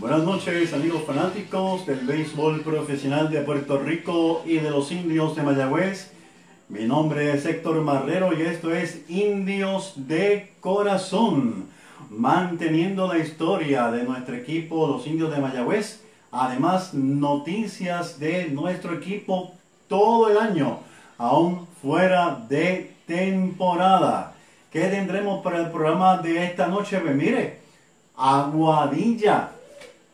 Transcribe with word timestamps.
Buenas 0.00 0.24
noches 0.24 0.72
amigos 0.72 1.04
fanáticos 1.06 1.86
del 1.86 2.00
béisbol 2.00 2.62
profesional 2.62 3.30
de 3.30 3.42
Puerto 3.42 3.78
Rico 3.78 4.42
y 4.44 4.56
de 4.56 4.68
los 4.68 4.90
indios 4.90 5.36
de 5.36 5.44
Mayagüez. 5.44 6.10
Mi 6.68 6.84
nombre 6.84 7.32
es 7.32 7.46
Héctor 7.46 7.80
Marrero 7.80 8.36
y 8.36 8.42
esto 8.42 8.74
es 8.74 9.08
Indios 9.08 9.92
de 9.94 10.52
Corazón, 10.58 11.68
manteniendo 12.10 13.06
la 13.06 13.18
historia 13.18 13.88
de 13.92 14.02
nuestro 14.02 14.34
equipo, 14.34 14.88
los 14.88 15.06
indios 15.06 15.30
de 15.30 15.40
Mayagüez. 15.40 16.02
Además, 16.32 16.92
noticias 16.92 18.18
de 18.18 18.48
nuestro 18.48 18.94
equipo 18.94 19.52
todo 19.86 20.28
el 20.28 20.38
año, 20.38 20.80
aún 21.18 21.68
fuera 21.80 22.44
de 22.48 22.96
temporada. 23.06 24.34
¿Qué 24.72 24.88
tendremos 24.88 25.40
para 25.44 25.60
el 25.60 25.70
programa 25.70 26.18
de 26.18 26.44
esta 26.44 26.66
noche? 26.66 26.98
Pues 26.98 27.14
mire, 27.14 27.60
Aguadilla 28.16 29.53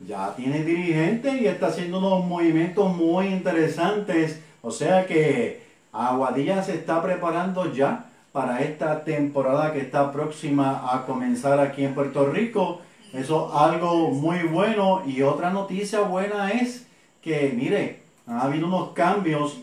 ya 0.06 0.34
tiene 0.34 0.64
dirigente 0.64 1.38
y 1.40 1.46
está 1.46 1.66
haciendo 1.66 1.98
unos 1.98 2.24
movimientos 2.26 2.94
muy 2.94 3.26
interesantes. 3.28 4.40
O 4.62 4.70
sea 4.70 5.06
que 5.06 5.62
Aguadilla 5.92 6.62
se 6.62 6.74
está 6.74 7.02
preparando 7.02 7.72
ya 7.72 8.06
para 8.32 8.60
esta 8.62 9.04
temporada 9.04 9.72
que 9.72 9.80
está 9.80 10.12
próxima 10.12 10.94
a 10.94 11.04
comenzar 11.04 11.58
aquí 11.58 11.84
en 11.84 11.94
Puerto 11.94 12.26
Rico. 12.26 12.80
Eso 13.12 13.50
es 13.52 13.60
algo 13.60 14.10
muy 14.10 14.44
bueno. 14.44 15.02
Y 15.06 15.22
otra 15.22 15.50
noticia 15.50 16.00
buena 16.00 16.50
es 16.50 16.86
que, 17.20 17.52
mire, 17.54 18.02
ha 18.26 18.42
habido 18.42 18.66
unos 18.68 18.90
cambios 18.90 19.60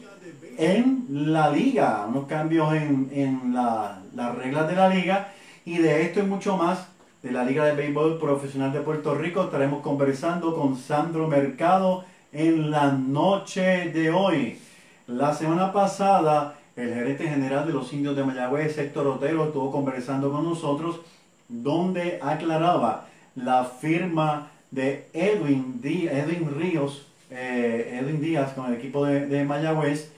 en 0.58 1.06
la 1.10 1.50
liga, 1.50 2.06
unos 2.08 2.26
cambios 2.26 2.74
en, 2.74 3.10
en 3.14 3.54
las 3.54 4.36
reglas 4.36 4.68
de 4.68 4.76
la 4.76 4.90
liga. 4.90 5.30
Y 5.66 5.78
de 5.80 6.04
esto 6.04 6.20
y 6.20 6.24
mucho 6.24 6.58
más 6.58 6.88
de 7.28 7.34
la 7.34 7.44
Liga 7.44 7.66
de 7.66 7.76
Béisbol 7.76 8.20
Profesional 8.20 8.72
de 8.72 8.80
Puerto 8.80 9.14
Rico 9.14 9.44
estaremos 9.44 9.82
conversando 9.82 10.56
con 10.56 10.78
Sandro 10.78 11.28
Mercado 11.28 12.06
en 12.32 12.72
la 12.72 12.94
noche 12.94 13.92
de 13.92 14.12
hoy. 14.12 14.58
La 15.08 15.34
semana 15.34 15.74
pasada, 15.74 16.56
el 16.78 16.94
gerente 16.94 17.28
general 17.28 17.68
de 17.68 17.74
los 17.74 17.92
indios 17.92 18.16
de 18.16 18.24
Mayagüez, 18.24 18.78
Héctor 18.78 19.08
Otero, 19.08 19.48
estuvo 19.48 19.74
conversando 19.74 20.32
con 20.32 20.46
nosotros 20.46 21.02
donde 21.50 22.18
aclaraba 22.22 23.08
la 23.36 23.66
firma 23.66 24.50
de 24.72 25.10
Edwin, 25.12 25.82
Edwin 25.84 26.58
Ríos, 26.58 27.08
eh, 27.30 28.00
Edwin 28.02 28.22
Díaz 28.22 28.54
con 28.54 28.68
el 28.68 28.76
equipo 28.76 29.04
de, 29.06 29.44
Mayagüez 29.44 30.14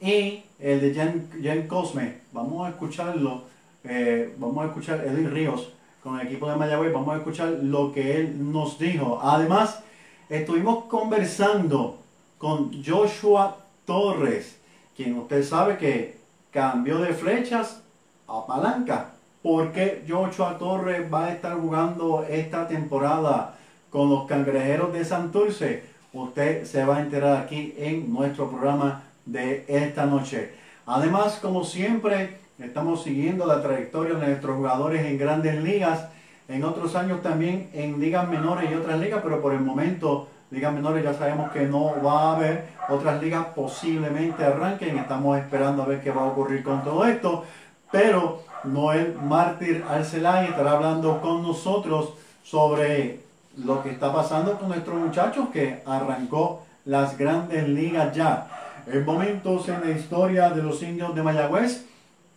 y 0.00 0.44
el 0.58 0.80
de 0.80 0.94
Jan, 1.42 1.66
Cosme. 1.68 2.20
Vamos 2.32 2.66
a 2.66 2.70
escucharlo, 2.70 3.42
eh, 3.84 4.34
vamos 4.38 4.64
a 4.64 4.68
escuchar 4.68 5.04
Edwin 5.04 5.30
Ríos 5.30 5.74
con 6.04 6.20
el 6.20 6.26
equipo 6.26 6.50
de 6.50 6.56
Mayagüez. 6.56 6.92
Vamos 6.92 7.14
a 7.14 7.16
escuchar 7.16 7.48
lo 7.62 7.90
que 7.90 8.20
él 8.20 8.52
nos 8.52 8.78
dijo. 8.78 9.18
Además, 9.22 9.82
estuvimos 10.28 10.84
conversando 10.84 11.98
con 12.36 12.84
Joshua 12.84 13.56
Torres, 13.86 14.58
quien 14.94 15.16
usted 15.16 15.42
sabe 15.42 15.78
que 15.78 16.18
cambió 16.50 16.98
de 16.98 17.14
flechas 17.14 17.80
a 18.28 18.46
palanca, 18.46 19.12
porque 19.42 20.04
Joshua 20.06 20.58
Torres 20.58 21.12
va 21.12 21.24
a 21.24 21.32
estar 21.32 21.58
jugando 21.58 22.22
esta 22.28 22.68
temporada 22.68 23.54
con 23.88 24.10
los 24.10 24.26
cangrejeros 24.26 24.92
de 24.92 25.06
Santurce. 25.06 25.84
Usted 26.12 26.66
se 26.66 26.84
va 26.84 26.98
a 26.98 27.00
enterar 27.00 27.38
aquí 27.38 27.74
en 27.78 28.12
nuestro 28.12 28.50
programa 28.50 29.04
de 29.24 29.64
esta 29.68 30.04
noche. 30.04 30.52
Además, 30.84 31.38
como 31.40 31.64
siempre, 31.64 32.43
estamos 32.58 33.02
siguiendo 33.02 33.46
la 33.46 33.62
trayectoria 33.62 34.14
de 34.14 34.26
nuestros 34.28 34.56
jugadores 34.56 35.04
en 35.04 35.18
grandes 35.18 35.62
ligas, 35.62 36.08
en 36.48 36.62
otros 36.64 36.94
años 36.94 37.22
también 37.22 37.70
en 37.72 38.00
ligas 38.00 38.28
menores 38.28 38.70
y 38.70 38.74
otras 38.74 39.00
ligas, 39.00 39.20
pero 39.22 39.40
por 39.40 39.54
el 39.54 39.60
momento 39.60 40.28
ligas 40.50 40.72
menores 40.72 41.02
ya 41.02 41.14
sabemos 41.14 41.50
que 41.50 41.62
no 41.66 42.00
va 42.02 42.30
a 42.30 42.36
haber, 42.36 42.66
otras 42.88 43.20
ligas 43.20 43.46
posiblemente 43.54 44.44
arranquen, 44.44 44.98
estamos 44.98 45.38
esperando 45.38 45.82
a 45.82 45.86
ver 45.86 46.00
qué 46.00 46.10
va 46.10 46.22
a 46.22 46.26
ocurrir 46.26 46.62
con 46.62 46.84
todo 46.84 47.04
esto, 47.06 47.44
pero 47.90 48.42
Noel 48.64 49.16
Mártir 49.20 49.84
Arcelay 49.88 50.46
estará 50.46 50.72
hablando 50.72 51.20
con 51.20 51.42
nosotros 51.42 52.14
sobre 52.44 53.20
lo 53.56 53.82
que 53.82 53.90
está 53.90 54.12
pasando 54.12 54.58
con 54.58 54.68
nuestros 54.68 54.96
muchachos 54.96 55.48
que 55.52 55.82
arrancó 55.86 56.62
las 56.84 57.16
grandes 57.16 57.68
ligas 57.68 58.14
ya. 58.14 58.48
En 58.86 59.04
momentos 59.04 59.68
en 59.68 59.80
la 59.80 59.90
historia 59.90 60.50
de 60.50 60.62
los 60.62 60.82
indios 60.82 61.14
de 61.14 61.22
Mayagüez, 61.22 61.86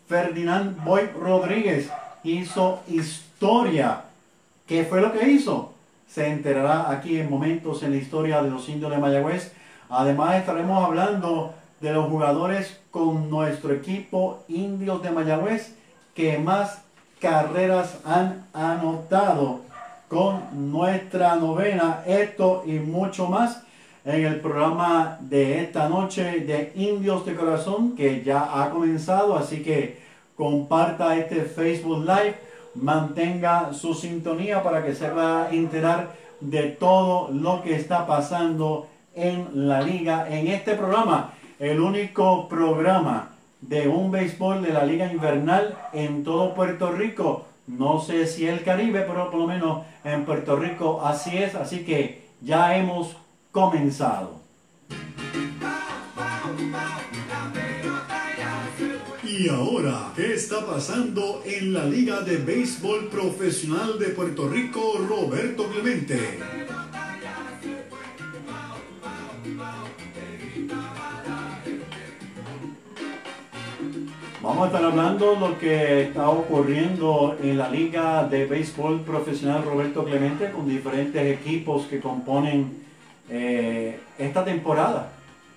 Ferdinand 0.07 0.83
Boy 0.83 1.09
Rodríguez 1.19 1.89
hizo 2.23 2.81
historia. 2.87 4.03
¿Qué 4.65 4.83
fue 4.85 5.01
lo 5.01 5.11
que 5.11 5.29
hizo? 5.29 5.73
se 6.07 6.27
enterará 6.27 6.89
aquí 6.89 7.19
en 7.19 7.29
momentos 7.29 7.83
en 7.83 7.91
la 7.91 7.97
historia 7.97 8.41
de 8.41 8.49
los 8.49 8.67
indios 8.69 8.91
de 8.91 8.97
Mayagüez. 8.97 9.51
Además 9.89 10.35
estaremos 10.35 10.83
hablando 10.83 11.53
de 11.81 11.93
los 11.93 12.09
jugadores 12.09 12.79
con 12.91 13.29
nuestro 13.29 13.73
equipo 13.73 14.43
indios 14.47 15.03
de 15.03 15.11
Mayagüez 15.11 15.75
que 16.15 16.37
más 16.39 16.81
carreras 17.21 17.99
han 18.05 18.45
anotado 18.53 19.61
con 20.07 20.71
nuestra 20.71 21.35
novena, 21.35 22.01
esto 22.05 22.63
y 22.65 22.73
mucho 22.73 23.27
más 23.27 23.61
en 24.07 24.25
el 24.25 24.39
programa 24.39 25.17
de 25.19 25.61
esta 25.61 25.89
noche 25.89 26.39
de 26.39 26.71
Indios 26.75 27.25
de 27.25 27.35
Corazón 27.35 27.93
que 27.93 28.23
ya 28.23 28.61
ha 28.61 28.69
comenzado, 28.69 29.35
así 29.35 29.61
que 29.61 29.99
comparta 30.37 31.17
este 31.17 31.41
Facebook 31.41 32.05
Live 32.05 32.35
mantenga 32.75 33.73
su 33.73 33.93
sintonía 33.93 34.63
para 34.63 34.85
que 34.85 34.95
se 34.95 35.09
va 35.09 35.43
a 35.43 35.49
enterar 35.51 36.11
de 36.39 36.63
todo 36.63 37.29
lo 37.33 37.61
que 37.61 37.75
está 37.75 38.07
pasando 38.07 38.87
en 39.13 39.67
la 39.67 39.81
liga. 39.81 40.29
En 40.29 40.47
este 40.47 40.75
programa, 40.75 41.33
el 41.59 41.81
único 41.81 42.47
programa 42.47 43.31
de 43.59 43.89
un 43.89 44.09
béisbol 44.09 44.61
de 44.61 44.71
la 44.71 44.85
liga 44.85 45.11
invernal 45.11 45.75
en 45.91 46.23
todo 46.23 46.53
Puerto 46.53 46.93
Rico. 46.93 47.45
No 47.67 47.99
sé 47.99 48.25
si 48.25 48.47
el 48.47 48.63
Caribe, 48.63 49.01
pero 49.01 49.29
por 49.29 49.41
lo 49.41 49.47
menos 49.47 49.85
en 50.05 50.23
Puerto 50.23 50.55
Rico 50.55 51.01
así 51.03 51.37
es. 51.37 51.55
Así 51.55 51.83
que 51.83 52.25
ya 52.41 52.77
hemos 52.77 53.17
comenzado. 53.57 54.39
Y 59.27 59.49
ahora, 59.49 60.11
¿qué 60.15 60.35
está 60.35 60.63
pasando 60.63 61.41
en 61.43 61.73
la 61.73 61.85
Liga 61.85 62.21
de 62.21 62.37
Béisbol 62.37 63.07
Profesional 63.07 63.97
de 63.97 64.09
Puerto 64.09 64.47
Rico, 64.47 64.99
Roberto 65.09 65.67
Clemente? 65.71 66.37
Vamos 74.43 74.63
a 74.63 74.65
estar 74.67 74.83
hablando 74.85 75.33
de 75.33 75.39
lo 75.39 75.57
que 75.57 76.01
está 76.03 76.29
ocurriendo 76.29 77.35
en 77.41 77.57
la 77.57 77.71
Liga 77.71 78.27
de 78.27 78.45
Béisbol 78.45 79.01
Profesional 79.01 79.63
Roberto 79.63 80.05
Clemente 80.05 80.51
con 80.51 80.69
diferentes 80.69 81.39
equipos 81.39 81.87
que 81.87 81.99
componen 81.99 82.86
eh, 83.29 83.99
esta 84.17 84.43
temporada 84.45 85.09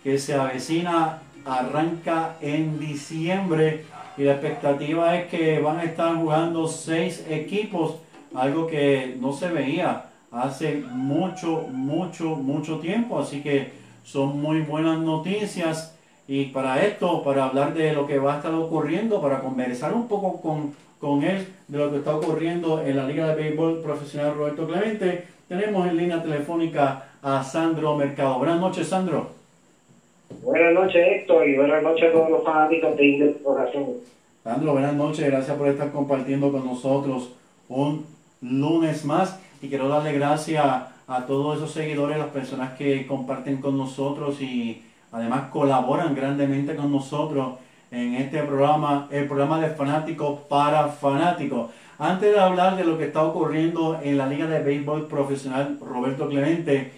que 0.03 0.19
se 0.19 0.34
avecina 0.34 1.19
arranca 1.44 2.36
en 2.41 2.78
diciembre 2.78 3.84
y 4.16 4.25
la 4.25 4.32
expectativa 4.32 5.16
es 5.16 5.28
que 5.28 5.60
van 5.60 5.78
a 5.78 5.84
estar 5.84 6.14
jugando 6.14 6.69
seis 6.69 7.25
equipos, 7.28 7.97
algo 8.34 8.66
que 8.66 9.16
no 9.20 9.32
se 9.32 9.48
veía 9.48 10.06
hace 10.31 10.82
mucho, 10.91 11.66
mucho, 11.72 12.36
mucho 12.36 12.78
tiempo, 12.78 13.19
así 13.19 13.42
que 13.42 13.72
son 14.04 14.41
muy 14.41 14.60
buenas 14.62 14.98
noticias. 14.98 15.97
Y 16.28 16.47
para 16.47 16.84
esto, 16.84 17.25
para 17.25 17.47
hablar 17.47 17.75
de 17.75 17.92
lo 17.92 18.06
que 18.06 18.19
va 18.19 18.34
a 18.34 18.37
estar 18.37 18.54
ocurriendo, 18.54 19.20
para 19.20 19.41
conversar 19.41 19.92
un 19.94 20.06
poco 20.06 20.41
con, 20.41 20.75
con 21.00 21.25
él 21.25 21.49
de 21.66 21.78
lo 21.78 21.90
que 21.90 21.99
está 21.99 22.14
ocurriendo 22.14 22.82
en 22.82 22.96
la 22.96 23.06
Liga 23.06 23.28
de 23.28 23.34
Béisbol 23.34 23.81
Profesional 23.81 24.34
Roberto 24.37 24.66
Clemente, 24.69 25.26
tenemos 25.49 25.88
en 25.88 25.96
línea 25.96 26.23
telefónica 26.23 27.10
a 27.22 27.43
Sandro 27.43 27.96
Mercado. 27.96 28.38
Buenas 28.38 28.61
noches, 28.61 28.88
Sandro. 28.88 29.31
Buenas 30.43 30.72
noches, 30.75 31.06
Héctor, 31.06 31.49
y 31.49 31.56
buenas 31.56 31.82
noches 31.82 32.08
a 32.08 32.12
todos 32.12 32.31
los 32.31 32.44
fanáticos 32.44 32.96
de 32.96 33.37
Corazón. 33.44 33.87
Sandro, 34.43 34.72
buenas 34.72 34.94
noches, 34.94 35.26
gracias 35.26 35.56
por 35.56 35.69
estar 35.69 35.93
compartiendo 35.93 36.50
con 36.50 36.64
nosotros 36.64 37.32
un 37.69 38.06
lunes 38.40 39.05
más. 39.05 39.38
Y 39.61 39.69
quiero 39.69 39.88
darle 39.88 40.12
gracias 40.12 40.64
a 41.06 41.26
todos 41.26 41.58
esos 41.58 41.72
seguidores, 41.72 42.17
las 42.17 42.28
personas 42.28 42.72
que 42.78 43.06
comparten 43.06 43.61
con 43.61 43.76
nosotros 43.76 44.40
y 44.40 44.82
además 45.12 45.50
colaboran 45.50 46.14
grandemente 46.14 46.75
con 46.76 46.90
nosotros 46.90 47.58
en 47.90 48.14
este 48.14 48.43
programa, 48.44 49.08
el 49.11 49.26
programa 49.26 49.61
de 49.61 49.70
fanáticos 49.70 50.40
para 50.49 50.88
fanáticos. 50.88 51.70
Antes 51.99 52.32
de 52.32 52.40
hablar 52.40 52.76
de 52.76 52.84
lo 52.84 52.96
que 52.96 53.05
está 53.05 53.23
ocurriendo 53.23 54.00
en 54.02 54.16
la 54.16 54.26
Liga 54.26 54.46
de 54.46 54.62
Béisbol 54.62 55.06
Profesional 55.06 55.78
Roberto 55.81 56.28
Clemente, 56.28 56.93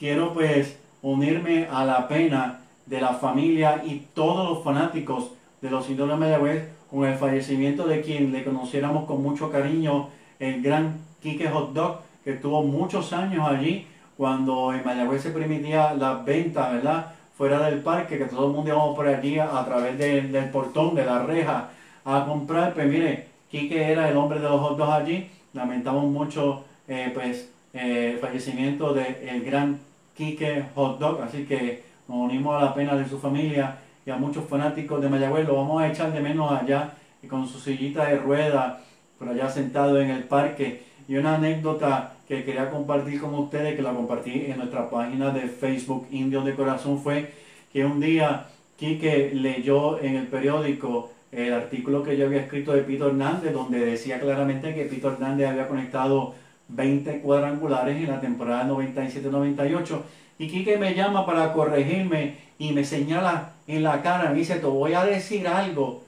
quiero 0.00 0.32
pues 0.32 0.78
unirme 1.02 1.68
a 1.70 1.84
la 1.84 2.08
pena 2.08 2.60
de 2.86 3.02
la 3.02 3.12
familia 3.12 3.82
y 3.84 4.06
todos 4.14 4.48
los 4.48 4.64
fanáticos 4.64 5.32
de 5.60 5.70
los 5.70 5.88
indios 5.90 6.08
de 6.08 6.16
Mayagüez 6.16 6.68
con 6.90 7.04
el 7.04 7.16
fallecimiento 7.16 7.86
de 7.86 8.00
quien 8.00 8.32
le 8.32 8.42
conociéramos 8.42 9.04
con 9.04 9.22
mucho 9.22 9.52
cariño, 9.52 10.08
el 10.38 10.62
gran 10.62 11.02
Quique 11.22 11.48
Hot 11.50 11.74
Dog, 11.74 12.00
que 12.24 12.32
tuvo 12.32 12.62
muchos 12.62 13.12
años 13.12 13.46
allí 13.46 13.86
cuando 14.16 14.72
en 14.72 14.82
Mayagüez 14.84 15.22
se 15.22 15.30
permitía 15.30 15.92
las 15.92 16.24
ventas, 16.24 16.72
¿verdad? 16.72 17.12
Fuera 17.36 17.62
del 17.66 17.80
parque, 17.80 18.16
que 18.16 18.24
todo 18.24 18.46
el 18.46 18.52
mundo 18.54 18.70
íbamos 18.70 18.96
por 18.96 19.06
allí 19.06 19.38
a, 19.38 19.64
través 19.66 19.98
del 19.98 20.50
portón, 20.50 20.94
de 20.94 21.04
la 21.04 21.22
reja, 21.24 21.70
a 22.04 22.24
comprar. 22.26 22.72
Pues 22.74 22.86
mire, 22.86 23.28
Quique 23.50 23.92
era 23.92 24.08
el 24.08 24.16
hombre 24.16 24.40
de 24.40 24.48
los 24.48 24.60
hot 24.60 24.76
dogs 24.76 24.92
allí. 24.92 25.30
Lamentamos 25.52 26.04
mucho, 26.04 26.64
eh, 26.86 27.10
pues, 27.14 27.50
eh, 27.72 28.12
el 28.14 28.18
fallecimiento 28.18 28.92
del 28.92 29.42
gran 29.42 29.78
Quique 30.20 30.64
Hot 30.74 30.98
Dog. 30.98 31.22
Así 31.22 31.44
que 31.44 31.82
nos 32.06 32.18
unimos 32.18 32.60
a 32.60 32.66
la 32.66 32.74
pena 32.74 32.94
de 32.94 33.08
su 33.08 33.18
familia 33.18 33.78
y 34.04 34.10
a 34.10 34.16
muchos 34.16 34.44
fanáticos 34.44 35.00
de 35.00 35.08
Mayagüez. 35.08 35.46
Lo 35.46 35.56
vamos 35.56 35.80
a 35.80 35.88
echar 35.88 36.12
de 36.12 36.20
menos 36.20 36.52
allá 36.52 36.92
con 37.26 37.48
su 37.48 37.58
sillita 37.58 38.04
de 38.04 38.18
rueda, 38.18 38.82
por 39.18 39.30
allá 39.30 39.48
sentado 39.48 39.98
en 39.98 40.10
el 40.10 40.24
parque. 40.24 40.82
Y 41.08 41.16
una 41.16 41.36
anécdota 41.36 42.12
que 42.28 42.44
quería 42.44 42.70
compartir 42.70 43.18
con 43.18 43.34
ustedes, 43.34 43.74
que 43.74 43.82
la 43.82 43.94
compartí 43.94 44.44
en 44.46 44.58
nuestra 44.58 44.90
página 44.90 45.30
de 45.30 45.48
Facebook 45.48 46.06
Indios 46.10 46.44
de 46.44 46.54
Corazón, 46.54 47.00
fue 47.00 47.32
que 47.72 47.86
un 47.86 47.98
día 47.98 48.46
Quique 48.76 49.30
leyó 49.32 50.00
en 50.00 50.16
el 50.16 50.26
periódico 50.26 51.12
el 51.32 51.54
artículo 51.54 52.02
que 52.02 52.18
yo 52.18 52.26
había 52.26 52.40
escrito 52.40 52.72
de 52.72 52.82
Pito 52.82 53.08
Hernández, 53.08 53.54
donde 53.54 53.78
decía 53.80 54.20
claramente 54.20 54.74
que 54.74 54.84
Pito 54.84 55.12
Hernández 55.12 55.48
había 55.48 55.68
conectado 55.68 56.34
20 56.72 57.20
cuadrangulares 57.20 57.96
en 57.96 58.08
la 58.08 58.20
temporada 58.20 58.64
97-98. 58.68 60.00
Y 60.38 60.48
Quique 60.48 60.78
me 60.78 60.94
llama 60.94 61.26
para 61.26 61.52
corregirme 61.52 62.36
y 62.58 62.72
me 62.72 62.84
señala 62.84 63.52
en 63.66 63.82
la 63.82 64.02
cara, 64.02 64.30
me 64.30 64.36
dice, 64.36 64.56
te 64.56 64.66
voy 64.66 64.94
a 64.94 65.04
decir 65.04 65.46
algo. 65.46 66.02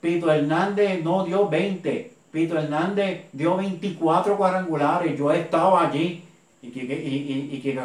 Pito 0.00 0.32
Hernández 0.32 1.02
no 1.02 1.24
dio 1.24 1.48
20, 1.48 2.10
Pito 2.32 2.58
Hernández 2.58 3.26
dio 3.32 3.56
24 3.56 4.36
cuadrangulares, 4.36 5.18
yo 5.18 5.32
estaba 5.32 5.86
allí. 5.88 6.24
Y 6.62 6.68
Quique, 6.70 7.78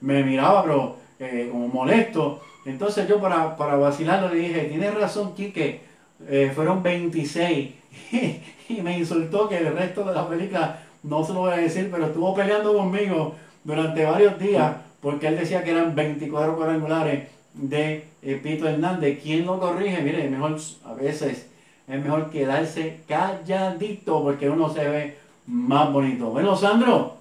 me 0.00 0.22
miraba, 0.22 0.62
pero 0.62 0.96
eh, 1.18 1.48
como 1.50 1.68
molesto. 1.68 2.40
Entonces 2.64 3.08
yo 3.08 3.20
para, 3.20 3.56
para 3.56 3.76
vacilarlo 3.76 4.28
le 4.28 4.40
dije, 4.40 4.60
tienes 4.64 4.94
razón, 4.94 5.34
Quique, 5.34 5.80
eh, 6.28 6.52
fueron 6.54 6.82
26. 6.82 7.70
y 8.68 8.82
me 8.82 8.98
insultó 8.98 9.48
que 9.48 9.58
el 9.58 9.74
resto 9.74 10.04
de 10.04 10.14
la 10.14 10.28
película 10.28 10.80
no 11.06 11.24
se 11.24 11.32
lo 11.32 11.40
voy 11.40 11.52
a 11.52 11.56
decir, 11.56 11.88
pero 11.90 12.06
estuvo 12.06 12.34
peleando 12.34 12.76
conmigo 12.76 13.34
durante 13.64 14.04
varios 14.04 14.38
días 14.38 14.76
porque 15.00 15.28
él 15.28 15.38
decía 15.38 15.62
que 15.62 15.70
eran 15.70 15.94
24 15.94 16.56
cuadrangulares 16.56 17.28
de 17.54 18.04
eh, 18.22 18.40
Pito 18.42 18.68
Hernández. 18.68 19.20
¿Quién 19.22 19.46
lo 19.46 19.60
corrige? 19.60 20.02
Mire, 20.02 20.28
mejor 20.28 20.56
a 20.84 20.94
veces 20.94 21.48
es 21.86 22.02
mejor 22.02 22.30
quedarse 22.30 23.00
calladito 23.06 24.22
porque 24.22 24.50
uno 24.50 24.68
se 24.68 24.88
ve 24.88 25.18
más 25.46 25.92
bonito. 25.92 26.30
Bueno, 26.30 26.56
Sandro, 26.56 27.18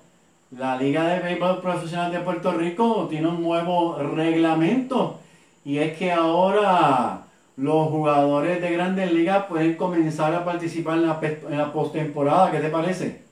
la 0.57 0.77
Liga 0.77 1.07
de 1.07 1.19
Béisbol 1.19 1.61
Profesional 1.61 2.11
de 2.11 2.19
Puerto 2.19 2.53
Rico 2.53 3.07
tiene 3.09 3.27
un 3.27 3.43
nuevo 3.43 3.97
reglamento 3.97 5.19
y 5.63 5.77
es 5.77 5.97
que 5.97 6.11
ahora 6.11 7.21
los 7.57 7.89
jugadores 7.89 8.61
de 8.61 8.71
grandes 8.71 9.11
ligas 9.11 9.45
pueden 9.45 9.75
comenzar 9.75 10.33
a 10.33 10.43
participar 10.43 10.97
en 10.97 11.07
la, 11.07 11.19
en 11.21 11.57
la 11.57 11.71
postemporada. 11.71 12.51
¿Qué 12.51 12.59
te 12.59 12.69
parece? 12.69 13.25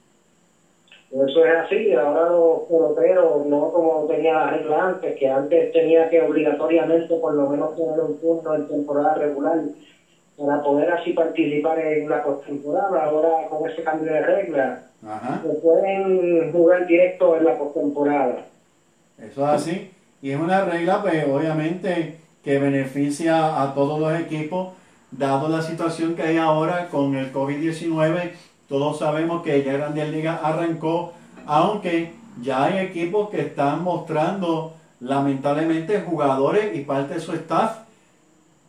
Eso 1.13 1.45
es 1.45 1.55
así, 1.55 1.93
ahora 1.93 2.25
los 2.29 2.63
peloteros 2.63 3.45
no 3.45 3.71
como 3.71 4.07
tenía 4.07 4.33
la 4.33 4.49
regla 4.49 4.87
antes, 4.87 5.15
que 5.15 5.29
antes 5.29 5.71
tenía 5.71 6.09
que 6.09 6.19
obligatoriamente 6.19 7.15
por 7.17 7.33
lo 7.33 7.47
menos 7.49 7.75
tener 7.75 7.99
un 7.99 8.17
turno 8.17 8.55
en 8.55 8.67
temporada 8.67 9.13
regular 9.13 9.59
para 10.35 10.63
poder 10.63 10.89
así 10.89 11.13
participar 11.13 11.77
en 11.77 12.09
la 12.09 12.23
postemporada. 12.23 13.03
Ahora 13.03 13.47
con 13.47 13.69
ese 13.69 13.83
cambio 13.83 14.11
de 14.11 14.21
regla, 14.25 14.81
se 15.43 15.49
pueden 15.59 16.51
jugar 16.51 16.87
directo 16.87 17.37
en 17.37 17.43
la 17.43 17.57
postemporada. 17.59 18.45
Eso 19.19 19.43
es 19.43 19.49
así, 19.49 19.91
y 20.19 20.31
es 20.31 20.39
una 20.39 20.65
regla 20.65 21.03
pues 21.03 21.27
obviamente 21.27 22.15
que 22.43 22.57
beneficia 22.57 23.61
a 23.61 23.75
todos 23.75 23.99
los 23.99 24.19
equipos, 24.19 24.73
dado 25.11 25.47
la 25.47 25.61
situación 25.61 26.15
que 26.15 26.23
hay 26.23 26.37
ahora 26.37 26.87
con 26.89 27.15
el 27.15 27.31
COVID-19 27.31 28.31
todos 28.67 28.99
sabemos 28.99 29.43
que 29.43 29.63
ya 29.63 29.73
Grandes 29.73 30.09
Ligas 30.09 30.39
arrancó, 30.43 31.13
aunque 31.45 32.13
ya 32.41 32.65
hay 32.65 32.85
equipos 32.85 33.29
que 33.29 33.41
están 33.41 33.83
mostrando 33.83 34.73
lamentablemente 34.99 36.01
jugadores 36.01 36.75
y 36.75 36.81
parte 36.81 37.15
de 37.15 37.19
su 37.19 37.33
staff 37.33 37.79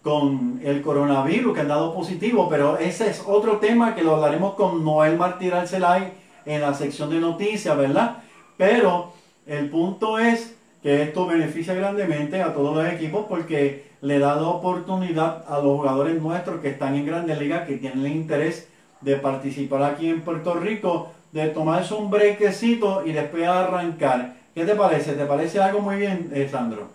con 0.02 0.60
el 0.62 0.82
coronavirus 0.82 1.54
que 1.54 1.60
han 1.60 1.68
dado 1.68 1.94
positivo, 1.94 2.48
pero 2.50 2.76
ese 2.76 3.08
es 3.08 3.22
otro 3.26 3.58
tema 3.58 3.94
que 3.94 4.02
lo 4.02 4.16
hablaremos 4.16 4.54
con 4.54 4.84
Noel 4.84 5.16
Martí 5.16 5.50
Arcelay 5.50 6.12
en 6.44 6.60
la 6.60 6.74
sección 6.74 7.08
de 7.08 7.20
noticias, 7.20 7.74
¿verdad? 7.76 8.18
Pero 8.58 9.12
el 9.46 9.70
punto 9.70 10.18
es 10.18 10.56
que 10.82 11.02
esto 11.02 11.26
beneficia 11.26 11.72
grandemente 11.72 12.42
a 12.42 12.52
todos 12.52 12.76
los 12.76 12.92
equipos 12.92 13.24
porque 13.26 13.86
le 14.02 14.18
da 14.18 14.36
la 14.36 14.48
oportunidad 14.48 15.42
a 15.48 15.54
los 15.60 15.78
jugadores 15.78 16.20
nuestros 16.20 16.60
que 16.60 16.68
están 16.68 16.94
en 16.94 17.06
Grandes 17.06 17.38
Ligas, 17.38 17.66
que 17.66 17.78
tienen 17.78 18.12
interés 18.12 18.68
de 19.04 19.16
participar 19.16 19.82
aquí 19.82 20.08
en 20.08 20.22
Puerto 20.22 20.54
Rico, 20.54 21.10
de 21.30 21.48
tomarse 21.48 21.94
un 21.94 22.10
brequecito 22.10 23.02
y 23.04 23.12
después 23.12 23.46
arrancar. 23.46 24.34
¿Qué 24.54 24.64
te 24.64 24.74
parece? 24.74 25.12
¿Te 25.12 25.26
parece 25.26 25.60
algo 25.60 25.80
muy 25.80 25.96
bien, 25.96 26.30
eh, 26.34 26.48
Sandro? 26.50 26.88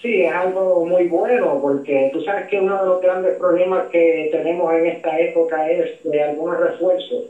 Sí, 0.00 0.22
es 0.22 0.32
algo 0.32 0.86
muy 0.86 1.08
bueno, 1.08 1.58
porque 1.60 2.10
tú 2.12 2.22
sabes 2.22 2.46
que 2.48 2.58
uno 2.58 2.80
de 2.80 2.86
los 2.86 3.02
grandes 3.02 3.36
problemas 3.36 3.88
que 3.90 4.28
tenemos 4.32 4.72
en 4.72 4.86
esta 4.86 5.18
época 5.18 5.70
es 5.70 6.02
de 6.04 6.22
algunos 6.22 6.58
refuerzos 6.58 7.24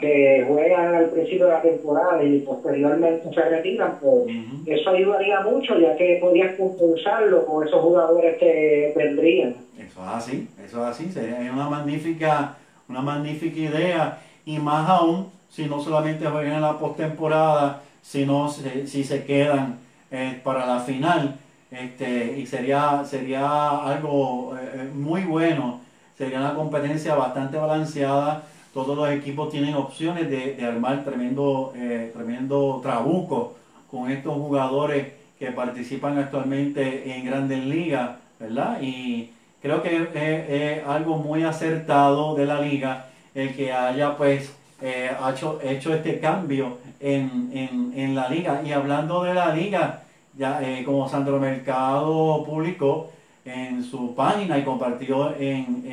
que 0.00 0.44
juegan 0.48 0.94
al 0.94 1.10
principio 1.10 1.46
de 1.46 1.52
la 1.52 1.62
temporada 1.62 2.22
y 2.24 2.38
posteriormente 2.40 3.32
se 3.32 3.42
retiran. 3.42 3.98
Pues 4.00 4.34
eso 4.66 4.90
ayudaría 4.90 5.40
mucho, 5.42 5.78
ya 5.78 5.94
que 5.96 6.18
podías 6.20 6.56
compensarlo 6.56 7.44
con 7.44 7.68
esos 7.68 7.80
jugadores 7.80 8.38
que 8.38 8.92
vendrían. 8.96 9.56
Eso 9.78 10.00
es 10.02 10.08
así, 10.08 10.48
eso 10.64 10.82
es 10.82 10.90
así, 10.90 11.12
sería 11.12 11.52
una 11.52 11.68
magnífica 11.68 12.56
una 12.90 13.00
magnífica 13.00 13.58
idea 13.58 14.18
y 14.44 14.58
más 14.58 14.88
aún 14.88 15.30
si 15.48 15.66
no 15.66 15.80
solamente 15.80 16.26
juegan 16.26 16.54
en 16.54 16.62
la 16.62 16.78
postemporada, 16.78 17.82
sino 18.02 18.48
si, 18.50 19.04
se 19.04 19.24
quedan 19.24 19.78
eh, 20.10 20.40
para 20.42 20.66
la 20.66 20.80
final. 20.80 21.36
Este, 21.70 22.38
y 22.38 22.46
sería, 22.46 23.04
sería 23.04 23.78
algo 23.78 24.56
eh, 24.56 24.70
eh, 24.74 24.90
muy 24.92 25.22
bueno, 25.22 25.80
sería 26.18 26.40
una 26.40 26.54
competencia 26.54 27.14
bastante 27.14 27.56
balanceada. 27.56 28.42
Todos 28.74 28.96
los 28.96 29.08
equipos 29.10 29.50
tienen 29.50 29.74
opciones 29.74 30.30
de, 30.30 30.54
de 30.54 30.64
armar 30.64 31.04
tremendo, 31.04 31.72
tremendo 32.12 32.78
trabuco 32.80 33.56
con 33.90 34.08
estos 34.10 34.34
jugadores 34.34 35.08
que 35.38 35.50
participan 35.50 36.18
actualmente 36.18 37.16
en 37.16 37.24
grandes 37.24 37.64
ligas, 37.64 38.10
¿verdad? 38.38 38.80
Y 38.80 39.30
Creo 39.62 39.82
que 39.82 40.08
es, 40.14 40.86
algo 40.86 41.16
muy 41.16 41.44
acertado 41.44 42.34
de 42.34 42.46
la 42.46 42.60
liga 42.60 43.06
el 43.34 43.54
que 43.54 43.72
haya 43.72 44.16
pues 44.16 44.52
eh, 44.80 45.10
hecho, 45.30 45.60
hecho, 45.62 45.94
este 45.94 46.18
cambio 46.18 46.78
en, 46.98 48.14
la 48.14 48.28
liga. 48.28 48.62
Y 48.64 48.72
hablando 48.72 49.22
de 49.22 49.34
la 49.34 49.54
liga, 49.54 50.02
ya 50.36 50.60
eh, 50.62 50.82
como 50.84 51.08
Sandro 51.08 51.38
Mercado 51.38 52.44
publicó 52.44 53.10
en 53.44 53.84
su 53.84 54.14
página 54.14 54.58
y 54.58 54.64
compartió 54.64 55.34
en, 55.36 55.84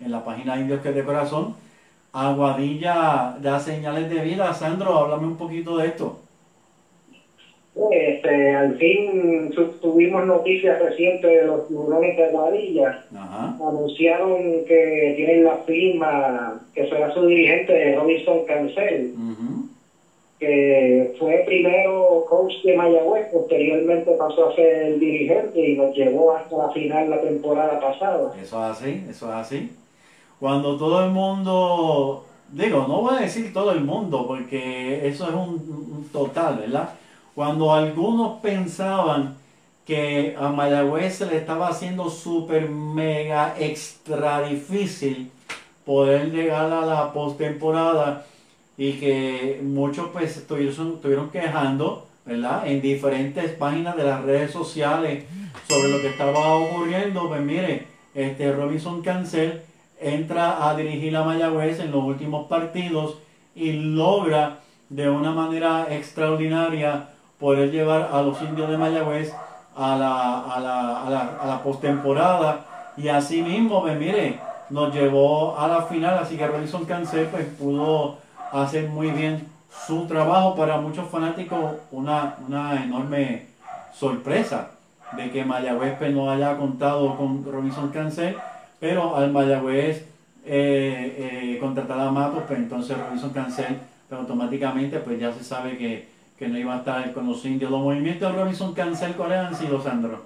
en 0.00 0.10
la 0.10 0.24
página 0.24 0.58
Indios 0.58 0.80
que 0.80 0.92
de 0.92 1.04
Corazón, 1.04 1.54
Aguadilla 2.12 3.36
da 3.40 3.58
señales 3.58 4.08
de 4.08 4.20
vida. 4.22 4.54
Sandro, 4.54 4.96
háblame 4.98 5.26
un 5.26 5.36
poquito 5.36 5.76
de 5.76 5.88
esto. 5.88 6.23
Este, 7.90 8.54
al 8.54 8.76
fin 8.76 9.52
tuvimos 9.80 10.24
noticias 10.24 10.78
recientes 10.78 11.28
de 11.28 11.44
los 11.44 11.66
tiburones 11.66 12.16
de 12.16 12.22
Aguadilla. 12.22 13.00
Anunciaron 13.12 14.64
que 14.64 15.12
tienen 15.16 15.42
la 15.42 15.56
firma, 15.56 16.54
que 16.72 16.86
será 16.86 17.12
su 17.12 17.26
dirigente, 17.26 17.72
de 17.72 17.96
Robinson 17.96 18.42
Cancel, 18.46 19.10
que 20.38 21.14
fue 21.18 21.42
primero 21.44 22.24
coach 22.28 22.54
de 22.62 22.76
Mayagüez, 22.76 23.28
posteriormente 23.30 24.12
pasó 24.12 24.44
a 24.44 24.54
ser 24.54 24.84
el 24.84 25.00
dirigente 25.00 25.58
y 25.58 25.74
nos 25.74 25.92
llevó 25.92 26.32
hasta 26.32 26.56
la 26.56 26.68
final 26.70 27.10
la 27.10 27.20
temporada 27.20 27.80
pasada. 27.80 28.32
Eso 28.40 28.56
es 28.64 28.70
así, 28.70 29.02
eso 29.08 29.26
es 29.26 29.34
así. 29.34 29.68
Cuando 30.38 30.76
todo 30.76 31.02
el 31.02 31.10
mundo, 31.10 32.22
digo, 32.52 32.86
no 32.86 33.00
voy 33.00 33.16
a 33.16 33.20
decir 33.20 33.52
todo 33.52 33.72
el 33.72 33.80
mundo, 33.80 34.26
porque 34.28 35.08
eso 35.08 35.28
es 35.28 35.34
un 35.34 36.08
total, 36.12 36.58
¿verdad? 36.58 36.90
Cuando 37.34 37.72
algunos 37.72 38.40
pensaban 38.40 39.36
que 39.84 40.36
a 40.38 40.48
Mayagüez 40.50 41.16
se 41.16 41.26
le 41.26 41.36
estaba 41.36 41.68
haciendo 41.68 42.08
súper 42.08 42.68
mega 42.70 43.56
extra 43.58 44.42
difícil 44.48 45.30
poder 45.84 46.30
llegar 46.30 46.72
a 46.72 46.86
la 46.86 47.12
postemporada 47.12 48.24
y 48.78 48.92
que 48.94 49.60
muchos 49.62 50.08
pues 50.12 50.36
estuvieron, 50.36 50.94
estuvieron 50.94 51.30
quejando, 51.30 52.06
¿verdad? 52.24 52.66
En 52.66 52.80
diferentes 52.80 53.50
páginas 53.52 53.96
de 53.96 54.04
las 54.04 54.22
redes 54.22 54.52
sociales 54.52 55.24
sobre 55.68 55.88
lo 55.88 56.00
que 56.00 56.08
estaba 56.08 56.54
ocurriendo, 56.54 57.28
pues 57.28 57.42
mire, 57.42 57.86
este 58.14 58.52
Robinson 58.52 59.02
Cancel 59.02 59.62
entra 60.00 60.68
a 60.68 60.76
dirigir 60.76 61.16
a 61.16 61.24
Mayagüez 61.24 61.80
en 61.80 61.90
los 61.90 62.04
últimos 62.04 62.46
partidos 62.46 63.16
y 63.54 63.72
logra 63.72 64.60
de 64.88 65.10
una 65.10 65.32
manera 65.32 65.88
extraordinaria 65.90 67.08
poder 67.38 67.70
llevar 67.70 68.10
a 68.12 68.22
los 68.22 68.40
indios 68.42 68.68
de 68.70 68.78
Mayagüez 68.78 69.32
a 69.76 69.96
la, 69.96 70.40
a 70.40 70.60
la, 70.60 71.06
a 71.06 71.10
la, 71.10 71.54
a 71.54 71.62
postemporada. 71.62 72.60
Y 72.96 73.08
así 73.08 73.42
mismo, 73.42 73.82
pues 73.82 73.98
mire, 73.98 74.38
nos 74.70 74.94
llevó 74.94 75.58
a 75.58 75.68
la 75.68 75.82
final, 75.82 76.18
así 76.18 76.36
que 76.36 76.46
Robinson 76.46 76.84
Cancel 76.84 77.26
pues 77.26 77.46
pudo 77.58 78.18
hacer 78.52 78.88
muy 78.88 79.10
bien 79.10 79.48
su 79.86 80.06
trabajo. 80.06 80.54
Para 80.54 80.78
muchos 80.78 81.08
fanáticos, 81.08 81.58
una, 81.90 82.36
una 82.46 82.82
enorme 82.82 83.46
sorpresa 83.92 84.70
de 85.16 85.30
que 85.30 85.44
Mayagüez 85.44 85.96
pues, 85.98 86.12
no 86.12 86.30
haya 86.30 86.56
contado 86.56 87.16
con 87.16 87.44
Robinson 87.44 87.90
Cancel, 87.90 88.36
pero 88.80 89.16
al 89.16 89.30
Mayagüez 89.32 90.06
eh, 90.46 91.54
eh, 91.54 91.58
contratar 91.60 92.00
a 92.00 92.10
Matos, 92.10 92.44
pues 92.46 92.58
entonces 92.58 92.96
Robinson 92.98 93.30
Cancel, 93.30 93.78
pero 94.08 94.22
automáticamente 94.22 94.98
pues 94.98 95.18
ya 95.18 95.32
se 95.32 95.42
sabe 95.44 95.76
que, 95.78 96.08
que 96.38 96.48
no 96.48 96.58
iba 96.58 96.74
a 96.74 96.78
estar 96.78 97.12
con 97.12 97.26
los 97.26 97.44
indios. 97.44 97.70
Los 97.70 97.80
movimientos 97.80 98.32
de 98.32 98.38
Robinson 98.38 98.74
Cancel, 98.74 99.14
¿cuáles 99.14 99.38
han 99.38 99.54
sido, 99.54 99.80
Sandro? 99.82 100.22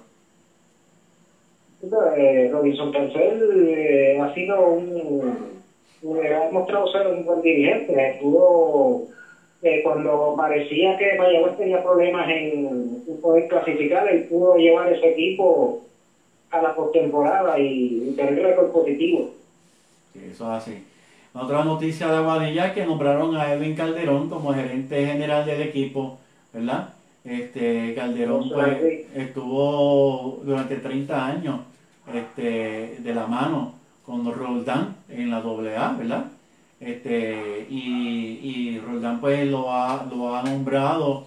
Eh, 1.81 2.49
Robinson 2.51 2.91
Cancel 2.91 3.67
eh, 3.69 4.19
ha 4.19 4.33
sido 4.33 4.67
un, 4.67 5.61
ha 6.03 6.51
mostrado 6.51 6.87
ser 6.87 7.07
un 7.07 7.23
buen 7.23 7.41
dirigente. 7.41 8.11
Estuvo 8.11 9.07
eh, 9.61 9.81
cuando 9.83 10.33
parecía 10.35 10.97
que 10.97 11.15
Mayagüez 11.15 11.57
tenía 11.57 11.81
problemas 11.81 12.29
en, 12.29 13.01
poder 13.21 13.47
clasificar, 13.47 14.07
él 14.07 14.23
pudo 14.23 14.55
llevar 14.55 14.91
ese 14.91 15.07
equipo 15.07 15.79
a 16.49 16.61
la 16.61 16.73
postemporada 16.73 17.59
y, 17.59 18.13
tener 18.15 18.41
récord 18.41 18.71
positivo. 18.71 19.29
Sí, 20.13 20.19
eso 20.31 20.45
es 20.45 20.57
así. 20.57 20.83
Otra 21.33 21.63
noticia 21.63 22.07
de 22.07 22.17
Aguadilla 22.17 22.73
que 22.73 22.85
nombraron 22.85 23.37
a 23.37 23.53
Edwin 23.53 23.75
Calderón 23.75 24.29
como 24.29 24.53
gerente 24.53 25.05
general 25.05 25.45
del 25.45 25.61
equipo, 25.61 26.17
¿verdad? 26.51 26.89
Este 27.23 27.93
Calderón 27.93 28.49
pues, 28.49 29.05
estuvo 29.13 30.41
durante 30.43 30.77
30 30.77 31.27
años 31.27 31.59
este, 32.11 32.97
de 32.99 33.13
la 33.13 33.27
mano 33.27 33.73
con 34.05 34.33
Roldán 34.33 34.95
en 35.07 35.29
la 35.29 35.37
AA, 35.37 35.95
¿verdad? 35.99 36.25
Este, 36.79 37.67
y, 37.69 38.39
y 38.41 38.79
Roldán 38.79 39.19
pues 39.21 39.47
lo 39.47 39.71
ha, 39.71 40.07
lo 40.09 40.35
ha 40.35 40.41
nombrado 40.41 41.25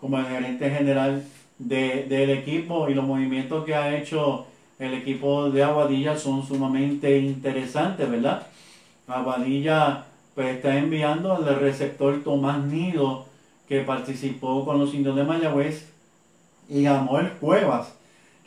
como 0.00 0.18
el 0.18 0.26
gerente 0.26 0.70
general 0.70 1.24
del 1.58 2.30
equipo 2.30 2.88
y 2.88 2.94
los 2.94 3.04
movimientos 3.04 3.64
que 3.64 3.74
ha 3.74 3.96
hecho 3.98 4.46
el 4.78 4.94
equipo 4.94 5.50
de 5.50 5.64
Aguadilla 5.64 6.16
son 6.16 6.46
sumamente 6.46 7.18
interesantes, 7.18 8.08
¿verdad? 8.08 8.46
Aguadilla 9.10 10.04
pues 10.34 10.56
está 10.56 10.76
enviando 10.76 11.34
al 11.34 11.60
receptor 11.60 12.22
Tomás 12.22 12.64
Nido 12.64 13.26
que 13.68 13.80
participó 13.80 14.64
con 14.64 14.78
los 14.78 14.94
indios 14.94 15.16
de 15.16 15.24
Mayagüez 15.24 15.88
y 16.68 16.86
Amor 16.86 17.32
Cuevas 17.40 17.92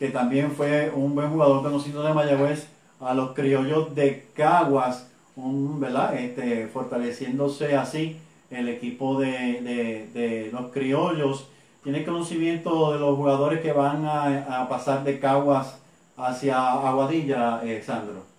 que 0.04 0.10
también 0.10 0.52
fue 0.52 0.92
un 0.94 1.16
buen 1.16 1.30
jugador 1.30 1.64
conocido 1.64 2.04
de 2.04 2.14
Mayagüez, 2.14 2.68
a 3.00 3.14
los 3.14 3.32
criollos 3.32 3.96
de 3.96 4.28
Caguas, 4.34 5.08
un, 5.36 5.80
¿verdad? 5.80 6.16
Este, 6.16 6.68
fortaleciéndose 6.68 7.78
así 7.78 8.18
el 8.50 8.68
equipo 8.68 9.20
de, 9.20 10.50
los 10.52 10.72
criollos. 10.72 11.48
Tiene 11.84 12.04
conocimiento 12.04 12.94
de 12.94 13.00
los 13.00 13.16
jugadores 13.16 13.62
que 13.62 13.74
van 13.74 14.06
a, 14.06 14.68
pasar 14.70 15.04
de 15.06 15.20
Caguas 15.20 15.78
hacia 16.18 16.74
Aguadilla, 16.74 17.62
eh, 17.64 17.82
Sandro. 17.82 18.33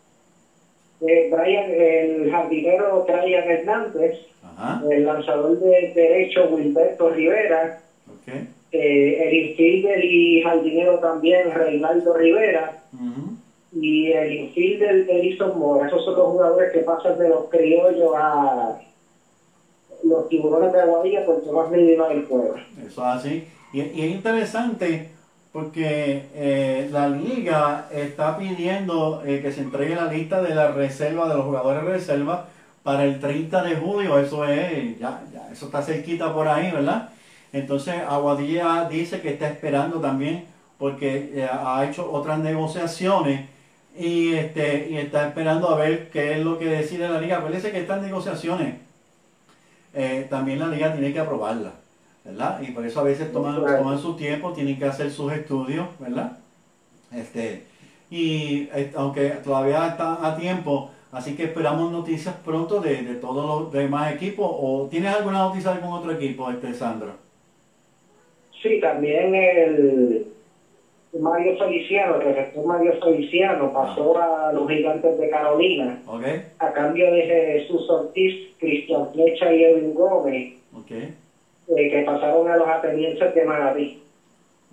Eh, 1.07 1.29
Brian, 1.31 1.71
el 1.71 2.31
jardinero 2.31 3.05
Brian 3.07 3.45
Hernández, 3.45 4.19
el 4.91 5.05
lanzador 5.05 5.59
de 5.59 5.93
derecho 5.95 6.45
Wilberto 6.45 7.11
Rivera, 7.11 7.81
okay 8.21 8.49
eh, 8.77 9.29
el 9.29 9.35
infielder 9.35 10.03
y 10.03 10.43
jardinero 10.43 10.99
también, 10.99 11.55
Reinaldo 11.55 12.13
Rivera, 12.15 12.83
y 13.71 14.09
el 14.09 14.33
infielder 14.33 15.09
Elison 15.09 15.57
Mora. 15.57 15.87
Esos 15.87 16.05
son 16.05 16.17
los 16.17 16.27
jugadores 16.27 16.73
que 16.73 16.81
pasan 16.81 17.17
de 17.17 17.29
los 17.29 17.49
criollos 17.49 18.13
a 18.17 18.77
los 20.03 20.29
tiburones 20.29 20.73
de 20.73 20.81
Aguadilla 20.81 21.25
por 21.25 21.53
más 21.53 21.71
mínima 21.71 22.09
del 22.09 22.25
pueblo. 22.25 22.57
Eso 22.85 22.87
es 22.87 22.99
así. 22.99 23.47
Y, 23.73 23.81
y, 23.81 24.07
es 24.07 24.11
interesante 24.11 25.09
porque 25.55 26.31
eh, 26.35 26.89
la 26.91 27.09
liga 27.09 27.87
está 27.93 28.37
pidiendo 28.37 29.23
eh, 29.25 29.41
que 29.41 29.53
se 29.53 29.61
entregue 29.61 29.95
la 29.95 30.07
lista 30.07 30.43
de 30.43 30.53
la 30.53 30.73
reserva, 30.73 31.29
de 31.29 31.37
los 31.37 31.45
jugadores 31.45 31.85
de 31.85 31.91
reserva, 31.93 32.49
para 32.83 33.05
el 33.05 33.21
30 33.21 33.63
de 33.63 33.77
julio. 33.77 34.19
Eso 34.19 34.45
es, 34.47 34.99
ya, 34.99 35.23
ya, 35.33 35.49
eso 35.53 35.67
está 35.67 35.81
cerquita 35.81 36.35
por 36.35 36.49
ahí, 36.49 36.73
¿verdad? 36.73 37.11
Entonces 37.53 37.95
Aguadilla 37.95 38.89
dice 38.89 39.21
que 39.21 39.35
está 39.35 39.49
esperando 39.49 40.01
también 40.01 40.45
porque 40.77 41.31
eh, 41.33 41.49
ha 41.49 41.87
hecho 41.89 42.11
otras 42.11 42.41
negociaciones 42.41 43.49
y, 43.97 44.33
este, 44.35 44.89
y 44.91 44.97
está 44.97 45.29
esperando 45.29 45.71
a 45.71 45.77
ver 45.77 46.11
qué 46.11 46.33
es 46.33 46.45
lo 46.45 46.59
que 46.59 46.67
decide 46.67 47.09
la 47.09 47.21
liga. 47.21 47.37
Acuérdense 47.37 47.71
que 47.71 47.79
estas 47.79 48.03
negociaciones 48.03 48.75
también 50.29 50.59
la 50.59 50.67
liga 50.67 50.93
tiene 50.93 51.13
que 51.13 51.21
aprobarlas, 51.21 51.75
¿verdad? 52.25 52.61
Y 52.63 52.73
por 52.73 52.85
eso 52.87 53.01
a 53.01 53.05
veces 53.05 53.33
toman, 53.33 53.57
toman 53.57 53.99
su 53.99 54.17
tiempo, 54.17 54.53
tienen 54.53 54.79
que 54.79 54.87
hacer 54.87 55.11
sus 55.11 55.33
estudios, 55.33 55.87
¿verdad? 55.99 56.39
Este, 57.13 57.65
y 58.11 58.69
aunque 58.97 59.31
todavía 59.45 59.89
está 59.89 60.27
a 60.27 60.37
tiempo, 60.37 60.91
así 61.13 61.37
que 61.37 61.45
esperamos 61.45 61.93
noticias 61.93 62.35
pronto 62.45 62.81
de, 62.81 63.03
de 63.03 63.15
todos 63.17 63.63
los 63.63 63.73
demás 63.73 64.15
equipos. 64.15 64.49
¿O 64.51 64.89
tienes 64.91 65.15
alguna 65.15 65.39
noticia 65.39 65.71
de 65.71 65.77
algún 65.77 65.93
otro 65.93 66.13
equipo, 66.13 66.51
este 66.51 66.73
Sandro? 66.75 67.13
Sí, 68.63 68.81
también 68.81 69.35
el 69.35 70.27
Mario 71.21 71.57
Feliciano, 71.59 72.17
el 72.17 72.23
receptor 72.23 72.67
Mario 72.67 72.95
Feliciano 73.03 73.73
pasó 73.73 74.17
ah. 74.17 74.49
a 74.49 74.53
los 74.53 74.69
gigantes 74.69 75.19
de 75.19 75.31
Carolina 75.31 75.99
a 76.59 76.73
cambio 76.73 77.13
de 77.13 77.23
Jesús 77.23 77.89
Ortiz, 77.89 78.55
Cristian 78.59 79.13
Flecha 79.13 79.53
y 79.53 79.65
Edwin 79.65 79.95
Gómez, 79.95 80.55
eh, 81.69 81.91
que 81.91 82.03
pasaron 82.05 82.49
a 82.51 82.57
los 82.57 82.69
atenienses 82.69 83.35
de 83.35 83.45
Manaví. 83.45 84.03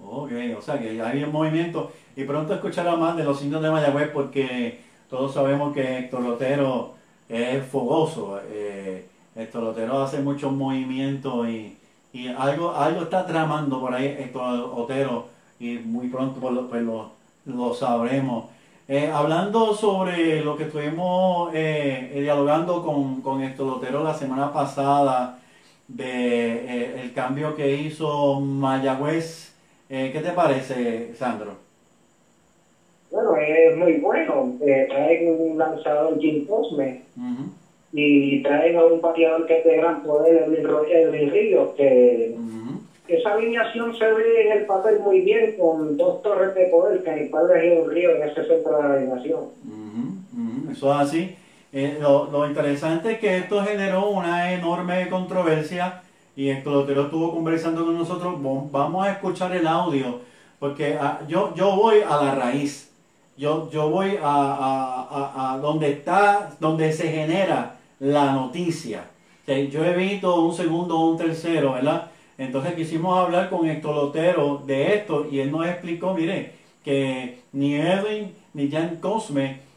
Ok, 0.04 0.32
o 0.58 0.62
sea 0.62 0.80
que 0.80 1.02
hay 1.02 1.24
un 1.24 1.32
movimiento 1.32 1.92
y 2.16 2.24
pronto 2.24 2.54
escuchará 2.54 2.96
más 2.96 3.16
de 3.16 3.24
los 3.24 3.42
indios 3.44 3.62
de 3.62 3.70
Mayagüez 3.70 4.10
porque 4.10 4.80
todos 5.10 5.34
sabemos 5.34 5.74
que 5.74 6.00
Héctor 6.00 6.22
Lotero 6.22 6.94
es 7.30 7.64
fogoso, 7.66 8.40
eh, 8.52 9.06
Héctor 9.36 9.64
Lotero 9.64 10.02
hace 10.02 10.20
muchos 10.20 10.52
movimientos 10.52 11.48
y 11.48 11.78
y 12.14 12.28
algo, 12.28 12.76
algo 12.76 13.04
está 13.04 13.26
tramando 13.26 13.80
por 13.80 13.94
ahí 13.94 14.06
Héctor 14.20 14.72
Otero 14.76 15.28
y 15.60 15.78
muy 15.78 16.08
pronto 16.08 16.40
pues, 16.40 16.54
pues 16.70 16.84
lo, 17.46 17.74
sabremos. 17.74 18.46
Eh, 18.88 19.10
hablando 19.14 19.74
sobre 19.74 20.44
lo 20.44 20.58
que 20.58 20.64
estuvimos 20.64 21.54
eh, 21.54 22.12
eh, 22.14 22.22
dialogando 22.22 22.84
con, 22.84 23.22
con 23.22 23.42
Héctor 23.42 23.78
Otero 23.78 24.04
la 24.04 24.14
semana 24.14 24.52
pasada, 24.52 25.40
de 25.96 27.02
el 27.02 27.14
cambio 27.14 27.56
que 27.56 27.76
hizo 27.76 28.40
Mayagüez, 28.40 29.54
¿qué 29.90 30.22
te 30.24 30.32
parece, 30.32 31.14
Sandro? 31.16 31.56
Bueno, 33.12 33.36
es 33.36 33.78
muy 33.78 33.94
bueno. 33.94 34.54
traen 34.60 35.36
un 35.38 35.58
lanzador 35.58 36.20
Jim 36.20 36.46
Cosme 36.46 37.02
y 37.94 38.42
traen 38.42 38.78
a 38.78 38.86
un 38.86 39.02
pateador 39.02 39.46
que 39.46 39.58
es 39.60 39.66
de 39.66 39.76
gran 39.76 40.02
poder, 40.04 40.48
Edwin 40.90 41.30
Ríos, 41.30 41.76
que 41.76 42.36
esa 43.08 43.34
alineación 43.34 43.94
se 43.98 44.14
ve 44.14 44.46
en 44.46 44.52
el 44.60 44.66
papel 44.66 45.00
muy 45.00 45.20
bien 45.20 45.58
con 45.60 45.98
dos 45.98 46.22
torres 46.22 46.56
de 46.56 46.68
poder, 46.68 47.04
que 47.04 47.24
el 47.24 47.30
padre 47.30 47.74
es 47.74 47.84
un 47.84 47.92
río 47.92 48.16
en 48.16 48.30
ese 48.30 48.46
centro 48.46 48.78
de 48.78 48.84
la 48.84 48.94
alineación. 48.94 49.40
Eso 50.72 50.94
es 50.94 51.00
así. 51.02 51.36
Eh, 51.74 51.98
lo, 52.02 52.46
interesante 52.48 53.14
es 53.14 53.20
que 53.20 53.38
esto 53.38 53.64
generó 53.64 54.10
una 54.10 54.54
enorme 54.54 55.08
controversia 55.08 56.02
y 56.36 56.50
esto 56.50 56.86
lo 56.86 57.04
estuvo 57.04 57.34
conversando 57.34 57.86
con 57.86 57.98
nosotros. 57.98 58.36
Vamos 58.72 59.06
a 59.06 59.12
escuchar 59.12 59.56
el 59.56 59.66
audio 59.66 60.20
porque 60.60 60.98
ah, 61.00 61.22
yo, 61.28 61.54
yo 61.56 61.76
voy 61.76 62.02
a 62.08 62.24
la 62.24 62.36
raíz. 62.36 62.92
Yo, 63.38 63.72
yo 63.72 63.90
voy 63.90 64.18
a, 64.22 64.24
a, 64.24 65.54
a, 65.54 65.58
donde 65.58 65.92
está, 65.92 66.52
donde 66.60 66.92
se 66.92 67.10
genera 67.10 67.78
la 68.00 68.34
noticia. 68.34 69.06
yo 69.48 69.86
he 69.86 69.96
visto 69.96 70.42
un 70.42 70.54
segundo 70.54 71.00
o 71.00 71.12
un 71.12 71.18
tercero, 71.18 71.74
¿verdad? 71.74 72.12
Entonces 72.38 72.74
quisimos 72.74 73.18
hablar 73.18 73.50
con 73.50 73.68
Héctor 73.68 73.96
Lotero 73.96 74.62
de 74.66 74.96
esto 74.96 75.28
y 75.32 75.40
él 75.40 75.52
nos 75.52 75.66
explicó, 75.66 76.14
mire, 76.14 76.54
que 76.84 77.42
ni 77.54 77.76
Edwin 77.76 78.34
ni 78.54 78.70
Jan 78.70 78.98
Cosme 78.98 79.71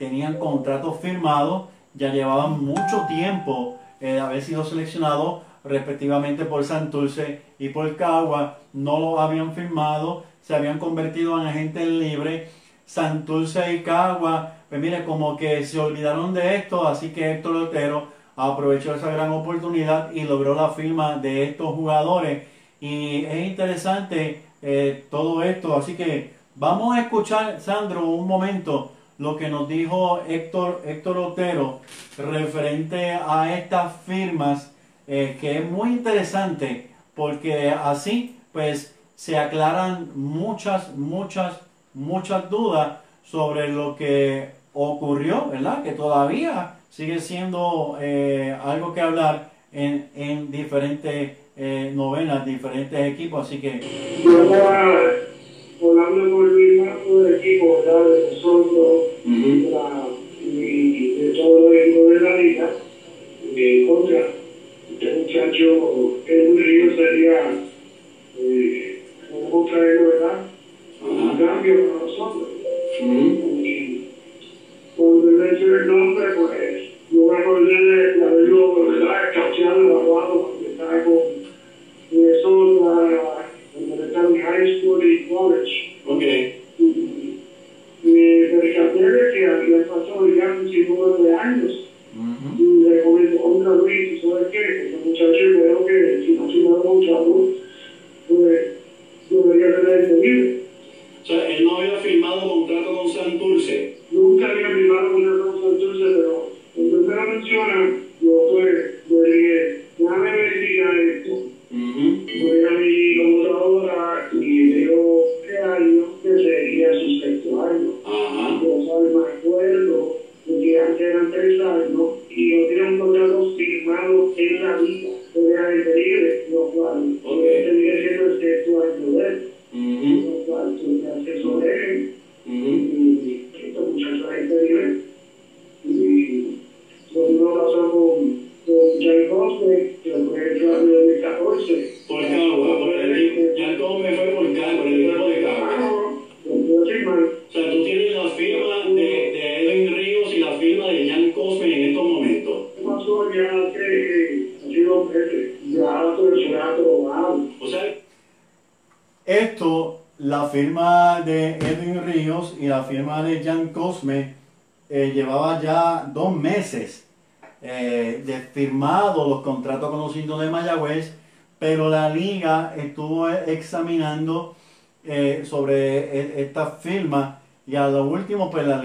tenían 0.00 0.38
contratos 0.38 0.98
firmados, 0.98 1.66
ya 1.94 2.10
llevaban 2.10 2.64
mucho 2.64 3.04
tiempo 3.06 3.76
de 4.00 4.18
haber 4.18 4.40
sido 4.40 4.64
seleccionados 4.64 5.42
respectivamente 5.62 6.46
por 6.46 6.64
Santurce 6.64 7.42
y 7.58 7.68
por 7.68 7.94
Cagua, 7.96 8.56
no 8.72 8.98
lo 8.98 9.20
habían 9.20 9.52
firmado, 9.52 10.24
se 10.40 10.56
habían 10.56 10.78
convertido 10.78 11.38
en 11.38 11.48
agentes 11.48 11.86
libres. 11.86 12.50
Santurce 12.86 13.74
y 13.74 13.82
Cagua 13.82 14.54
pues 14.70 14.80
mire, 14.80 15.04
como 15.04 15.36
que 15.36 15.66
se 15.66 15.80
olvidaron 15.80 16.32
de 16.32 16.54
esto, 16.54 16.86
así 16.86 17.10
que 17.10 17.32
Héctor 17.32 17.56
Lotero 17.56 18.06
aprovechó 18.36 18.94
esa 18.94 19.10
gran 19.10 19.32
oportunidad 19.32 20.12
y 20.12 20.22
logró 20.22 20.54
la 20.54 20.68
firma 20.68 21.16
de 21.16 21.42
estos 21.42 21.74
jugadores. 21.74 22.46
Y 22.80 23.24
es 23.24 23.48
interesante 23.48 24.44
eh, 24.62 25.06
todo 25.10 25.42
esto, 25.42 25.76
así 25.76 25.96
que 25.96 26.34
vamos 26.54 26.96
a 26.96 27.00
escuchar, 27.00 27.60
Sandro, 27.60 28.06
un 28.06 28.28
momento 28.28 28.92
lo 29.20 29.36
que 29.36 29.50
nos 29.50 29.68
dijo 29.68 30.22
Héctor, 30.26 30.80
Héctor 30.86 31.18
Otero 31.18 31.80
referente 32.16 33.10
a 33.12 33.54
estas 33.54 33.92
firmas, 34.06 34.72
eh, 35.06 35.36
que 35.38 35.58
es 35.58 35.70
muy 35.70 35.90
interesante 35.90 36.88
porque 37.14 37.68
así 37.68 38.36
pues 38.50 38.96
se 39.14 39.36
aclaran 39.36 40.08
muchas, 40.14 40.96
muchas, 40.96 41.60
muchas 41.92 42.48
dudas 42.48 42.96
sobre 43.22 43.68
lo 43.68 43.94
que 43.94 44.52
ocurrió, 44.72 45.50
¿verdad? 45.50 45.82
Que 45.82 45.92
todavía 45.92 46.76
sigue 46.88 47.20
siendo 47.20 47.98
eh, 48.00 48.56
algo 48.64 48.94
que 48.94 49.02
hablar 49.02 49.50
en, 49.70 50.08
en 50.14 50.50
diferentes 50.50 51.36
eh, 51.58 51.92
novenas, 51.94 52.46
diferentes 52.46 52.98
equipos, 52.98 53.46
así 53.46 53.60
que... 53.60 54.24
Hablando 55.82 56.20
con 57.10 57.26
el 57.26 57.34
equipo 57.34 57.78
¿verdad? 57.78 58.04
de 58.08 58.30
nosotros 58.30 59.02
y 60.42 61.14
de 61.14 61.30
todos 61.34 61.62
los 61.62 61.74
equipos 61.74 62.08
de 62.10 62.20
la 62.20 62.36
liga, 62.36 62.70
en 63.56 63.86
contra, 63.86 64.28
este 64.92 65.14
muchacho, 65.14 66.16
el 66.26 66.56
río 66.56 66.96
sería 66.96 67.50
eh, 68.38 69.02
como 69.30 69.66
traerlo, 69.66 70.08
¿verdad? 70.08 70.46
Un 71.02 71.38
cambio 71.38 71.86
para 71.86 72.04
nosotros. 72.04 72.48
Y 73.00 74.00
cuando 74.96 75.30
le 75.30 75.54
hice 75.54 75.64
el 75.64 75.86
nombre, 75.86 76.26
pues 76.36 76.82
yo 77.10 77.26
me 77.26 77.38
acordé 77.38 77.82
de 77.82 78.24
haberlo, 78.24 78.86
¿verdad? 78.86 79.28
Escacheado, 79.28 79.80
evaluado, 79.80 80.52
porque 80.52 80.70
estaba 80.72 81.04
con 81.04 81.18
Minnesota, 82.10 83.48
cuando 83.74 84.04
estaba 84.04 84.28
en 84.28 84.42
high 84.42 84.80
school 84.80 85.04
y 85.04 85.28
college. 85.28 85.96
Ok. 86.06 86.59
Y 86.80 88.08
me 88.08 88.48
de 88.50 89.32
que 89.32 89.46
había 89.46 89.86
pasado 89.86 90.28
ya 90.34 90.56
un 90.58 90.68
sinnúmero 90.70 91.22
de 91.22 91.34
años. 91.34 91.88
Y 92.58 92.88
le 92.88 93.02
comenté, 93.02 93.38
otra 93.42 93.74
Luis, 93.74 94.20
¿sabes 94.22 94.48
qué? 94.50 94.86
Este 94.86 94.96
muchacho 95.04 95.32
creo 95.32 95.86
que 95.86 96.24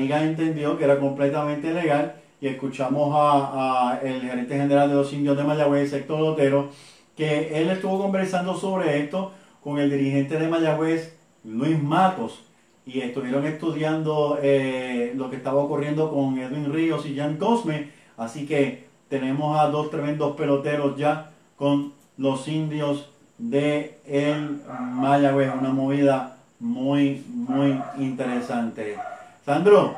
liga 0.05 0.23
entendió 0.23 0.77
que 0.77 0.83
era 0.83 0.99
completamente 0.99 1.73
legal 1.73 2.15
y 2.39 2.47
escuchamos 2.47 3.11
a, 3.15 3.99
el 4.03 4.21
gerente 4.21 4.55
general 4.55 4.89
de 4.89 4.95
los 4.95 5.11
indios 5.11 5.35
de 5.35 5.43
Mayagüez, 5.43 5.91
Héctor 5.93 6.19
Lotero, 6.19 6.69
que 7.17 7.59
él 7.59 7.71
estuvo 7.71 7.99
conversando 7.99 8.55
sobre 8.55 8.99
esto 8.99 9.31
con 9.63 9.79
el 9.79 9.89
dirigente 9.89 10.37
de 10.37 10.47
Mayagüez, 10.47 11.15
Luis 11.43 11.81
Matos, 11.81 12.43
y 12.85 12.99
estuvieron 12.99 13.47
estudiando 13.47 14.37
eh, 14.43 15.13
lo 15.15 15.31
que 15.31 15.37
estaba 15.37 15.63
ocurriendo 15.63 16.11
con 16.11 16.37
Edwin 16.37 16.71
Ríos 16.71 17.07
y 17.07 17.15
Jan 17.15 17.37
Cosme, 17.37 17.89
así 18.15 18.45
que 18.45 18.85
tenemos 19.09 19.57
a 19.57 19.69
dos 19.69 19.89
tremendos 19.89 20.35
peloteros 20.35 20.97
ya 20.97 21.31
con 21.55 21.93
los 22.17 22.47
indios 22.47 23.09
de 23.39 23.97
el 24.05 24.61
Mayagüez, 24.69 25.51
una 25.59 25.71
movida 25.71 26.37
muy, 26.59 27.23
muy 27.27 27.81
interesante. 27.97 28.97
Sandro. 29.45 29.93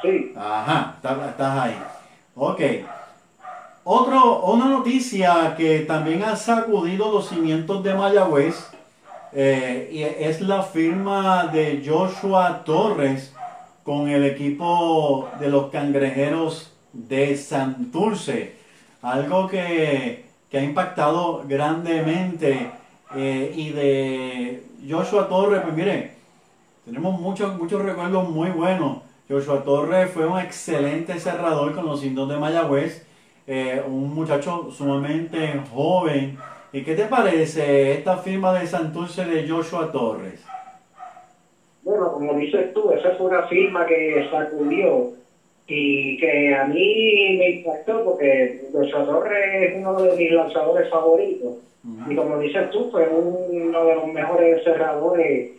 Sí. 0.00 0.32
Ajá, 0.34 0.96
estás 1.02 1.58
ahí. 1.60 1.76
Ok. 2.34 2.60
Otro, 3.84 4.40
una 4.44 4.64
noticia 4.64 5.54
que 5.54 5.80
también 5.80 6.24
ha 6.24 6.34
sacudido 6.34 7.12
los 7.12 7.28
cimientos 7.28 7.82
de 7.82 7.92
Mayagüez 7.92 8.70
eh, 9.34 9.90
y 9.92 10.02
es 10.02 10.40
la 10.40 10.62
firma 10.62 11.48
de 11.48 11.82
Joshua 11.86 12.62
Torres 12.64 13.34
con 13.82 14.08
el 14.08 14.24
equipo 14.24 15.28
de 15.38 15.50
los 15.50 15.70
cangrejeros 15.70 16.72
de 16.94 17.36
Santurce. 17.36 18.56
Algo 19.02 19.46
que, 19.46 20.24
que 20.50 20.58
ha 20.58 20.62
impactado 20.62 21.44
grandemente. 21.46 22.70
Eh, 23.14 23.52
y 23.54 23.70
de 23.70 24.64
Joshua 24.88 25.28
Torres, 25.28 25.60
pues 25.62 25.74
mire, 25.74 26.13
tenemos 26.84 27.20
muchos, 27.20 27.56
muchos 27.56 27.82
recuerdos 27.82 28.28
muy 28.28 28.50
buenos. 28.50 28.98
Joshua 29.28 29.62
Torres 29.62 30.10
fue 30.10 30.26
un 30.26 30.38
excelente 30.38 31.18
cerrador 31.18 31.74
con 31.74 31.86
los 31.86 32.04
indios 32.04 32.28
de 32.28 32.36
Mayagüez 32.36 33.06
eh, 33.46 33.82
un 33.86 34.14
muchacho 34.14 34.70
sumamente 34.70 35.60
joven. 35.72 36.38
¿Y 36.72 36.82
qué 36.82 36.94
te 36.94 37.04
parece 37.04 37.92
esta 37.92 38.16
firma 38.16 38.58
de 38.58 38.66
Santurce 38.66 39.24
de 39.24 39.48
Joshua 39.48 39.92
Torres? 39.92 40.42
Bueno, 41.82 42.12
como 42.12 42.34
dices 42.34 42.72
tú, 42.72 42.90
esa 42.92 43.10
fue 43.16 43.26
una 43.26 43.42
firma 43.42 43.86
que 43.86 44.26
sacudió 44.30 45.12
y 45.66 46.16
que 46.18 46.54
a 46.54 46.64
mí 46.64 47.36
me 47.38 47.50
impactó 47.50 48.04
porque 48.04 48.68
Joshua 48.72 49.04
Torres 49.04 49.70
es 49.70 49.76
uno 49.76 50.02
de 50.02 50.16
mis 50.16 50.32
lanzadores 50.32 50.88
favoritos. 50.88 51.56
Y 52.08 52.16
como 52.16 52.38
dices 52.38 52.70
tú, 52.70 52.90
fue 52.90 53.06
uno 53.08 53.84
de 53.84 53.94
los 53.94 54.06
mejores 54.06 54.64
cerradores 54.64 55.50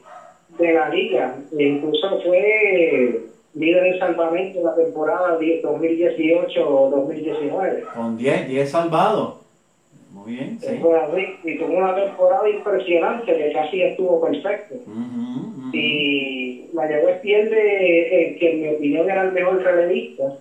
de 0.57 0.73
la 0.73 0.89
liga. 0.89 1.37
E 1.57 1.63
incluso 1.63 2.19
fue 2.21 3.21
líder 3.53 3.85
en 3.85 3.99
salvamento 3.99 4.59
en 4.59 4.65
la 4.65 4.75
temporada 4.75 5.39
2018-2019. 5.39 7.83
Con 7.93 8.17
10, 8.17 8.49
10 8.49 8.69
salvados. 8.69 9.35
Muy 10.11 10.33
bien, 10.33 10.59
sí. 10.59 10.81
Y 11.43 11.57
tuvo 11.57 11.77
una 11.77 11.95
temporada 11.95 12.49
impresionante 12.49 13.35
que 13.35 13.51
casi 13.51 13.81
estuvo 13.81 14.21
perfecto. 14.21 14.75
Y 15.73 16.67
Mayagüez 16.73 17.19
pierde 17.19 18.25
el 18.25 18.37
que 18.39 18.51
en 18.51 18.61
mi 18.61 18.69
opinión 18.69 19.09
era 19.09 19.23
el 19.23 19.33
mejor 19.33 19.61
relevista. 19.61 20.37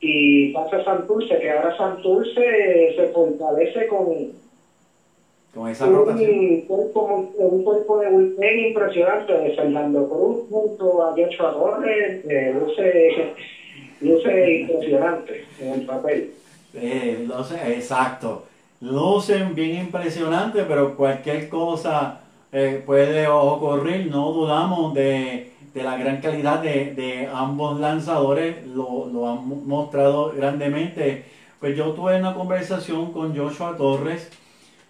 Y 0.00 0.52
pasa 0.52 0.76
a 0.76 0.84
Santurce, 0.84 1.38
que 1.38 1.50
ahora 1.50 1.76
Santurce 1.76 2.94
se 2.96 3.06
fortalece 3.08 3.86
con 3.86 4.32
con 5.56 5.70
esa 5.70 5.86
rotación. 5.86 6.30
Un 6.30 6.60
cuerpo, 6.62 7.32
un 7.38 7.64
cuerpo 7.64 7.98
de 7.98 8.10
bullpen 8.10 8.60
impresionante 8.66 9.32
de 9.32 9.56
Fernando 9.56 10.08
Cruz 10.08 10.48
junto 10.50 11.02
a 11.02 11.12
Joshua 11.12 11.52
Torres, 11.52 12.24
eh, 12.28 12.54
luce, 12.60 13.34
luce 14.02 14.60
impresionante 14.60 15.44
en 15.58 15.72
el 15.72 15.86
papel. 15.86 16.34
Eh, 16.74 17.26
luce, 17.26 17.54
exacto. 17.74 18.44
Lucen 18.82 19.54
bien 19.54 19.78
impresionante, 19.78 20.64
pero 20.68 20.94
cualquier 20.94 21.48
cosa 21.48 22.20
eh, 22.52 22.82
puede 22.84 23.26
ocurrir. 23.26 24.10
No 24.10 24.32
dudamos 24.32 24.92
de, 24.92 25.52
de 25.72 25.82
la 25.82 25.96
gran 25.96 26.20
calidad 26.20 26.60
de, 26.60 27.30
ambos 27.32 27.80
lanzadores, 27.80 28.66
lo, 28.66 29.06
lo, 29.06 29.26
han 29.30 29.66
mostrado 29.66 30.34
grandemente. 30.36 31.24
Pues 31.58 31.74
yo 31.74 31.92
tuve 31.92 32.18
una 32.18 32.34
conversación 32.34 33.10
con 33.14 33.34
Joshua 33.34 33.74
Torres. 33.78 34.30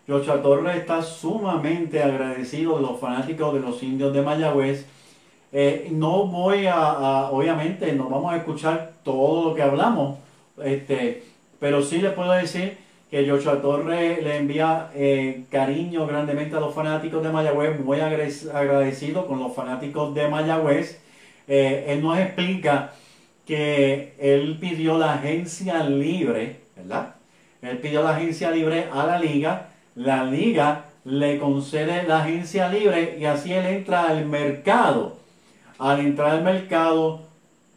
Joshua 0.08 0.40
Torres 0.40 0.76
está 0.76 1.02
sumamente 1.02 2.02
agradecido 2.02 2.76
de 2.76 2.82
los 2.82 3.00
fanáticos 3.00 3.54
de 3.54 3.60
los 3.60 3.82
indios 3.82 4.12
de 4.12 4.22
Mayagüez. 4.22 4.86
Eh, 5.52 5.88
no 5.90 6.26
voy 6.26 6.66
a, 6.66 7.30
obviamente, 7.30 7.92
no 7.92 8.08
vamos 8.08 8.32
a 8.32 8.36
escuchar 8.36 8.92
todo 9.02 9.48
lo 9.48 9.54
que 9.54 9.62
hablamos, 9.62 10.18
este, 10.62 11.24
pero 11.58 11.82
sí 11.82 11.98
le 11.98 12.10
puedo 12.10 12.32
decir 12.32 12.76
que 13.10 13.28
Joshua 13.28 13.60
Torres 13.62 14.22
le 14.22 14.36
envía 14.36 14.90
eh, 14.94 15.44
cariño 15.50 16.06
grandemente 16.06 16.56
a 16.56 16.60
los 16.60 16.74
fanáticos 16.74 17.22
de 17.22 17.30
Mayagüez, 17.30 17.80
muy 17.80 18.00
agradecido 18.00 19.26
con 19.26 19.38
los 19.38 19.54
fanáticos 19.54 20.14
de 20.14 20.28
Mayagüez. 20.28 21.00
Eh, 21.48 21.86
él 21.88 22.02
nos 22.02 22.18
explica 22.18 22.92
que 23.46 24.14
él 24.18 24.58
pidió 24.60 24.98
la 24.98 25.14
agencia 25.14 25.84
libre, 25.84 26.56
¿verdad? 26.76 27.14
Él 27.62 27.78
pidió 27.78 28.02
la 28.02 28.16
agencia 28.16 28.50
libre 28.50 28.88
a 28.92 29.06
la 29.06 29.18
liga, 29.18 29.68
la 29.96 30.24
liga 30.24 30.84
le 31.04 31.38
concede 31.38 32.04
la 32.04 32.22
agencia 32.22 32.68
libre 32.68 33.16
y 33.18 33.24
así 33.24 33.52
él 33.52 33.66
entra 33.66 34.08
al 34.08 34.26
mercado. 34.26 35.16
Al 35.78 36.00
entrar 36.00 36.30
al 36.30 36.44
mercado, 36.44 37.20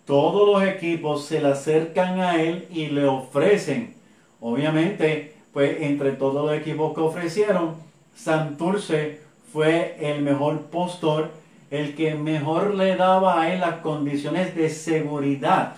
todos 0.05 0.47
los 0.47 0.63
equipos 0.69 1.25
se 1.25 1.41
le 1.41 1.49
acercan 1.49 2.19
a 2.21 2.41
él 2.41 2.67
y 2.71 2.87
le 2.87 3.05
ofrecen 3.05 3.99
Obviamente, 4.41 5.33
pues 5.51 5.81
entre 5.81 6.13
todos 6.13 6.45
los 6.45 6.57
equipos 6.57 6.93
que 6.93 7.01
ofrecieron, 7.01 7.75
Santurce 8.15 9.19
fue 9.51 9.97
el 9.99 10.21
mejor 10.21 10.61
postor, 10.67 11.31
el 11.71 11.95
que 11.95 12.15
mejor 12.15 12.73
le 12.75 12.95
daba 12.95 13.41
a 13.41 13.53
él 13.53 13.59
las 13.59 13.75
condiciones 13.75 14.55
de 14.55 14.69
seguridad. 14.69 15.75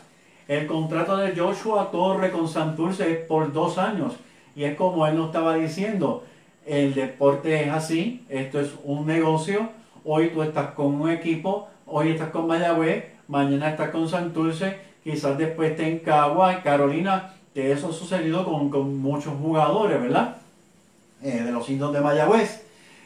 El 0.47 0.67
contrato 0.67 1.17
de 1.17 1.35
Joshua 1.35 1.89
Torre 1.91 2.31
con 2.31 2.47
Santurce 2.47 3.11
es 3.11 3.17
por 3.25 3.51
dos 3.51 3.77
años. 3.77 4.13
Y 4.55 4.63
es 4.65 4.75
como 4.75 5.07
él 5.07 5.15
nos 5.15 5.27
estaba 5.27 5.55
diciendo, 5.55 6.23
el 6.65 6.93
deporte 6.93 7.63
es 7.63 7.71
así, 7.71 8.25
esto 8.29 8.59
es 8.59 8.71
un 8.83 9.05
negocio. 9.05 9.69
Hoy 10.03 10.29
tú 10.29 10.41
estás 10.41 10.71
con 10.71 11.01
un 11.01 11.09
equipo, 11.09 11.67
hoy 11.85 12.09
estás 12.09 12.29
con 12.29 12.47
Mayagüez, 12.47 13.05
mañana 13.27 13.69
estás 13.69 13.89
con 13.89 14.07
Santurce, 14.07 14.79
quizás 15.03 15.37
después 15.37 15.71
esté 15.71 15.87
en 15.87 15.99
Cagua, 15.99 16.61
Carolina, 16.63 17.33
que 17.53 17.71
eso 17.71 17.89
ha 17.89 17.93
sucedido 17.93 18.45
con, 18.45 18.97
muchos 18.97 19.33
jugadores, 19.39 20.01
¿verdad? 20.01 20.37
Eh, 21.21 21.43
de 21.43 21.51
los 21.51 21.69
indios 21.69 21.93
de 21.93 22.01
Mayagüez 22.01 22.63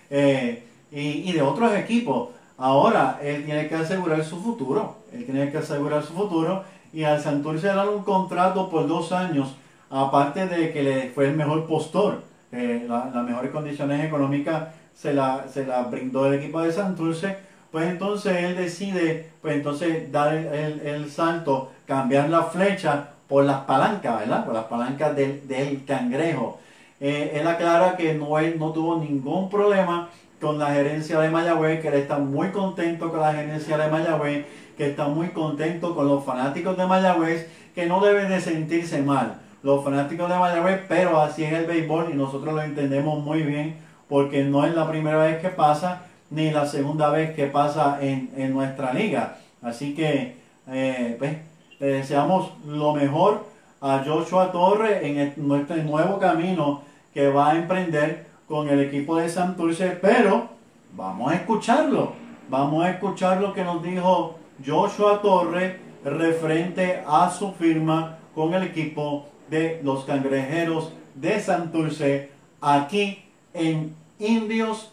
eh, 0.10 0.64
y, 0.92 1.32
de 1.32 1.42
otros 1.42 1.74
equipos. 1.76 2.30
Ahora, 2.58 3.20
él 3.22 3.44
tiene 3.44 3.68
que 3.68 3.76
asegurar 3.76 4.24
su 4.24 4.38
futuro, 4.38 4.98
él 5.12 5.26
tiene 5.26 5.52
que 5.52 5.58
asegurar 5.58 6.04
su 6.04 6.14
futuro 6.14 6.64
y 6.94 7.04
al 7.04 7.22
Santurce 7.22 7.68
le 7.68 7.74
dan 7.74 7.90
un 7.90 8.04
contrato 8.04 8.70
por 8.70 8.88
dos 8.88 9.12
años, 9.12 9.54
aparte 9.90 10.48
de 10.48 10.72
que 10.72 10.84
le 10.84 11.10
fue 11.10 11.28
el 11.28 11.36
mejor 11.36 11.66
postor, 11.68 12.22
eh, 12.56 12.86
las 12.88 13.24
mejores 13.24 13.52
condiciones 13.52 14.04
económicas 14.06 14.70
se 14.96 15.14
la, 15.14 15.46
se 15.48 15.66
la 15.66 15.84
brindó 15.84 16.26
el 16.28 16.36
equipo 16.36 16.62
de 16.62 16.72
Santurce, 16.72 17.38
pues 17.72 17.88
entonces 17.90 18.36
él 18.38 18.56
decide, 18.56 19.30
pues 19.42 19.56
entonces 19.56 20.12
dar 20.12 20.34
el, 20.34 20.80
el 20.80 21.12
salto, 21.12 21.72
cambiar 21.86 22.30
la 22.30 22.44
flecha 22.44 23.10
por 23.28 23.44
las 23.44 23.62
palancas, 23.62 24.20
¿verdad? 24.20 24.46
Por 24.46 24.54
las 24.54 24.66
palancas 24.66 25.16
del, 25.16 25.84
cangrejo. 25.86 26.60
Eh, 27.00 27.34
él 27.36 27.48
aclara 27.48 27.98
que 27.98 28.14
no, 28.14 28.40
él 28.40 28.56
no 28.58 28.72
tuvo 28.72 28.98
ningún 28.98 29.50
problema 29.50 30.10
con 30.40 30.58
la 30.58 30.74
gerencia 30.74 31.20
de 31.20 31.30
Mayagüez, 31.30 31.82
que 31.82 31.90
él 31.90 31.96
está 31.96 32.18
muy 32.18 32.50
contento 32.50 33.12
con 33.12 33.20
la 33.20 33.34
gerencia 33.34 33.78
de 33.78 33.90
Mayagüez, 33.90 34.46
que 34.78 34.92
está 34.92 35.08
muy 35.08 35.30
contento 35.30 35.96
con 35.96 36.08
los 36.08 36.24
fanáticos 36.24 36.78
de 36.78 36.86
Mayagüez, 36.86 37.50
que 37.74 37.86
no 37.86 38.04
deben 38.04 38.30
de 38.30 38.40
sentirse 38.40 39.02
mal 39.02 39.42
los 39.66 39.84
fanáticos 39.84 40.30
de 40.30 40.38
Mayagüez, 40.38 40.82
pero 40.88 41.20
así 41.20 41.44
es 41.44 41.52
el 41.52 41.66
béisbol 41.66 42.12
y 42.12 42.14
nosotros 42.14 42.54
lo 42.54 42.62
entendemos 42.62 43.24
muy 43.24 43.42
bien 43.42 43.78
porque 44.08 44.44
no 44.44 44.64
es 44.64 44.76
la 44.76 44.88
primera 44.88 45.18
vez 45.18 45.42
que 45.42 45.50
pasa 45.50 46.04
ni 46.30 46.52
la 46.52 46.68
segunda 46.68 47.10
vez 47.10 47.36
que 47.36 47.48
pasa 47.48 47.98
en, 48.00 48.54
nuestra 48.54 48.94
liga. 48.94 49.38
Así 49.64 49.96
que, 49.96 50.36
eh, 50.68 51.16
pues, 51.18 51.38
le 51.80 51.88
deseamos 51.88 52.52
lo 52.68 52.94
mejor 52.94 53.48
a 53.82 54.04
Joshua 54.06 54.52
Torres 54.52 55.00
en 55.02 55.34
nuestro 55.38 55.78
nuevo 55.78 56.20
camino 56.20 56.84
que 57.12 57.30
va 57.30 57.50
a 57.50 57.56
emprender 57.56 58.28
con 58.48 58.70
el 58.70 58.80
equipo 58.82 59.18
de 59.18 59.30
Santurce, 59.30 59.98
pero 60.00 60.48
vamos 60.96 61.32
a 61.32 61.38
escucharlo. 61.38 62.14
Vamos 62.50 62.86
a 62.86 62.92
escuchar 62.92 63.42
lo 63.42 63.52
que 63.52 63.64
nos 63.64 63.82
dijo 63.82 64.36
Joshua 64.64 65.24
Torres 65.24 65.78
referente 66.04 67.02
a 67.08 67.32
su 67.32 67.52
firma 67.54 68.20
con 68.36 68.54
el 68.54 68.62
equipo 68.62 69.26
de 69.50 69.82
los 69.84 70.06
cangrejeros 70.06 70.92
de 71.14 71.40
Santurce 71.40 72.32
aquí 72.62 73.24
en 73.54 73.96
Indios 74.20 74.92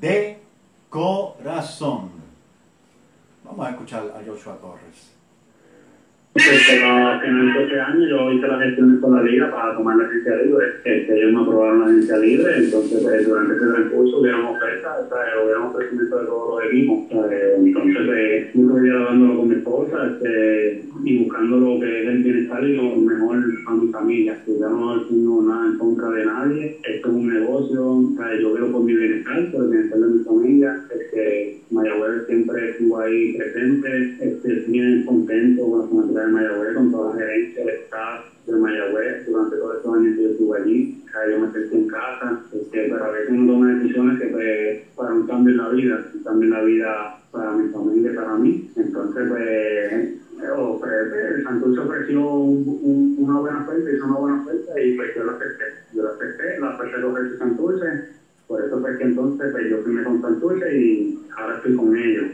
de 0.00 0.38
Corazón. 0.90 2.10
Vamos 3.44 3.66
a 3.66 3.70
escuchar 3.70 4.14
a 4.16 4.24
Joshua 4.24 4.56
Torres. 4.56 5.13
Este, 6.34 6.82
en 6.82 7.38
el 7.38 7.56
este 7.62 7.80
año 7.80 8.08
yo 8.08 8.32
hice 8.32 8.48
las 8.48 8.60
gestiones 8.60 9.00
con 9.00 9.14
la 9.14 9.22
liga 9.22 9.52
para 9.52 9.76
tomar 9.76 9.96
la 9.96 10.04
agencia 10.04 10.34
libre. 10.42 10.66
Este, 10.84 11.16
ellos 11.16 11.32
me 11.32 11.42
aprobaron 11.42 11.80
la 11.80 11.86
agencia 11.86 12.16
libre, 12.16 12.56
entonces 12.56 13.02
pues, 13.02 13.28
durante 13.28 13.54
ese 13.54 13.66
transcurso 13.66 14.18
hubiéramos 14.18 14.56
ofertas, 14.56 14.92
o 15.06 15.08
sea, 15.08 15.44
hubiéramos 15.44 15.76
crecimiento 15.76 16.18
de 16.18 16.26
todos 16.26 16.48
los 16.50 16.72
equipos. 16.72 16.98
entonces, 17.10 18.02
pues, 18.04 18.54
yo 18.54 18.66
estoy 18.66 18.88
dándolo 18.90 19.36
con 19.36 19.48
mi 19.48 19.54
esposa 19.54 20.10
este, 20.10 20.84
y 21.04 21.18
buscando 21.24 21.56
lo 21.56 21.80
que 21.80 22.02
es 22.02 22.08
el 22.08 22.22
bienestar 22.24 22.64
y 22.64 22.76
lo 22.76 22.96
mejor 22.96 23.38
para 23.64 23.76
mi 23.76 23.88
familia. 23.92 24.42
Yo 24.48 24.68
no 24.68 25.02
tengo 25.02 25.42
nada 25.42 25.66
en 25.68 25.78
contra 25.78 26.08
de 26.10 26.26
nadie, 26.26 26.80
esto 26.82 27.08
es 27.08 27.14
un 27.14 27.28
negocio, 27.28 27.86
o 27.86 28.12
sea, 28.16 28.34
yo 28.40 28.54
veo 28.54 28.72
por 28.72 28.82
mi 28.82 28.92
bienestar, 28.92 29.52
por 29.52 29.64
el 29.64 29.70
bienestar 29.70 30.00
de 30.00 30.08
mi 30.08 30.24
familia. 30.24 30.84
Este, 30.90 31.60
Mayagüez 31.70 32.26
siempre 32.26 32.70
estuvo 32.70 32.98
ahí 33.00 33.36
presente, 33.36 34.16
este, 34.20 34.64
bien 34.68 35.04
contento 35.04 35.62
con 35.70 35.80
la 35.80 35.86
comunidad 35.86 36.23
de 36.24 36.32
Mayagüez, 36.32 36.74
con 36.74 36.90
toda 36.90 37.10
la 37.10 37.18
gerencia, 37.18 37.62
el 37.62 37.68
staff 37.70 38.20
de 38.46 38.56
Mayagüez, 38.56 39.24
durante 39.26 39.56
todos 39.56 39.76
estos 39.76 39.94
años 39.94 40.14
que 40.14 40.22
yo 40.22 40.28
estuve 40.28 40.58
allí, 40.58 40.94
yo 41.30 41.38
me 41.38 41.50
sentí 41.50 41.76
en 41.76 41.86
casa, 41.86 42.36
este, 42.52 42.88
pero 42.88 43.04
a 43.04 43.10
veces 43.10 43.28
uno 43.28 43.52
toma 43.52 43.72
decisiones 43.74 44.18
que 44.18 44.26
pues, 44.26 44.76
para 44.96 45.12
un 45.12 45.24
cambio 45.24 45.52
en 45.52 45.56
la 45.58 45.68
vida, 45.68 46.02
un 46.12 46.22
cambio 46.22 46.44
en 46.44 46.50
la 46.50 46.60
vida 46.60 47.14
para 47.30 47.52
mi 47.52 47.68
familia 47.68 48.12
para 48.14 48.34
mí. 48.36 48.60
Entonces, 48.76 49.24
pues, 49.28 50.08
ofrece, 50.52 51.42
Santurce 51.42 51.80
ofreció 51.80 52.20
un, 52.20 53.14
una 53.16 53.36
buena 53.36 53.58
oferta, 53.58 53.90
hizo 53.90 54.04
una 54.04 54.16
buena 54.16 54.36
oferta 54.36 54.80
y 54.80 54.92
pues 54.96 55.14
yo 55.14 55.24
la 55.24 55.32
acepté. 55.32 55.64
Yo 55.92 56.02
la 56.02 56.10
acepté, 56.10 56.58
la 56.58 56.70
oferta 56.70 56.98
que 56.98 57.04
ofrece 57.04 57.36
Santurce, 57.36 58.00
por 58.46 58.60
eso 58.60 58.78
fue 58.80 58.96
que 58.96 59.04
entonces 59.04 59.50
pues, 59.50 59.70
yo 59.70 59.78
firmé 59.78 60.02
con 60.02 60.20
Santurce 60.20 60.76
y 60.76 61.18
ahora 61.36 61.54
estoy 61.54 61.74
con 61.74 61.96
ellos. 61.96 62.26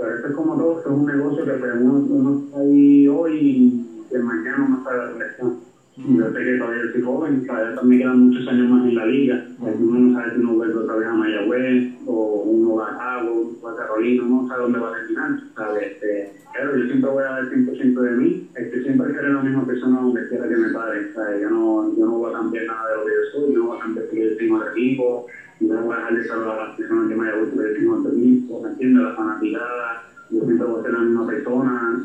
Pero 0.00 0.14
esto 0.16 0.28
es 0.28 0.34
como 0.34 0.56
todo, 0.56 0.78
esto 0.78 0.90
es 0.90 0.96
un 0.96 1.06
negocio 1.06 1.44
que 1.44 1.52
pues, 1.52 1.72
uno, 1.78 1.92
uno 2.08 2.38
está 2.38 2.60
ahí 2.60 3.06
hoy 3.06 3.38
y 3.38 4.08
que 4.10 4.18
mañana 4.18 4.66
no 4.68 4.82
sabe 4.82 4.96
la 4.96 5.12
dirección. 5.12 5.60
Yo 5.96 6.32
sé 6.32 6.38
que 6.42 6.56
todavía 6.56 6.92
soy 6.92 7.02
joven, 7.02 7.46
todavía 7.46 7.74
también 7.74 8.00
quedan 8.00 8.20
muchos 8.20 8.48
años 8.48 8.70
más 8.70 8.86
en 8.86 8.94
la 8.94 9.04
liga. 9.04 9.46
Uno 9.58 9.98
no 9.98 10.18
sabe 10.18 10.32
si 10.32 10.38
uno 10.38 10.54
vuelve 10.54 10.78
otra 10.78 10.96
vez 10.96 11.06
a 11.06 11.14
Mayagüez 11.14 11.92
o 12.06 12.42
uno 12.46 12.76
va 12.76 12.88
a 12.88 12.96
Cabo, 12.96 13.52
o 13.60 13.68
a 13.68 13.76
Carolina, 13.76 14.24
no 14.26 14.48
sabe 14.48 14.62
dónde 14.62 14.78
va 14.78 14.88
a 14.88 14.92
terminar. 14.94 15.40
¿sabes? 15.54 15.82
Este, 15.92 16.32
pero 16.54 16.76
yo 16.78 16.86
siempre 16.86 17.10
voy 17.10 17.22
a 17.22 17.26
dar 17.26 17.50
100% 17.50 18.00
de 18.00 18.10
mí. 18.12 18.48
Este, 18.56 18.82
siempre 18.82 19.12
seré 19.12 19.32
la 19.34 19.42
misma 19.42 19.66
persona 19.66 20.00
donde 20.00 20.28
quiera 20.28 20.48
que 20.48 20.56
me 20.56 20.70
pare. 20.70 21.12
¿sabes? 21.12 21.42
Yo, 21.42 21.50
no, 21.50 21.94
yo 21.98 22.06
no 22.06 22.12
voy 22.12 22.30
a 22.32 22.38
cambiar 22.38 22.64
nada 22.64 22.88
de 22.88 22.96
lo 22.96 23.04
que 23.04 23.10
yo 23.10 23.38
soy, 23.38 23.52
yo 23.52 23.58
no 23.58 23.66
voy 23.66 23.78
a 23.78 23.82
cambiar 23.82 24.06
que 24.08 24.30
yo 24.30 24.36
tengo 24.38 24.62
el 24.62 24.68
equipo, 24.70 25.26
no 25.60 25.82
voy 25.82 25.94
a 25.94 26.06
a 26.06 26.56
las 26.56 26.76
personas 26.76 27.08
que 27.08 27.14
yo 27.14 27.46
tengo 27.74 27.96
el 27.96 28.10
equipo, 28.10 28.60
¿me 28.62 28.68
entiendes? 28.68 29.02
La 29.02 29.14
fanaticada 29.14 30.02
yo 30.30 30.44
siempre 30.44 30.64
voy 30.64 30.78
a 30.78 30.82
ser 30.82 30.92
la 30.92 31.00
misma 31.00 31.26
persona, 31.26 32.00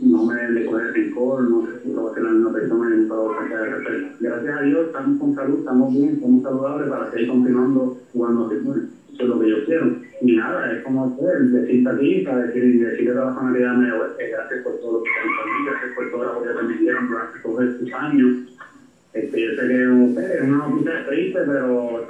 no 0.00 0.24
me 0.24 0.34
de 0.34 0.64
coger 0.64 0.92
rencor, 0.94 1.42
no 1.42 1.60
sé 1.66 1.78
si 1.82 1.90
voy 1.90 2.10
a 2.10 2.14
ser 2.14 2.22
la 2.22 2.30
misma 2.30 2.52
persona 2.52 2.94
y 2.94 2.96
nunca 2.96 3.14
voy 3.14 3.34
a 3.34 3.56
de 3.56 3.66
respeto. 3.66 4.06
Gracias 4.18 4.56
a 4.56 4.60
Dios 4.62 4.86
estamos 4.86 5.18
con 5.18 5.34
salud, 5.34 5.58
estamos 5.58 5.92
bien, 5.92 6.14
estamos 6.14 6.42
saludables 6.42 6.88
para 6.88 7.10
seguir 7.10 7.28
continuando 7.28 7.94
jugando 8.12 8.46
así. 8.46 8.54
Eso 8.54 9.22
es 9.22 9.28
lo 9.28 9.38
que 9.38 9.48
yo 9.48 9.64
quiero. 9.64 9.92
Y 10.22 10.36
nada, 10.36 10.72
es 10.72 10.82
como 10.82 11.04
hacer, 11.04 11.38
decirte 11.42 11.88
aquí, 11.90 12.20
para 12.20 12.38
decir, 12.38 12.78
decirle 12.80 13.10
a 13.10 13.14
la 13.14 13.74
Medio 13.74 14.16
que 14.16 14.28
gracias 14.28 14.60
por 14.62 14.76
todo 14.78 14.92
lo 14.92 15.02
que 15.02 15.08
han 15.20 15.64
gracias 15.66 15.90
por 15.94 16.10
todo 16.10 16.24
lo 16.24 16.40
que 16.40 16.62
me 16.64 16.78
dieron 16.78 17.06
durante 17.06 17.38
todos 17.40 17.62
estos 17.62 17.92
años. 17.92 18.32
Este, 19.14 19.42
yo 19.42 19.50
sé 19.52 19.68
que 19.68 20.34
es 20.34 20.42
una 20.42 20.68
noticia 20.68 21.06
triste, 21.06 21.38
pero 21.46 22.04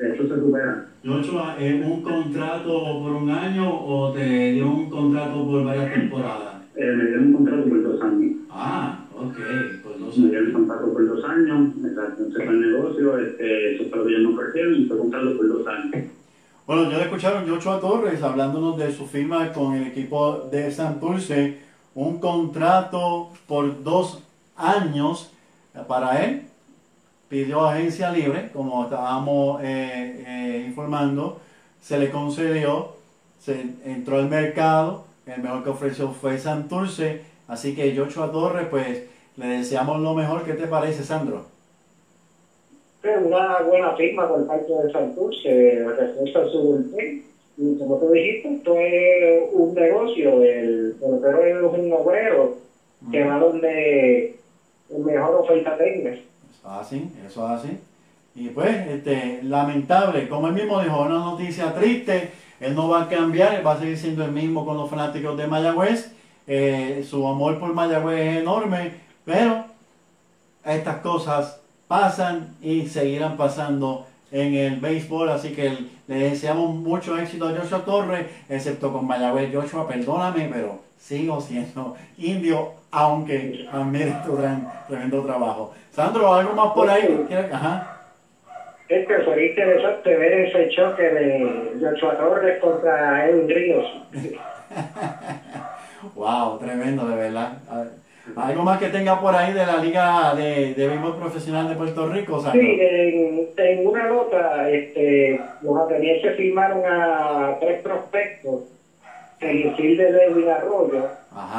eso 0.00 0.22
se 0.28 0.40
supera. 0.40 0.86
Joshua, 1.04 1.56
¿es 1.60 1.86
un 1.86 2.02
contrato 2.02 3.00
por 3.00 3.12
un 3.12 3.30
año 3.30 3.72
o 3.72 4.12
te 4.12 4.52
dio 4.52 4.66
un 4.66 4.90
contrato 4.90 5.46
por 5.46 5.64
varias 5.64 5.94
temporadas? 5.94 6.62
Eh, 6.74 6.92
me 6.96 7.04
dieron 7.04 7.26
un 7.26 7.34
contrato 7.34 7.68
por 7.68 7.82
dos 7.84 8.02
años. 8.02 8.32
Ah, 8.50 9.04
ok, 9.14 9.36
por 9.84 9.98
dos 10.00 10.02
años. 10.02 10.18
Me 10.18 10.28
dieron 10.30 10.46
un 10.48 10.52
contrato 10.52 10.92
por 10.92 11.06
dos 11.06 11.24
años, 11.24 11.72
entonces 11.76 12.34
fue 12.34 12.46
el 12.48 12.60
negocio, 12.60 13.18
este, 13.18 13.74
eso 13.76 13.84
fue 13.88 13.98
lo 13.98 14.04
que 14.04 14.10
ellos 14.10 14.30
me 14.32 14.34
ofrecieron 14.34 14.74
y 14.74 14.84
fue 14.86 14.96
un 14.96 15.02
contrato 15.02 15.36
por 15.36 15.48
dos 15.48 15.66
años. 15.68 16.04
Bueno, 16.66 16.90
ya 16.90 16.98
le 16.98 17.04
escucharon 17.04 17.48
Joshua 17.48 17.80
Torres 17.80 18.22
hablándonos 18.22 18.78
de 18.78 18.92
su 18.92 19.06
firma 19.06 19.52
con 19.52 19.74
el 19.74 19.86
equipo 19.86 20.48
de 20.50 20.72
Santurce, 20.72 21.58
un 21.94 22.18
contrato 22.18 23.30
por 23.46 23.84
dos 23.84 24.24
años 24.56 25.31
para 25.86 26.24
él. 26.24 26.42
Pidió 27.28 27.64
agencia 27.64 28.10
libre, 28.10 28.50
como 28.52 28.84
estábamos 28.84 29.62
eh, 29.62 30.24
eh, 30.26 30.64
informando, 30.66 31.40
se 31.80 31.98
le 31.98 32.10
concedió, 32.10 32.92
se 33.40 33.64
entró 33.84 34.18
al 34.18 34.28
mercado, 34.28 35.04
el 35.26 35.42
mejor 35.42 35.64
que 35.64 35.70
ofreció 35.70 36.10
fue 36.10 36.38
Santurce, 36.38 37.22
así 37.48 37.74
que 37.74 37.96
Joshua 37.96 38.30
Torres, 38.30 38.66
pues 38.70 39.04
le 39.36 39.46
deseamos 39.46 40.00
lo 40.00 40.14
mejor. 40.14 40.44
¿Qué 40.44 40.52
te 40.52 40.66
parece, 40.66 41.02
Sandro? 41.04 41.46
una 43.24 43.62
buena 43.62 43.96
firma 43.96 44.28
por 44.28 44.46
parte 44.46 44.72
de 44.72 44.92
Santurce, 44.92 45.84
refuerza 45.98 46.48
su 46.50 46.62
bullpen. 46.62 47.24
Y 47.56 47.78
como 47.78 47.98
tú 47.98 48.10
dijiste, 48.10 48.54
esto 48.54 48.74
es 48.78 49.42
un 49.52 49.74
negocio, 49.74 50.42
el 50.42 50.96
pelotero 51.00 51.44
es 51.44 51.78
un 51.78 51.92
obrero 51.92 52.56
que 53.10 53.24
va 53.24 53.38
donde 53.38 54.36
mejor 54.98 55.36
oferta 55.36 55.76
tenga. 55.76 56.10
Eso 56.10 56.22
es 56.64 56.66
así, 56.66 57.10
eso 57.26 57.46
es 57.46 57.60
así. 57.60 57.78
Y 58.34 58.48
pues, 58.48 58.86
este, 58.88 59.42
lamentable, 59.42 60.28
como 60.28 60.48
él 60.48 60.54
mismo 60.54 60.80
dijo, 60.80 61.02
una 61.02 61.18
noticia 61.18 61.74
triste, 61.74 62.30
él 62.60 62.74
no 62.74 62.88
va 62.88 63.02
a 63.02 63.08
cambiar, 63.08 63.54
él 63.54 63.66
va 63.66 63.72
a 63.72 63.78
seguir 63.78 63.98
siendo 63.98 64.24
el 64.24 64.32
mismo 64.32 64.64
con 64.64 64.76
los 64.76 64.88
fanáticos 64.88 65.36
de 65.36 65.46
Mayagüez, 65.46 66.12
eh, 66.46 67.04
su 67.08 67.26
amor 67.26 67.58
por 67.58 67.74
Mayagüez 67.74 68.20
es 68.20 68.36
enorme, 68.38 68.92
pero 69.24 69.64
estas 70.64 70.96
cosas 70.98 71.60
pasan 71.88 72.56
y 72.62 72.86
seguirán 72.86 73.36
pasando 73.36 74.06
en 74.30 74.54
el 74.54 74.80
béisbol, 74.80 75.28
así 75.28 75.52
que 75.52 75.76
le 76.08 76.14
deseamos 76.30 76.74
mucho 76.74 77.18
éxito 77.18 77.48
a 77.48 77.54
Joshua 77.54 77.84
Torres, 77.84 78.26
excepto 78.48 78.92
con 78.92 79.06
Mayagüez. 79.06 79.54
Joshua, 79.54 79.86
perdóname, 79.86 80.48
pero 80.50 80.80
sigo 81.02 81.40
siendo 81.40 81.96
indio, 82.16 82.74
aunque 82.92 83.66
admire 83.72 84.14
tu 84.24 84.36
gran, 84.36 84.72
tremendo 84.88 85.22
trabajo. 85.22 85.74
Sandro, 85.90 86.32
¿algo 86.32 86.54
más 86.54 86.72
por 86.72 86.88
ahí? 86.88 87.26
Ajá. 87.52 87.98
Es 88.88 89.08
que 89.08 89.18
fue 89.18 89.46
interesante 89.46 90.16
ver 90.16 90.32
ese 90.32 90.68
choque 90.70 91.02
de 91.02 91.72
Joshua 91.80 92.16
Torres 92.16 92.60
contra 92.60 93.28
Edwin 93.28 93.48
Ríos. 93.48 93.86
wow, 96.14 96.58
tremendo, 96.58 97.08
de 97.08 97.16
verdad. 97.16 97.58
¿Algo 98.36 98.62
más 98.62 98.78
que 98.78 98.88
tenga 98.88 99.20
por 99.20 99.34
ahí 99.34 99.52
de 99.52 99.66
la 99.66 99.78
Liga 99.78 100.34
de, 100.36 100.74
de 100.74 100.88
Béisbol 100.88 101.16
Profesional 101.16 101.68
de 101.68 101.74
Puerto 101.74 102.08
Rico? 102.08 102.40
Sí, 102.52 102.78
en, 102.80 103.48
en, 103.56 103.86
una 103.86 104.06
nota, 104.06 104.70
este, 104.70 105.40
los 105.62 105.80
atenienses 105.80 106.36
firmaron 106.36 106.82
a 106.86 107.56
tres 107.60 107.82
prospectos, 107.82 108.60
el 109.42 109.60
infielder 109.60 110.12
de 110.12 110.24
Edwin 110.24 110.48
Arroyo, 110.48 111.08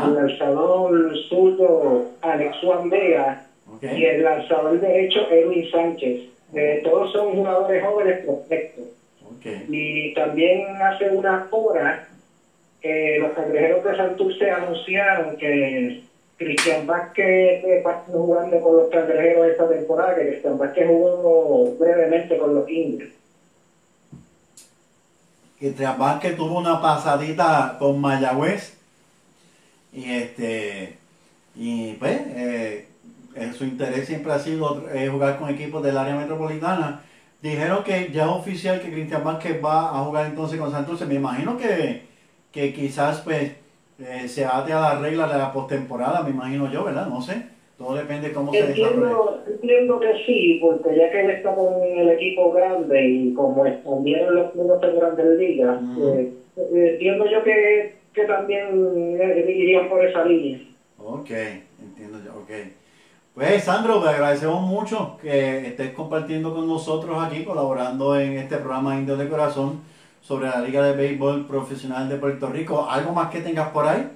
el 0.06 0.16
lanzador 0.16 1.18
zurdo 1.30 2.06
Alex 2.22 2.58
Juan 2.64 2.90
Vega 2.90 3.46
y 3.82 4.06
el 4.06 4.24
lanzador 4.24 4.80
derecho 4.80 5.30
Edwin 5.30 5.70
Sánchez. 5.70 6.22
Eh, 6.54 6.82
todos 6.84 7.12
son 7.12 7.36
jugadores 7.36 7.84
jóvenes 7.84 8.26
prospectos. 8.26 8.86
Y 9.68 10.14
también 10.14 10.82
hace 10.82 11.10
unas 11.10 11.48
horas, 11.52 12.08
eh, 12.82 13.18
los 13.20 13.32
cangrejeros 13.32 13.84
de 13.84 13.96
Santurce 13.96 14.50
anunciaron 14.50 15.36
que 15.36 16.02
Cristian 16.38 16.86
Vázquez 16.86 17.64
está 17.64 18.04
jugando 18.08 18.60
con 18.62 18.78
los 18.78 18.90
cangrejeros 18.90 19.48
esta 19.48 19.68
temporada, 19.68 20.16
que 20.16 20.28
Cristian 20.28 20.58
Vázquez 20.58 20.88
jugó 20.88 21.76
brevemente 21.78 22.38
con 22.38 22.56
los 22.56 22.70
indios. 22.70 23.10
Cristian 25.64 25.98
Vázquez 25.98 26.36
tuvo 26.36 26.60
una 26.60 26.82
pasadita 26.82 27.78
con 27.80 28.02
Mayagüez 28.02 28.74
y 29.94 30.12
este 30.12 30.98
y 31.56 31.94
pues 31.94 32.20
eh, 32.36 32.88
su 33.58 33.64
interés 33.64 34.06
siempre 34.06 34.34
ha 34.34 34.40
sido 34.40 34.84
eh, 34.94 35.08
jugar 35.08 35.40
con 35.40 35.50
equipos 35.50 35.82
del 35.82 35.98
área 35.98 36.18
metropolitana. 36.18 37.00
Dijeron 37.42 37.82
que 37.86 38.12
ya 38.12 38.24
es 38.24 38.30
oficial 38.30 38.82
que 38.82 38.92
Cristian 38.92 39.24
Vázquez 39.24 39.64
va 39.64 39.98
a 39.98 40.04
jugar 40.04 40.26
entonces 40.26 40.60
con 40.60 40.70
Santos. 40.70 41.00
Me 41.08 41.16
imagino 41.16 41.56
que, 41.56 42.08
que 42.52 42.74
quizás 42.74 43.22
pues 43.22 43.54
eh, 44.00 44.28
se 44.28 44.46
ate 44.46 44.74
a 44.74 44.82
la 44.82 44.96
regla 45.00 45.28
de 45.28 45.38
la 45.38 45.54
postemporada, 45.54 46.24
me 46.24 46.32
imagino 46.32 46.70
yo, 46.70 46.84
¿verdad? 46.84 47.08
No 47.08 47.22
sé. 47.22 47.42
Todo 47.78 47.96
depende 47.96 48.28
de 48.28 48.34
cómo 48.34 48.52
se 48.52 48.68
desarrolle. 48.68 49.43
Entiendo 49.64 49.98
que 49.98 50.14
sí, 50.26 50.58
porque 50.60 50.94
ya 50.94 51.10
que 51.10 51.22
él 51.22 51.30
está 51.30 51.56
con 51.56 51.82
el 51.82 52.10
equipo 52.10 52.52
grande 52.52 53.02
y 53.02 53.34
como 53.34 53.66
expandieron 53.66 54.36
los 54.36 54.52
puntos 54.52 54.82
de 54.82 54.92
Grandes 54.92 55.38
Ligas, 55.38 55.80
eh, 56.02 56.34
eh, 56.58 56.90
entiendo 56.92 57.26
yo 57.26 57.42
que, 57.44 57.94
que 58.14 58.26
también 58.26 59.16
irían 59.48 59.88
por 59.88 60.04
esa 60.04 60.26
línea. 60.26 60.60
Ok, 60.98 61.30
entiendo 61.80 62.20
yo, 62.26 62.34
ok. 62.34 62.52
Pues 63.34 63.64
Sandro, 63.64 64.02
te 64.02 64.10
agradecemos 64.10 64.68
mucho 64.68 65.18
que 65.22 65.66
estés 65.68 65.92
compartiendo 65.94 66.54
con 66.54 66.68
nosotros 66.68 67.24
aquí, 67.24 67.46
colaborando 67.46 68.18
en 68.18 68.34
este 68.34 68.58
programa 68.58 68.98
Indios 68.98 69.18
de 69.18 69.30
Corazón 69.30 69.80
sobre 70.20 70.48
la 70.48 70.60
Liga 70.60 70.86
de 70.86 70.94
Béisbol 70.94 71.48
Profesional 71.48 72.10
de 72.10 72.18
Puerto 72.18 72.48
Rico. 72.48 72.86
¿Algo 72.90 73.14
más 73.14 73.30
que 73.30 73.40
tengas 73.40 73.70
por 73.70 73.88
ahí? 73.88 74.10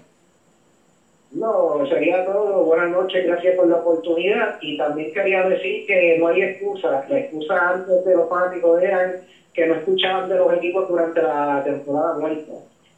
No, 1.31 1.85
sería 1.87 2.23
todo. 2.23 2.63
Buenas 2.63 2.89
noches, 2.89 3.25
gracias 3.25 3.55
por 3.55 3.67
la 3.67 3.75
oportunidad. 3.75 4.57
Y 4.61 4.77
también 4.77 5.11
quería 5.11 5.43
decir 5.43 5.85
que 5.85 6.17
no 6.19 6.27
hay 6.27 6.41
excusa. 6.41 7.03
La 7.07 7.19
excusa 7.19 7.69
antes 7.69 8.03
de 8.05 8.13
los 8.13 8.29
fanáticos 8.29 8.81
eran 8.81 9.15
que 9.53 9.67
no 9.67 9.75
escuchaban 9.75 10.29
de 10.29 10.37
los 10.37 10.53
equipos 10.53 10.87
durante 10.87 11.21
la 11.21 11.61
temporada 11.63 12.17
muerta. 12.17 12.53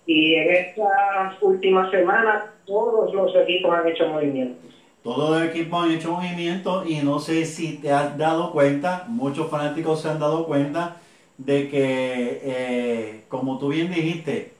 Y 0.06 0.36
en 0.36 0.50
estas 0.52 1.42
últimas 1.42 1.90
semanas 1.90 2.46
todos 2.66 3.14
los 3.14 3.34
equipos 3.36 3.72
han 3.72 3.88
hecho 3.88 4.08
movimientos. 4.08 4.72
Todos 5.04 5.30
los 5.30 5.50
equipos 5.50 5.84
han 5.84 5.92
hecho 5.92 6.12
movimientos 6.12 6.86
y 6.88 7.00
no 7.00 7.20
sé 7.20 7.46
si 7.46 7.78
te 7.78 7.92
has 7.92 8.18
dado 8.18 8.52
cuenta, 8.52 9.06
muchos 9.08 9.50
fanáticos 9.50 10.02
se 10.02 10.10
han 10.10 10.20
dado 10.20 10.46
cuenta 10.46 10.98
de 11.38 11.70
que, 11.70 12.40
eh, 12.44 13.22
como 13.30 13.58
tú 13.58 13.70
bien 13.70 13.90
dijiste, 13.90 14.52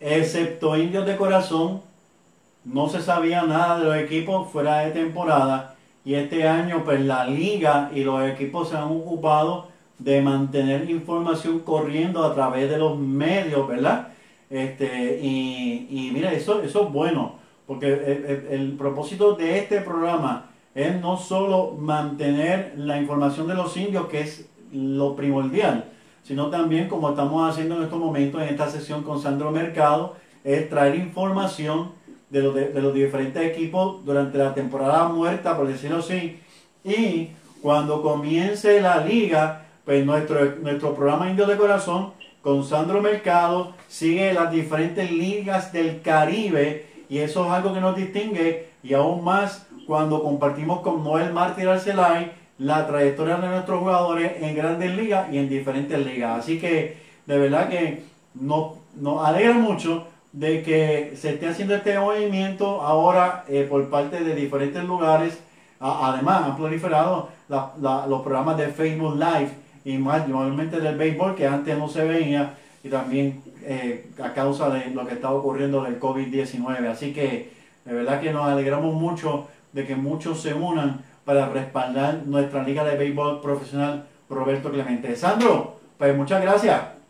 excepto 0.00 0.76
Indios 0.76 1.06
de 1.06 1.16
Corazón, 1.16 1.80
no 2.64 2.88
se 2.88 3.02
sabía 3.02 3.42
nada 3.42 3.78
de 3.78 3.84
los 3.84 3.96
equipos 3.96 4.50
fuera 4.50 4.80
de 4.80 4.92
temporada 4.92 5.74
y 6.04 6.14
este 6.14 6.46
año 6.46 6.82
pues 6.84 7.00
la 7.00 7.24
liga 7.24 7.90
y 7.94 8.04
los 8.04 8.22
equipos 8.28 8.68
se 8.68 8.76
han 8.76 8.84
ocupado 8.84 9.68
de 9.98 10.20
mantener 10.20 10.90
información 10.90 11.60
corriendo 11.60 12.24
a 12.24 12.34
través 12.34 12.68
de 12.68 12.78
los 12.78 12.98
medios, 12.98 13.68
¿verdad? 13.68 14.08
Este, 14.50 15.20
y, 15.22 15.86
y 15.90 16.10
mira, 16.12 16.32
eso, 16.32 16.60
eso 16.62 16.86
es 16.86 16.92
bueno, 16.92 17.36
porque 17.66 17.86
el, 17.86 18.48
el 18.50 18.72
propósito 18.72 19.34
de 19.34 19.58
este 19.58 19.80
programa 19.80 20.50
es 20.74 21.00
no 21.00 21.16
solo 21.16 21.76
mantener 21.78 22.74
la 22.76 23.00
información 23.00 23.46
de 23.46 23.54
los 23.54 23.76
indios, 23.76 24.06
que 24.06 24.20
es 24.20 24.48
lo 24.72 25.14
primordial, 25.14 25.84
sino 26.22 26.48
también 26.48 26.88
como 26.88 27.10
estamos 27.10 27.48
haciendo 27.48 27.76
en 27.76 27.84
estos 27.84 27.98
momentos 27.98 28.42
en 28.42 28.48
esta 28.48 28.68
sesión 28.68 29.02
con 29.02 29.20
Sandro 29.20 29.50
Mercado, 29.50 30.16
es 30.44 30.68
traer 30.68 30.96
información 30.96 31.92
de 32.32 32.40
los, 32.40 32.54
de, 32.54 32.80
los 32.80 32.94
diferentes 32.94 33.42
equipos 33.42 34.02
durante 34.06 34.38
la 34.38 34.54
temporada 34.54 35.06
muerta, 35.06 35.54
por 35.54 35.68
decirlo 35.68 35.98
así, 35.98 36.40
y 36.82 37.28
cuando 37.60 38.00
comience 38.00 38.80
la 38.80 39.04
liga, 39.04 39.66
pues 39.84 40.04
nuestro, 40.06 40.56
nuestro 40.62 40.94
programa 40.94 41.28
Indio 41.28 41.46
de 41.46 41.58
Corazón 41.58 42.14
con 42.40 42.64
Sandro 42.64 43.02
Mercado 43.02 43.74
sigue 43.86 44.32
las 44.32 44.50
diferentes 44.50 45.12
ligas 45.12 45.74
del 45.74 46.00
Caribe 46.00 46.86
y 47.10 47.18
eso 47.18 47.44
es 47.44 47.52
algo 47.52 47.74
que 47.74 47.80
nos 47.80 47.94
distingue 47.94 48.70
y 48.82 48.94
aún 48.94 49.22
más 49.22 49.66
cuando 49.86 50.22
compartimos 50.22 50.80
con 50.80 51.04
Noel 51.04 51.34
Mártir 51.34 51.68
Arcelay 51.68 52.32
la 52.58 52.86
trayectoria 52.86 53.36
de 53.36 53.48
nuestros 53.48 53.80
jugadores 53.80 54.32
en 54.40 54.56
grandes 54.56 54.96
ligas 54.96 55.30
y 55.30 55.36
en 55.36 55.50
diferentes 55.50 55.98
ligas. 56.04 56.40
Así 56.40 56.58
que 56.58 56.96
de 57.26 57.38
verdad 57.38 57.68
que 57.68 58.04
nos, 58.34 58.78
nos 58.96 59.24
alegra 59.24 59.54
mucho 59.54 60.06
de 60.32 60.62
que 60.62 61.14
se 61.16 61.34
esté 61.34 61.48
haciendo 61.48 61.74
este 61.74 61.98
movimiento 61.98 62.80
ahora 62.80 63.44
eh, 63.48 63.66
por 63.68 63.88
parte 63.90 64.24
de 64.24 64.34
diferentes 64.34 64.82
lugares. 64.84 65.38
además, 65.80 66.44
han 66.44 66.56
proliferado 66.56 67.28
los 67.48 68.22
programas 68.22 68.56
de 68.56 68.68
Facebook 68.68 69.16
Live 69.16 69.50
y 69.84 69.98
más, 69.98 70.26
normalmente 70.28 70.80
del 70.80 70.96
béisbol 70.96 71.34
que 71.34 71.46
antes 71.46 71.76
no 71.76 71.88
se 71.88 72.04
veía 72.04 72.54
y 72.84 72.88
también 72.88 73.42
eh, 73.62 74.10
a 74.22 74.32
causa 74.32 74.70
de 74.70 74.90
lo 74.90 75.06
que 75.06 75.14
está 75.14 75.30
ocurriendo 75.30 75.82
del 75.82 76.00
COVID-19. 76.00 76.86
Así 76.88 77.12
que 77.12 77.52
de 77.84 77.94
verdad 77.94 78.20
que 78.20 78.32
nos 78.32 78.46
alegramos 78.46 78.94
mucho 78.94 79.48
de 79.72 79.86
que 79.86 79.96
muchos 79.96 80.40
se 80.40 80.54
unan 80.54 81.02
para 81.24 81.48
respaldar 81.48 82.22
nuestra 82.26 82.62
liga 82.62 82.84
de 82.84 82.96
béisbol 82.96 83.40
profesional 83.40 84.06
Roberto 84.28 84.70
Clemente. 84.70 85.14
Sandro, 85.14 85.76
pues 85.98 86.16
muchas 86.16 86.42
gracias. 86.42 87.01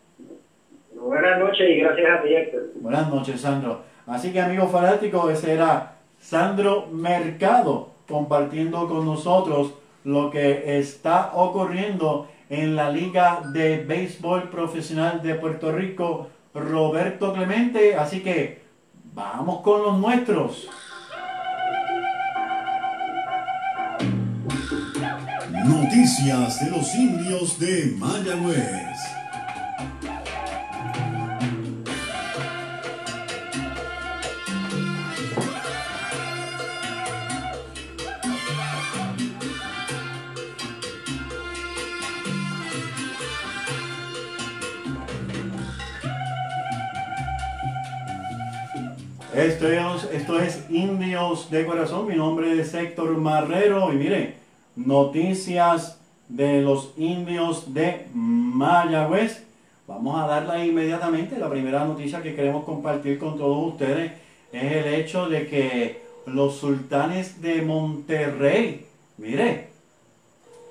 Buenas 1.05 1.37
noches 1.37 1.69
y 1.69 1.79
gracias 1.79 2.07
a 2.09 2.23
ti, 2.23 2.29
Buenas 2.75 3.09
noches, 3.09 3.41
Sandro. 3.41 3.81
Así 4.07 4.31
que, 4.31 4.39
amigos 4.39 4.71
fanáticos, 4.71 5.31
ese 5.31 5.53
era 5.53 5.95
Sandro 6.17 6.87
Mercado 6.91 7.89
compartiendo 8.07 8.87
con 8.87 9.05
nosotros 9.05 9.73
lo 10.05 10.31
que 10.31 10.79
está 10.79 11.31
ocurriendo 11.33 12.29
en 12.49 12.77
la 12.77 12.89
Liga 12.89 13.41
de 13.51 13.83
Béisbol 13.83 14.49
Profesional 14.49 15.21
de 15.21 15.35
Puerto 15.35 15.73
Rico, 15.73 16.29
Roberto 16.53 17.33
Clemente. 17.33 17.95
Así 17.95 18.21
que 18.21 18.61
vamos 19.13 19.61
con 19.61 19.83
los 19.83 19.99
nuestros. 19.99 20.69
Noticias 25.65 26.63
de 26.63 26.71
los 26.71 26.95
indios 26.95 27.59
de 27.59 27.93
Mayagüez. 27.97 29.22
Esto 49.33 49.67
es, 49.67 50.03
esto 50.11 50.39
es 50.39 50.63
Indios 50.69 51.49
de 51.49 51.65
Corazón. 51.65 52.07
Mi 52.07 52.15
nombre 52.15 52.59
es 52.61 52.71
Héctor 52.75 53.17
Marrero. 53.17 53.91
Y 53.91 53.95
miren, 53.95 54.35
noticias 54.75 55.99
de 56.29 56.61
los 56.61 56.91
indios 56.97 57.73
de 57.73 58.05
Mayagüez. 58.13 59.43
Vamos 59.87 60.21
a 60.21 60.27
darla 60.27 60.63
inmediatamente. 60.63 61.39
La 61.39 61.49
primera 61.49 61.83
noticia 61.83 62.21
que 62.21 62.35
queremos 62.35 62.63
compartir 62.63 63.17
con 63.17 63.35
todos 63.35 63.73
ustedes 63.73 64.11
es 64.51 64.71
el 64.71 64.93
hecho 64.93 65.27
de 65.27 65.47
que 65.47 66.03
los 66.27 66.57
sultanes 66.57 67.41
de 67.41 67.63
Monterrey, 67.63 68.85
mire, 69.17 69.69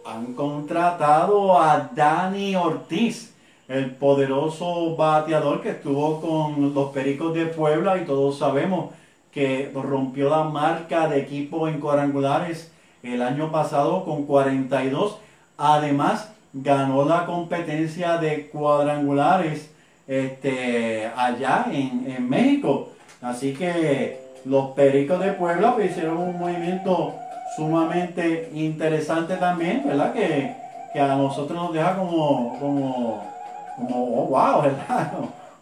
han 0.07 0.35
contratado 0.35 1.61
a 1.61 1.91
Dani 1.93 2.55
Ortiz 2.55 3.32
el 3.73 3.91
poderoso 3.93 4.97
bateador 4.97 5.63
que 5.63 5.71
estuvo 5.71 6.21
con 6.21 6.75
los 6.75 6.91
Pericos 6.91 7.33
de 7.33 7.47
Puebla 7.47 7.97
y 7.97 8.05
todos 8.05 8.39
sabemos 8.39 8.91
que 9.33 9.73
rompió 9.75 10.29
la 10.29 10.45
marca 10.45 11.09
de 11.09 11.21
equipo 11.21 11.67
en 11.67 11.81
cuadrangulares 11.81 12.71
el 13.03 13.23
año 13.23 13.51
pasado 13.51 14.05
con 14.05 14.27
42. 14.27 15.17
Además, 15.57 16.31
ganó 16.53 17.07
la 17.07 17.25
competencia 17.25 18.19
de 18.19 18.49
cuadrangulares 18.49 19.71
este, 20.07 21.11
allá 21.17 21.65
en, 21.73 22.29
México. 22.29 22.91
Así 23.23 23.55
que 23.55 24.21
los 24.45 24.73
Pericos 24.73 25.19
de 25.21 25.33
Puebla 25.33 25.75
pues, 25.75 25.93
hicieron 25.93 26.19
un 26.19 26.39
movimiento 26.39 27.15
sumamente 27.57 28.51
interesante 28.53 29.37
también, 29.37 29.83
¿verdad? 29.87 30.13
Que, 30.13 30.55
que 30.93 31.01
a 31.01 31.17
nosotros 31.17 31.59
nos 31.59 31.73
deja 31.73 31.97
como, 31.97 32.59
como 32.61 33.32
como, 33.77 34.25
oh, 34.25 34.27
wow, 34.29 34.63
¿verdad? 34.63 35.13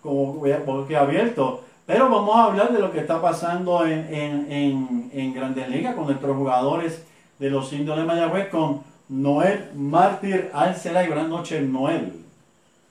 Como 0.02 0.42
porque 0.64 0.96
abierto. 0.96 1.64
Pero 1.86 2.08
vamos 2.08 2.36
a 2.36 2.44
hablar 2.44 2.72
de 2.72 2.78
lo 2.78 2.92
que 2.92 3.00
está 3.00 3.20
pasando 3.20 3.84
en, 3.84 4.14
en, 4.14 5.10
en, 5.12 5.34
Grandes 5.34 5.68
Ligas 5.68 5.96
con 5.96 6.06
nuestros 6.06 6.36
jugadores 6.36 7.04
de 7.38 7.50
los 7.50 7.72
indios 7.72 7.96
de 7.96 8.04
Mayagüez 8.04 8.48
con 8.48 8.82
Noel 9.08 9.70
Mártir 9.74 10.50
Alcela 10.52 11.02
y 11.02 11.08
buenas 11.08 11.28
noches, 11.28 11.60
Noel. 11.68 12.12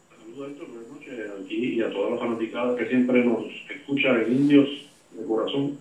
Saludos, 0.09 0.51
buenas 0.57 0.89
noches 0.93 1.31
aquí 1.41 1.75
y 1.75 1.81
a 1.81 1.89
todas 1.91 2.11
las 2.11 2.19
fanaticadas 2.19 2.75
que 2.75 2.87
siempre 2.87 3.23
nos 3.23 3.45
escuchan 3.69 4.21
en 4.21 4.33
indios 4.33 4.67
de 5.13 5.25
corazón. 5.25 5.77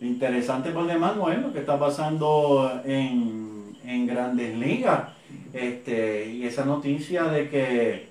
Interesante 0.00 0.70
por 0.70 0.86
demás, 0.86 1.16
Noel, 1.16 1.42
lo 1.42 1.52
que 1.52 1.58
está 1.58 1.76
pasando 1.76 2.80
en, 2.84 3.76
en 3.84 4.06
Grandes 4.06 4.56
Ligas. 4.56 5.08
Este, 5.52 6.30
y 6.30 6.44
esa 6.44 6.64
noticia 6.64 7.24
de 7.24 7.48
que 7.48 8.06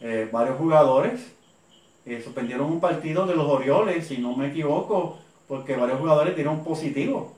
eh, 0.00 0.28
varios 0.32 0.56
jugadores 0.56 1.34
eh, 2.06 2.20
suspendieron 2.22 2.72
un 2.72 2.80
partido 2.80 3.26
de 3.26 3.36
los 3.36 3.46
Orioles, 3.46 4.06
si 4.06 4.18
no 4.18 4.36
me 4.36 4.48
equivoco, 4.48 5.18
porque 5.46 5.76
varios 5.76 5.98
jugadores 5.98 6.34
dieron 6.34 6.64
positivo. 6.64 7.36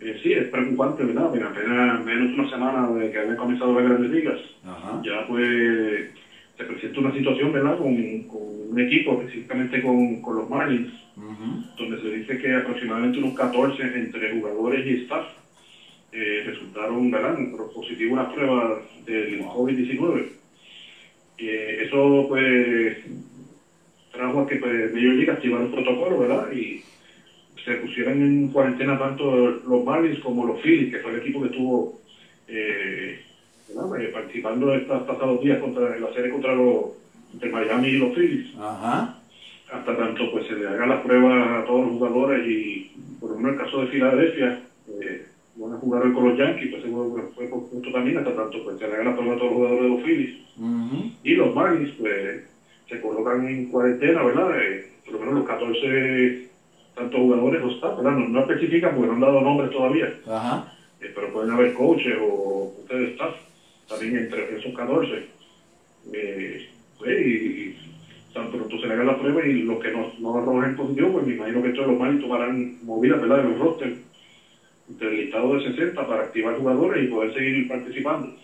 Eh, 0.00 0.18
sí, 0.22 0.32
es 0.32 0.48
preocupante, 0.48 1.04
¿verdad? 1.04 1.30
Mira, 1.32 1.48
apenas 1.48 2.04
menos 2.04 2.38
una 2.38 2.50
semana 2.50 2.88
de 2.90 3.10
que 3.10 3.18
habían 3.18 3.36
comenzado 3.36 3.72
las 3.72 3.84
grandes 3.84 4.10
ligas, 4.10 4.40
ya 5.02 5.26
pues 5.28 6.10
se 6.56 6.64
presenta 6.64 7.00
una 7.00 7.12
situación, 7.12 7.52
¿verdad? 7.52 7.78
Con, 7.78 7.86
un 8.72 8.80
equipo, 8.80 9.20
específicamente 9.20 9.82
con, 9.82 10.22
los 10.34 10.48
Marlins, 10.48 10.92
donde 11.76 12.00
se 12.00 12.08
dice 12.08 12.38
que 12.38 12.54
aproximadamente 12.54 13.18
unos 13.18 13.34
14 13.34 13.82
entre 13.82 14.32
jugadores 14.32 14.86
y 14.86 15.02
staff 15.02 15.26
eh, 16.12 16.42
resultaron 16.44 17.10
¿verdad? 17.10 17.36
positivo 17.74 18.14
unas 18.14 18.32
pruebas 18.32 18.82
del 19.06 19.40
COVID-19. 19.40 20.26
Eh, 21.38 21.78
eso 21.80 22.26
pues 22.28 22.96
trajo 24.12 24.40
a 24.40 24.46
que 24.46 24.56
pues, 24.56 24.92
Major 24.92 25.14
League 25.14 25.30
activara 25.30 25.64
un 25.64 25.70
protocolo, 25.70 26.18
¿verdad? 26.18 26.52
Y 26.52 26.82
se 27.64 27.76
pusieran 27.76 28.20
en 28.20 28.48
cuarentena 28.48 28.98
tanto 28.98 29.50
los 29.50 29.84
Marlins 29.84 30.20
como 30.20 30.44
los 30.44 30.60
Phillies, 30.60 30.90
que 30.90 30.98
fue 30.98 31.12
el 31.12 31.18
equipo 31.18 31.40
que 31.40 31.46
estuvo 31.46 31.98
eh, 32.48 33.18
participando 34.12 34.74
estos 34.74 35.02
pasados 35.02 35.40
días 35.40 35.58
contra 35.58 35.96
la 35.96 36.12
serie 36.12 36.30
contra 36.30 36.54
los 36.54 36.90
entre 37.32 37.50
Miami 37.50 37.88
y 37.88 37.98
los 37.98 38.14
Phillies. 38.14 38.54
Hasta 39.72 39.96
tanto 39.96 40.30
pues 40.30 40.46
se 40.46 40.54
le 40.54 40.66
haga 40.66 40.86
las 40.86 41.00
pruebas 41.00 41.62
a 41.62 41.64
todos 41.64 41.84
los 41.84 41.92
jugadores 41.92 42.46
y 42.46 42.90
por 43.18 43.30
lo 43.30 43.36
menos 43.36 43.52
el 43.52 43.58
caso 43.58 43.80
de 43.80 43.86
Filadelfia, 43.86 44.58
van 45.92 46.02
a 46.02 46.04
jugar 46.04 46.04
hoy 46.04 46.12
con 46.12 46.24
los 46.24 46.36
Yankees, 46.36 46.70
pues 46.70 46.82
seguro 46.82 47.28
fue 47.34 47.46
por 47.46 47.62
punto 47.64 47.90
también, 47.90 48.16
hasta 48.16 48.32
tanto 48.32 48.62
pues 48.62 48.78
se 48.78 48.86
le 48.86 48.94
haga 48.94 49.04
la 49.04 49.14
prueba 49.14 49.34
a 49.34 49.36
todos 49.36 49.50
los 49.50 49.58
jugadores 49.58 49.82
de 49.82 49.88
los 49.88 50.00
Phillies. 50.00 50.32
Y 51.22 51.34
los 51.34 51.52
Marlins, 51.52 51.90
pues, 51.98 52.40
se 52.88 52.98
colocan 52.98 53.46
en 53.46 53.64
cuarentena, 53.64 54.22
¿verdad? 54.22 54.58
Eh, 54.58 54.84
por 55.04 55.12
lo 55.12 55.18
menos 55.18 55.34
los 55.34 55.44
14 55.44 56.46
tantos 56.94 57.20
jugadores 57.20 57.60
los 57.60 57.74
están, 57.74 57.96
¿verdad? 57.96 58.12
No, 58.12 58.26
no, 58.26 58.40
especifican 58.40 58.92
porque 58.92 59.06
no 59.06 59.14
han 59.14 59.20
dado 59.20 59.40
nombres 59.40 59.70
todavía. 59.70 60.08
Ajá. 60.26 60.62
Eh, 61.00 61.10
pero 61.14 61.30
pueden 61.30 61.50
haber 61.50 61.72
coaches 61.72 62.16
o 62.18 62.70
ustedes 62.76 63.10
staff 63.10 63.32
también 63.88 64.16
entre 64.16 64.54
esos 64.54 64.72
14. 64.72 65.22
Eh, 66.12 66.60
pues, 66.98 67.18
y, 67.18 67.74
tan 68.32 68.48
pronto 68.48 68.78
se 68.78 68.86
le 68.86 68.94
haga 68.94 69.04
la 69.04 69.16
prueba 69.16 69.42
y 69.42 69.60
los 69.60 69.78
que 69.78 69.90
no, 69.90 70.06
no 70.18 70.36
arrojen 70.36 70.74
positivo, 70.74 71.10
pues 71.10 71.24
me 71.24 71.32
imagino 71.32 71.60
que 71.60 71.70
todos 71.70 71.88
los 71.88 71.96
Marlins 71.96 72.20
tomarán 72.20 72.72
movidas, 72.82 73.20
¿verdad? 73.20 73.36
De 73.36 73.42
los 73.42 73.58
rosters 73.58 73.94
del 74.98 75.16
listado 75.16 75.54
de 75.54 75.70
60 75.70 76.06
para 76.06 76.22
activar 76.22 76.56
jugadores 76.56 77.04
y 77.04 77.08
poder 77.08 77.34
seguir 77.34 77.68
participando. 77.68 78.34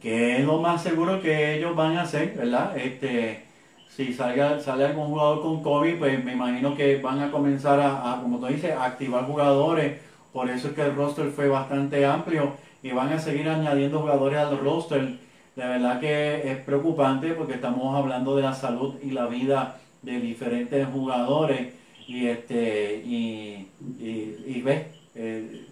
Que 0.00 0.38
es 0.38 0.44
lo 0.44 0.60
más 0.60 0.82
seguro 0.82 1.20
que 1.20 1.56
ellos 1.56 1.76
van 1.76 1.96
a 1.96 2.02
hacer, 2.02 2.34
¿verdad? 2.36 2.76
Este, 2.76 3.44
si 3.88 4.12
salga, 4.12 4.58
sale 4.60 4.86
algún 4.86 5.08
jugador 5.08 5.42
con 5.42 5.62
COVID, 5.62 5.98
pues 5.98 6.24
me 6.24 6.32
imagino 6.32 6.74
que 6.76 6.96
van 6.96 7.20
a 7.20 7.30
comenzar 7.30 7.80
a, 7.80 8.18
como 8.22 8.38
tú 8.38 8.46
dices, 8.46 8.72
a 8.72 8.84
activar 8.84 9.26
jugadores. 9.26 10.00
Por 10.32 10.48
eso 10.50 10.68
es 10.68 10.74
que 10.74 10.82
el 10.82 10.94
roster 10.94 11.30
fue 11.30 11.48
bastante 11.48 12.04
amplio 12.06 12.54
y 12.82 12.90
van 12.90 13.12
a 13.12 13.18
seguir 13.18 13.48
añadiendo 13.48 14.00
jugadores 14.00 14.38
al 14.38 14.58
roster. 14.58 15.18
De 15.54 15.66
verdad 15.66 16.00
que 16.00 16.50
es 16.50 16.56
preocupante 16.58 17.34
porque 17.34 17.54
estamos 17.54 17.94
hablando 17.94 18.34
de 18.34 18.42
la 18.42 18.54
salud 18.54 18.94
y 19.02 19.10
la 19.10 19.26
vida 19.26 19.78
de 20.00 20.18
diferentes 20.20 20.86
jugadores 20.88 21.74
y 22.08 22.26
este 22.26 23.02
y, 23.04 23.68
y, 24.00 24.36
y 24.46 24.62
ves 24.62 24.86
eh, 25.14 25.66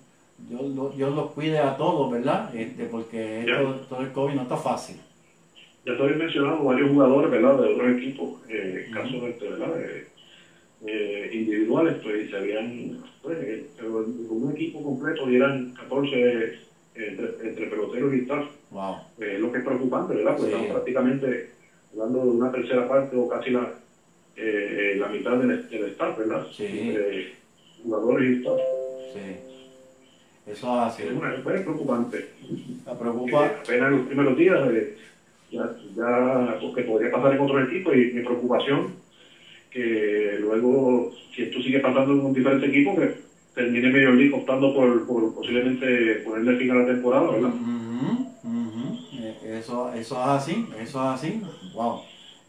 Dios, 0.51 0.97
Dios, 0.97 1.15
los 1.15 1.31
cuide 1.31 1.59
a 1.59 1.77
todos, 1.77 2.11
¿verdad? 2.11 2.53
Este, 2.55 2.87
porque 2.87 3.43
esto, 3.43 3.87
todo 3.89 4.01
el 4.01 4.11
COVID 4.11 4.35
no 4.35 4.43
está 4.43 4.57
fácil. 4.57 4.97
Ya 5.87 5.97
te 5.97 6.03
había 6.03 6.17
mencionado 6.17 6.65
varios 6.65 6.91
jugadores, 6.91 7.31
¿verdad? 7.31 7.61
De 7.61 7.73
otros 7.73 7.91
equipos, 7.97 8.41
eh, 8.49 8.89
casos 8.93 9.23
de, 9.23 9.31
este, 9.31 9.49
¿verdad? 9.49 9.73
Eh, 10.87 11.31
individuales, 11.35 11.97
pues 12.03 12.31
se 12.31 12.37
habían, 12.37 12.99
pues, 13.23 13.39
eh, 13.41 13.67
un 13.87 14.51
equipo 14.53 14.83
completo 14.83 15.29
eran 15.29 15.73
14 15.75 16.59
entre, 16.97 17.49
entre 17.49 17.67
peloteros 17.67 18.15
y 18.15 18.19
staff. 18.21 18.47
Wow. 18.73 18.97
lo 19.19 19.51
que 19.53 19.59
es 19.59 19.65
preocupante, 19.65 20.15
¿verdad? 20.15 20.37
Porque 20.37 20.53
estamos 20.53 20.73
prácticamente 20.73 21.51
hablando 21.93 22.25
de 22.25 22.31
una 22.31 22.53
tercera 22.53 22.89
parte 22.89 23.17
o 23.17 23.29
casi 23.29 23.51
la, 23.51 23.73
la 24.37 25.09
mitad 25.09 25.37
del, 25.39 25.69
del 25.69 25.85
staff, 25.87 26.19
¿verdad? 26.19 26.47
Sí. 26.53 27.33
jugadores 27.85 28.31
y 28.31 28.35
staff. 28.41 28.59
Sí. 29.15 29.50
Eso 30.53 30.81
ha 30.81 30.91
sido. 30.91 31.11
Es, 31.27 31.41
preocupante. 31.43 32.31
La 32.87 32.99
preocupa. 32.99 33.47
apenas 33.47 33.89
en 33.89 33.97
los 33.99 34.07
primeros 34.07 34.37
días, 34.37 34.59
eh, 34.71 34.97
ya, 35.51 35.71
ya 35.97 36.59
porque 36.61 36.83
podría 36.83 37.11
pasar 37.11 37.35
en 37.35 37.41
otro 37.41 37.63
equipo 37.63 37.93
y 37.93 38.13
mi 38.13 38.23
preocupación 38.23 38.95
que 39.71 40.39
luego, 40.41 41.13
si 41.35 41.43
esto 41.43 41.63
sigue 41.63 41.79
pasando 41.79 42.13
en 42.13 42.21
un 42.21 42.33
diferente 42.33 42.67
equipo, 42.67 42.97
que 42.97 43.21
termine 43.55 43.91
medio 43.91 44.13
liga 44.13 44.37
optando 44.37 44.75
por, 44.75 45.07
por, 45.07 45.35
posiblemente 45.35 46.23
ponerle 46.25 46.59
fin 46.59 46.71
a 46.73 46.75
la 46.75 46.87
temporada, 46.87 47.31
¿verdad? 47.31 47.51
Eh, 49.23 49.59
eso, 49.61 49.93
eso 49.93 50.15
es 50.21 50.29
así, 50.29 50.67
eso 50.81 50.99
es 50.99 51.21
así. 51.21 51.43
Wow. 51.75 52.01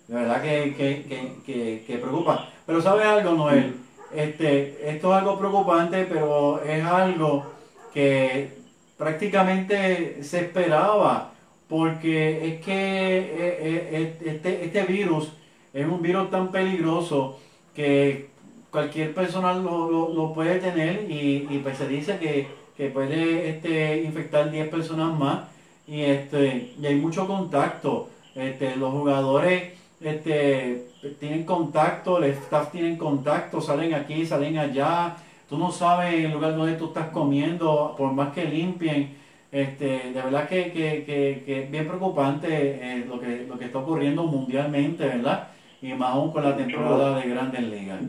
De 0.08 0.16
verdad 0.16 0.42
que, 0.42 0.74
que, 0.76 1.36
que, 1.46 1.84
que 1.86 1.98
preocupa. 1.98 2.50
Pero 2.66 2.82
¿sabe 2.82 3.04
algo, 3.04 3.34
Noel? 3.34 3.74
Este, 4.14 4.90
esto 4.90 5.12
es 5.12 5.20
algo 5.20 5.40
preocupante, 5.40 6.06
pero 6.10 6.62
es 6.64 6.84
algo 6.84 7.46
que 7.94 8.58
prácticamente 8.98 10.24
se 10.24 10.40
esperaba. 10.42 11.34
porque 11.68 12.48
es 12.48 12.66
que 12.66 13.18
eh, 13.18 13.34
eh, 13.40 14.18
este, 14.26 14.66
este 14.66 14.84
virus 14.84 15.32
es 15.74 15.86
un 15.88 16.02
virus 16.02 16.30
tan 16.30 16.52
peligroso 16.52 17.40
que 17.74 18.28
cualquier 18.72 19.14
persona 19.14 19.54
lo, 19.54 20.34
puede 20.34 20.60
tener 20.60 21.10
y, 21.10 21.60
pues 21.64 21.78
se 21.78 21.88
dice 21.88 22.18
que, 22.20 22.62
puede 22.90 23.50
este, 23.50 24.02
infectar 24.02 24.50
10 24.50 24.70
personas 24.70 25.18
más 25.18 25.42
y, 25.88 26.02
este, 26.02 26.74
y 26.82 26.86
hay 26.86 26.96
mucho 26.96 27.28
contacto. 27.28 28.10
Este, 28.34 28.76
los 28.76 28.92
jugadores 28.92 29.74
este, 30.02 30.88
tienen 31.20 31.44
contacto, 31.44 32.18
el 32.18 32.32
staff 32.32 32.72
tienen 32.72 32.98
contacto, 32.98 33.62
salen 33.62 33.94
aquí, 33.94 34.26
salen 34.26 34.58
allá. 34.58 35.16
Tú 35.52 35.58
no 35.58 35.70
sabes 35.70 36.14
el 36.14 36.32
lugar 36.32 36.56
donde 36.56 36.78
tú 36.78 36.86
estás 36.86 37.10
comiendo, 37.10 37.94
por 37.98 38.14
más 38.14 38.34
que 38.34 38.46
limpien. 38.46 39.10
Este, 39.52 40.12
de 40.14 40.22
verdad 40.22 40.48
que, 40.48 40.72
que, 40.72 41.44
es 41.46 41.70
bien 41.70 41.86
preocupante 41.86 42.48
eh, 42.50 43.06
lo, 43.06 43.20
que, 43.20 43.46
lo 43.46 43.60
que 43.60 43.66
está 43.66 43.80
ocurriendo 43.80 44.24
mundialmente, 44.24 45.06
¿verdad? 45.06 45.50
Y 45.82 45.92
más 45.92 46.12
aún 46.12 46.32
con 46.32 46.46
la 46.46 46.56
temporada 46.56 47.20
de 47.20 47.30
grandes 47.30 47.64
ligas 47.64 48.00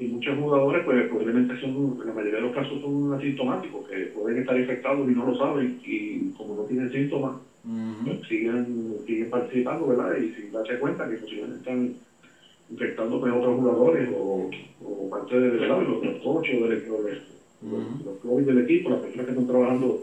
y 0.00 0.06
muchos 0.08 0.38
jugadores, 0.38 0.84
pues 0.84 1.08
probablemente 1.08 1.60
son, 1.60 1.98
en 2.00 2.06
la 2.06 2.12
mayoría 2.14 2.36
de 2.36 2.46
los 2.46 2.54
casos 2.54 2.80
son 2.80 3.12
asintomáticos, 3.12 3.86
que 3.86 3.96
pueden 4.14 4.40
estar 4.40 4.58
infectados 4.58 5.08
y 5.08 5.14
no 5.14 5.26
lo 5.26 5.36
saben, 5.36 5.78
y 5.84 6.30
como 6.30 6.54
no 6.56 6.62
tienen 6.62 6.90
síntomas, 6.90 7.36
pues 8.04 8.26
siguen, 8.26 8.96
siguen 9.06 9.30
participando, 9.30 9.88
¿verdad? 9.88 10.16
Y 10.16 10.32
sin 10.34 10.52
darse 10.52 10.78
cuenta 10.78 11.08
que 11.08 11.16
posiblemente 11.16 11.58
están 11.58 11.94
infectando 12.70 13.20
pues, 13.20 13.32
otros 13.32 13.56
jugadores 13.56 14.08
o, 14.16 14.50
o 14.84 15.10
parte 15.10 15.38
de, 15.38 15.66
los, 15.66 16.04
los 16.04 16.22
coches 16.22 16.62
o 16.62 16.68
del, 16.68 16.84
los, 17.62 18.24
los 18.24 18.46
del 18.46 18.58
equipo, 18.64 18.90
las 18.90 19.00
personas 19.00 19.26
que 19.26 19.32
están 19.32 19.46
trabajando 19.46 20.02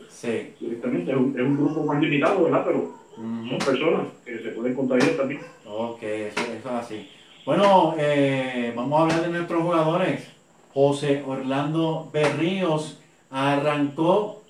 directamente. 0.59 1.11
Es 1.11 1.17
un, 1.17 1.39
es 1.39 1.45
un, 1.45 1.57
grupo 1.57 1.83
más 1.83 2.01
limitado, 2.01 2.43
¿verdad? 2.43 2.63
Pero 2.65 2.93
son 3.15 3.57
personas 3.57 4.07
que 4.23 4.37
se 4.39 4.49
pueden 4.49 4.75
contagiar 4.75 5.11
también. 5.17 5.41
Ok, 5.65 6.03
eso, 6.03 6.39
eso 6.41 6.53
es 6.53 6.65
así. 6.65 7.09
Bueno, 7.45 7.95
eh, 7.97 8.73
vamos 8.75 8.99
a 8.99 9.03
hablar 9.03 9.21
de 9.21 9.29
nuestros 9.29 9.63
jugadores. 9.63 10.27
José 10.73 11.23
Orlando 11.25 12.09
Berríos 12.13 12.99
arrancó 13.31 14.43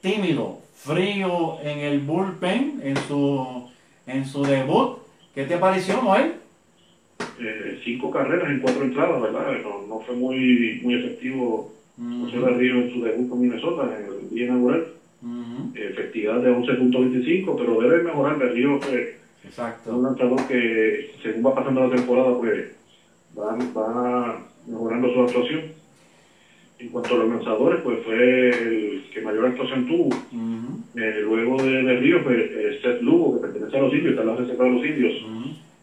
tímido, 0.00 0.58
frío 0.74 1.58
en 1.62 1.78
el 1.78 2.00
bullpen, 2.00 2.80
en 2.84 2.96
su, 3.08 3.68
en 4.06 4.26
su 4.26 4.44
debut. 4.44 4.98
¿Qué 5.34 5.44
te 5.44 5.56
pareció, 5.56 6.00
Noel? 6.02 6.34
Eh, 7.40 7.80
cinco 7.84 8.10
carreras 8.10 8.50
en 8.50 8.60
cuatro 8.60 8.84
entradas, 8.84 9.20
¿verdad? 9.20 9.46
No, 9.88 10.00
fue 10.00 10.14
muy, 10.16 10.80
muy 10.82 10.94
efectivo 10.94 11.72
José 12.22 12.38
Berríos 12.38 12.84
en 12.84 12.92
su 12.92 13.02
debut 13.02 13.28
con 13.28 13.40
Minnesota 13.40 13.90
en 13.98 14.06
el 14.06 14.30
día 14.30 14.46
inaugural. 14.46 14.86
Efectividad 15.74 16.40
de 16.40 16.50
11.25, 16.54 17.56
pero 17.56 17.80
debe 17.80 18.02
mejorar 18.02 18.38
Berríos. 18.38 18.80
Eh, 18.88 19.16
Exacto. 19.44 19.96
Un 19.96 20.02
lanzador 20.04 20.46
que, 20.48 21.10
según 21.22 21.44
va 21.46 21.54
pasando 21.54 21.86
la 21.86 21.94
temporada, 21.94 22.36
pues 22.38 22.70
va, 23.38 23.56
va 23.76 24.40
mejorando 24.66 25.12
su 25.12 25.20
actuación. 25.22 25.60
En 26.78 26.88
cuanto 26.88 27.14
a 27.14 27.18
los 27.18 27.28
lanzadores, 27.28 27.80
pues 27.82 27.98
fue 28.04 28.50
el 28.50 29.04
que 29.12 29.20
mayor 29.20 29.46
actuación 29.46 29.86
tuvo. 29.86 30.08
Eh, 30.96 31.20
luego 31.22 31.62
de, 31.62 31.82
de 31.82 31.96
Río, 31.96 32.22
pues 32.24 32.80
Seth 32.82 33.00
Lugo, 33.02 33.34
que 33.36 33.46
pertenece 33.46 33.76
a 33.76 33.82
los 33.82 33.92
indios, 33.92 34.10
está 34.10 34.22
en 34.22 34.28
la 34.28 34.36
reserva 34.36 34.64
de 34.64 34.70
los 34.72 34.84
indios. 34.86 35.12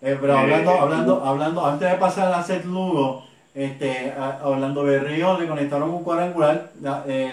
Eh, 0.01 0.17
pero 0.19 0.37
hablando, 0.37 0.71
eh, 0.71 0.79
hablando, 0.79 1.23
hablando, 1.23 1.65
antes 1.65 1.91
de 1.91 1.97
pasar 1.97 2.33
a 2.33 2.43
Seth 2.43 2.65
Lugo, 2.65 3.23
este, 3.53 4.13
hablando 4.13 4.83
de 4.83 4.99
Río, 4.99 5.39
le 5.39 5.47
conectaron 5.47 5.89
un 5.89 6.03
cuadrangular, 6.03 6.71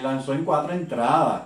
lanzó 0.03 0.33
en 0.33 0.45
cuatro 0.45 0.73
entradas. 0.73 1.43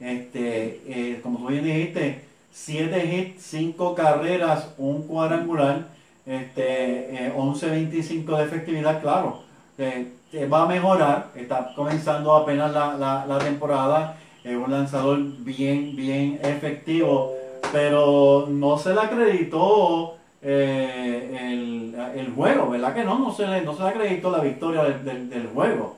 Este, 0.00 1.20
como 1.22 1.38
tú 1.38 1.46
bien 1.46 1.64
dijiste, 1.64 2.24
7 2.54 3.04
hits, 3.04 3.42
5 3.42 3.94
carreras, 3.94 4.68
un 4.78 5.02
cuadrangular, 5.06 5.88
este, 6.24 7.32
11.25 7.36 8.32
eh, 8.32 8.38
de 8.38 8.44
efectividad, 8.44 9.00
claro. 9.00 9.42
Eh, 9.76 10.46
va 10.52 10.62
a 10.62 10.66
mejorar, 10.66 11.30
está 11.34 11.72
comenzando 11.74 12.34
apenas 12.34 12.72
la, 12.72 13.24
la, 13.26 13.38
temporada, 13.38 14.16
es 14.42 14.56
un 14.56 14.70
lanzador 14.70 15.18
bien, 15.20 15.96
bien 15.96 16.40
efectivo, 16.42 17.34
pero 17.72 18.46
no 18.48 18.78
se 18.78 18.94
le 18.94 19.00
acreditó 19.00 20.16
eh, 20.46 21.30
el, 21.40 21.94
el, 22.14 22.32
juego, 22.34 22.68
¿verdad 22.68 22.94
que 22.94 23.02
no? 23.02 23.18
No 23.18 23.32
se 23.32 23.46
le, 23.46 23.62
no 23.62 23.74
se 23.74 23.82
le 23.82 23.88
acreditó 23.88 24.30
la 24.30 24.40
victoria 24.40 24.84
del, 24.84 25.30
del 25.30 25.46
juego. 25.46 25.96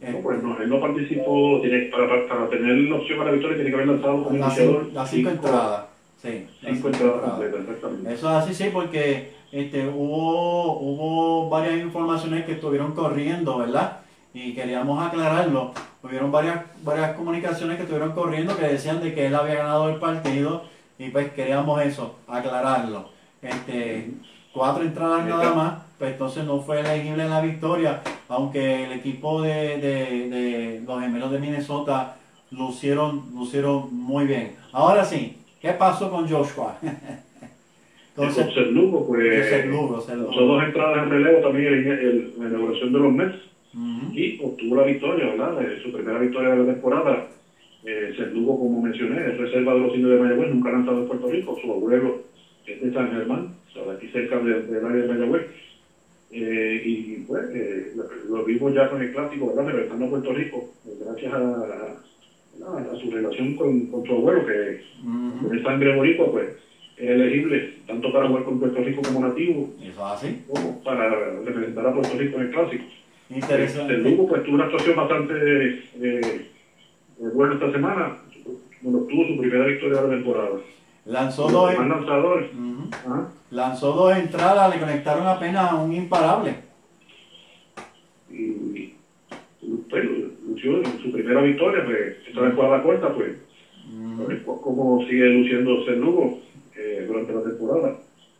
No, 0.00 0.18
pues 0.18 0.42
no, 0.42 0.60
él 0.60 0.68
no 0.68 0.80
participó, 0.80 1.60
tiene, 1.60 1.86
para, 1.86 2.28
para, 2.28 2.48
tener 2.50 2.76
la 2.76 2.96
opción 2.96 3.20
a 3.20 3.24
la 3.24 3.32
victoria 3.32 3.56
tiene 3.56 3.70
que 3.70 3.76
haber 3.76 3.88
lanzado 3.88 4.24
como 4.24 4.36
iniciador. 4.36 4.92
Las 4.92 5.10
cinco, 5.10 5.30
entradas. 5.30 5.86
Sí, 6.22 6.46
cinco, 6.60 6.88
entradas 6.88 7.20
completas, 7.22 7.60
exactamente. 7.60 8.12
Eso 8.12 8.30
es 8.30 8.36
así, 8.36 8.54
sí, 8.54 8.70
porque 8.72 9.32
este, 9.50 9.88
hubo, 9.88 10.78
hubo 10.78 11.48
varias 11.48 11.80
informaciones 11.80 12.44
que 12.44 12.52
estuvieron 12.52 12.92
corriendo, 12.92 13.58
¿verdad? 13.58 14.00
Y 14.34 14.52
queríamos 14.52 15.04
aclararlo. 15.04 15.72
Hubieron 16.02 16.30
varias, 16.30 16.64
varias 16.84 17.16
comunicaciones 17.16 17.76
que 17.76 17.82
estuvieron 17.82 18.12
corriendo 18.12 18.56
que 18.56 18.66
decían 18.66 19.00
de 19.00 19.14
que 19.14 19.26
él 19.26 19.34
había 19.34 19.54
ganado 19.54 19.88
el 19.88 19.96
partido 19.96 20.64
y 20.98 21.08
pues 21.08 21.32
queríamos 21.32 21.82
eso, 21.82 22.16
aclararlo. 22.28 23.17
Este, 23.42 24.10
cuatro 24.52 24.82
entradas 24.82 25.26
nada 25.26 25.54
más, 25.54 25.82
pues 25.98 26.12
entonces 26.12 26.44
no 26.44 26.60
fue 26.60 26.80
elegible 26.80 27.22
en 27.24 27.30
la 27.30 27.40
victoria, 27.40 28.02
aunque 28.28 28.84
el 28.84 28.92
equipo 28.92 29.42
de, 29.42 29.78
de, 29.78 30.82
los 30.86 31.00
gemelos 31.00 31.30
de 31.30 31.38
Minnesota 31.38 32.16
lucieron, 32.50 33.24
lucieron 33.34 33.88
muy 33.92 34.26
bien. 34.26 34.56
Ahora 34.72 35.04
sí, 35.04 35.36
¿qué 35.60 35.70
pasó 35.72 36.10
con 36.10 36.28
Joshua? 36.28 36.78
Entonces, 38.16 38.52
con 38.52 38.74
Lugo, 38.74 39.06
pues 39.06 39.48
son 40.10 40.48
dos 40.48 40.64
entradas 40.64 41.04
en 41.04 41.10
relevo 41.10 41.38
también 41.38 41.72
en, 41.72 42.32
la 42.36 42.48
inauguración 42.48 42.92
de 42.92 42.98
los 42.98 43.12
Mets 43.12 43.36
y 44.12 44.40
obtuvo 44.42 44.74
la 44.74 44.82
victoria, 44.82 45.26
¿verdad? 45.26 45.56
su 45.84 45.92
primera 45.92 46.18
victoria 46.18 46.50
de 46.50 46.56
la 46.56 46.72
temporada. 46.72 47.28
Eh, 47.84 48.12
Lugo, 48.34 48.58
como 48.58 48.82
mencioné, 48.82 49.24
es 49.24 49.38
reserva 49.38 49.74
de 49.74 49.80
los 49.80 49.94
indios 49.94 50.10
de 50.10 50.18
Mayagüez, 50.18 50.52
nunca 50.52 50.70
ha 50.70 50.72
lanzado 50.72 51.02
en 51.02 51.06
Puerto 51.06 51.28
Rico, 51.28 51.56
su 51.62 51.70
abuelo 51.70 52.22
de 52.80 52.92
San 52.92 53.10
Germán, 53.10 53.54
aquí 53.96 54.08
cerca 54.08 54.38
del 54.38 54.84
área 54.84 55.02
de 55.02 55.08
Mayagüez. 55.08 55.46
Eh, 56.30 56.82
y 56.84 57.14
pues 57.26 57.42
eh, 57.54 57.92
lo, 58.28 58.44
vimos 58.44 58.74
ya 58.74 58.90
con 58.90 59.00
el 59.00 59.12
clásico, 59.12 59.48
¿verdad? 59.48 59.72
Regresando 59.72 60.04
a 60.04 60.10
Puerto 60.10 60.32
Rico, 60.32 60.74
gracias 61.00 61.32
a, 61.32 61.38
a, 61.38 62.96
su 63.00 63.10
relación 63.10 63.54
con, 63.54 63.86
con, 63.86 64.04
su 64.04 64.12
abuelo, 64.12 64.44
que 64.44 64.82
uh 65.04 65.08
-huh. 65.08 65.62
sangre 65.62 65.96
boricua, 65.96 66.30
pues 66.30 66.48
es 66.98 67.10
elegible 67.10 67.74
tanto 67.86 68.12
para 68.12 68.28
jugar 68.28 68.44
con 68.44 68.58
Puerto 68.58 68.82
Rico 68.82 69.00
como 69.02 69.26
nativo, 69.26 69.70
¿Eso 69.82 70.04
así? 70.04 70.42
como 70.48 70.82
para 70.82 71.08
representar 71.40 71.86
a 71.86 71.94
Puerto 71.94 72.18
Rico 72.18 72.36
en 72.36 72.42
el 72.42 72.50
clásico. 72.50 72.84
Interesante. 73.30 73.94
El 73.94 74.02
grupo 74.02 74.28
pues 74.28 74.42
tuvo 74.42 74.54
una 74.56 74.64
actuación 74.64 74.96
bastante 74.96 75.82
eh, 76.02 76.46
buena 77.32 77.54
esta 77.54 77.72
semana, 77.72 78.18
bueno, 78.82 78.98
tuvo 79.08 79.26
su 79.28 79.38
primera 79.38 79.66
victoria 79.66 80.02
de 80.02 80.08
la 80.08 80.14
temporada. 80.14 80.50
Lanzó 81.08 81.48
dos, 81.48 81.72
lanzó 83.50 83.92
dos 83.92 84.14
entradas, 84.14 84.74
le 84.74 84.78
conectaron 84.78 85.26
apenas 85.26 85.72
a 85.72 85.76
un 85.76 85.94
imparable. 85.94 86.54
Y, 88.30 88.92
pues, 89.88 90.04
lució 90.46 90.82
su 91.02 91.10
primera 91.10 91.40
victoria, 91.40 91.82
pues, 91.86 92.28
esta 92.28 92.42
vez 92.42 92.54
la 92.54 92.82
corta, 92.82 93.14
pues, 93.14 93.38
como 94.44 95.02
sigue 95.06 95.30
luciendo 95.30 95.82
Ser 95.86 95.96
Lugo 95.96 96.40
eh, 96.76 97.06
durante 97.08 97.32
la 97.32 97.42
temporada. 97.42 97.96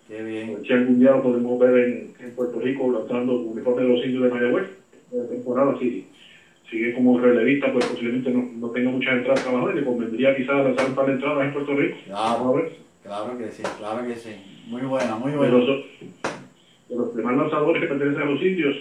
Qué 0.07 0.23
bien. 0.23 0.59
Si 0.63 0.73
algún 0.75 1.01
día 1.01 1.13
lo 1.13 1.23
podemos 1.23 1.59
ver 1.59 1.89
en, 1.89 2.15
en 2.21 2.35
Puerto 2.37 2.61
Rico 2.61 2.93
lanzando 2.93 3.41
uniforme 3.41 3.83
de 3.83 3.89
los 3.89 4.05
indios 4.05 4.25
de 4.25 4.29
Mayagüez, 4.29 4.69
la 5.13 5.27
temporada, 5.27 5.75
sí 5.81 6.07
sigue 6.71 6.93
como 6.95 7.19
relevista, 7.19 7.73
pues 7.73 7.87
posiblemente 7.87 8.31
no, 8.31 8.43
no 8.57 8.71
tenga 8.71 8.91
muchas 8.91 9.15
entradas 9.15 9.43
trabajadas 9.43 9.75
y 9.75 9.79
le 9.79 9.85
convendría 9.85 10.37
quizás 10.37 10.65
lanzar 10.65 10.89
un 10.89 10.95
par 10.95 11.07
de 11.07 11.13
entradas 11.13 11.45
en 11.47 11.53
Puerto 11.53 11.75
Rico. 11.75 11.97
Claro, 12.05 12.71
claro 13.03 13.39
que 13.39 13.51
sí, 13.51 13.63
claro 13.79 14.07
que 14.07 14.15
sí. 14.17 14.31
Muy 14.67 14.83
buena, 14.83 15.17
muy 15.17 15.33
buena. 15.33 15.55
De 15.55 15.67
los, 15.67 15.85
de 16.89 16.97
los 16.97 17.17
demás 17.17 17.37
lanzadores 17.37 17.83
que 17.83 17.89
pertenecen 17.89 18.23
a 18.23 18.31
los 18.31 18.43
indios, 18.43 18.77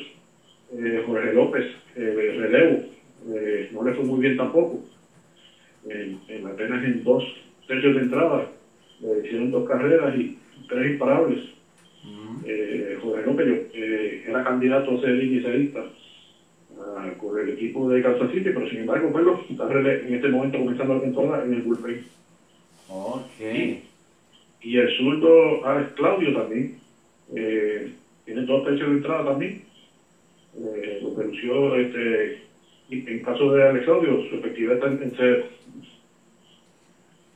eh, 0.73 1.03
Jorge 1.05 1.33
López, 1.33 1.65
eh, 1.95 2.35
relevo, 2.37 2.83
eh, 3.33 3.69
no 3.71 3.83
le 3.83 3.93
fue 3.93 4.03
muy 4.03 4.19
bien 4.19 4.37
tampoco. 4.37 4.83
En, 5.89 6.19
apenas 6.45 6.83
en 6.83 7.03
dos 7.05 7.23
tercios 7.67 7.95
de 7.95 8.01
entrada, 8.01 8.47
le 8.99 9.25
hicieron 9.25 9.51
dos 9.51 9.67
carreras 9.67 10.13
y 10.17 10.37
tres 10.67 10.91
imparables. 10.91 11.39
eh, 12.45 12.97
Jorge 13.01 13.25
López 13.25 13.67
era 14.27 14.43
candidato 14.43 14.97
a 14.97 15.01
ser 15.01 15.23
inicialista 15.23 15.85
con 17.17 17.39
el 17.39 17.49
equipo 17.49 17.89
de 17.89 18.01
Kansas 18.01 18.29
City, 18.29 18.49
pero 18.53 18.67
sin 18.67 18.79
embargo, 18.79 19.09
bueno, 19.09 19.37
está 19.49 19.65
en 19.71 20.13
este 20.13 20.27
momento 20.29 20.57
comenzando 20.57 20.95
la 20.95 21.01
temporada 21.01 21.43
en 21.43 21.53
el 21.53 21.61
bullpen. 21.61 22.03
Ok. 22.89 23.41
Y, 24.61 24.77
el 24.77 24.89
zurdo 24.97 25.65
Alex 25.65 25.93
Claudio 25.93 26.33
también, 26.33 26.73
eh, 27.35 27.87
tiene 28.25 28.41
dos 28.43 28.63
tercios 28.63 28.89
de 28.89 28.95
entrada 28.95 29.23
también. 29.23 29.59
Eh, 30.57 30.99
lo 31.01 31.13
que 31.15 31.81
este, 31.81 32.37
en 32.89 33.19
caso 33.21 33.51
de 33.51 33.63
Alex 33.63 33.83
Claudio, 33.83 34.19
su 34.29 34.35
efectividad 34.35 34.73
está 34.73 34.87
en, 34.87 35.15
ser 35.15 35.43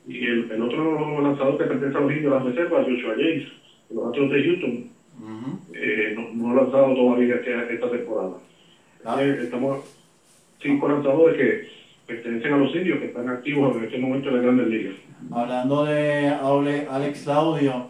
Y 0.07 0.25
el, 0.25 0.47
el, 0.49 0.61
otro 0.61 1.21
lanzador 1.21 1.57
que 1.57 1.65
pertenece 1.65 1.97
a 1.97 2.01
los 2.01 2.11
indios 2.11 2.31
de 2.31 2.37
las 2.37 2.45
reservas, 2.45 2.85
Joshua 2.85 3.13
James, 3.15 3.43
los 3.89 4.05
Astros 4.05 4.29
de 4.31 4.43
Houston, 4.43 4.85
eh, 5.73 6.13
no, 6.15 6.27
no, 6.31 6.51
ha 6.51 6.63
lanzado 6.63 6.93
todavía 6.95 7.35
esta 7.35 7.89
temporada. 7.89 8.37
Ah. 9.03 9.21
Estamos 9.21 9.79
cinco 10.61 10.87
lanzadores 10.87 11.35
que 11.37 11.71
pertenecen 12.05 12.53
a 12.53 12.57
los 12.57 12.75
indios 12.75 12.99
que 12.99 13.05
están 13.05 13.29
activos 13.29 13.75
en 13.75 13.83
este 13.85 13.97
momento 13.97 14.29
en 14.29 14.35
las 14.35 14.43
grandes 14.43 14.67
ligas. 14.67 14.95
Hablando 15.31 15.85
de 15.85 16.27
Alex 16.27 17.23
Claudio, 17.23 17.87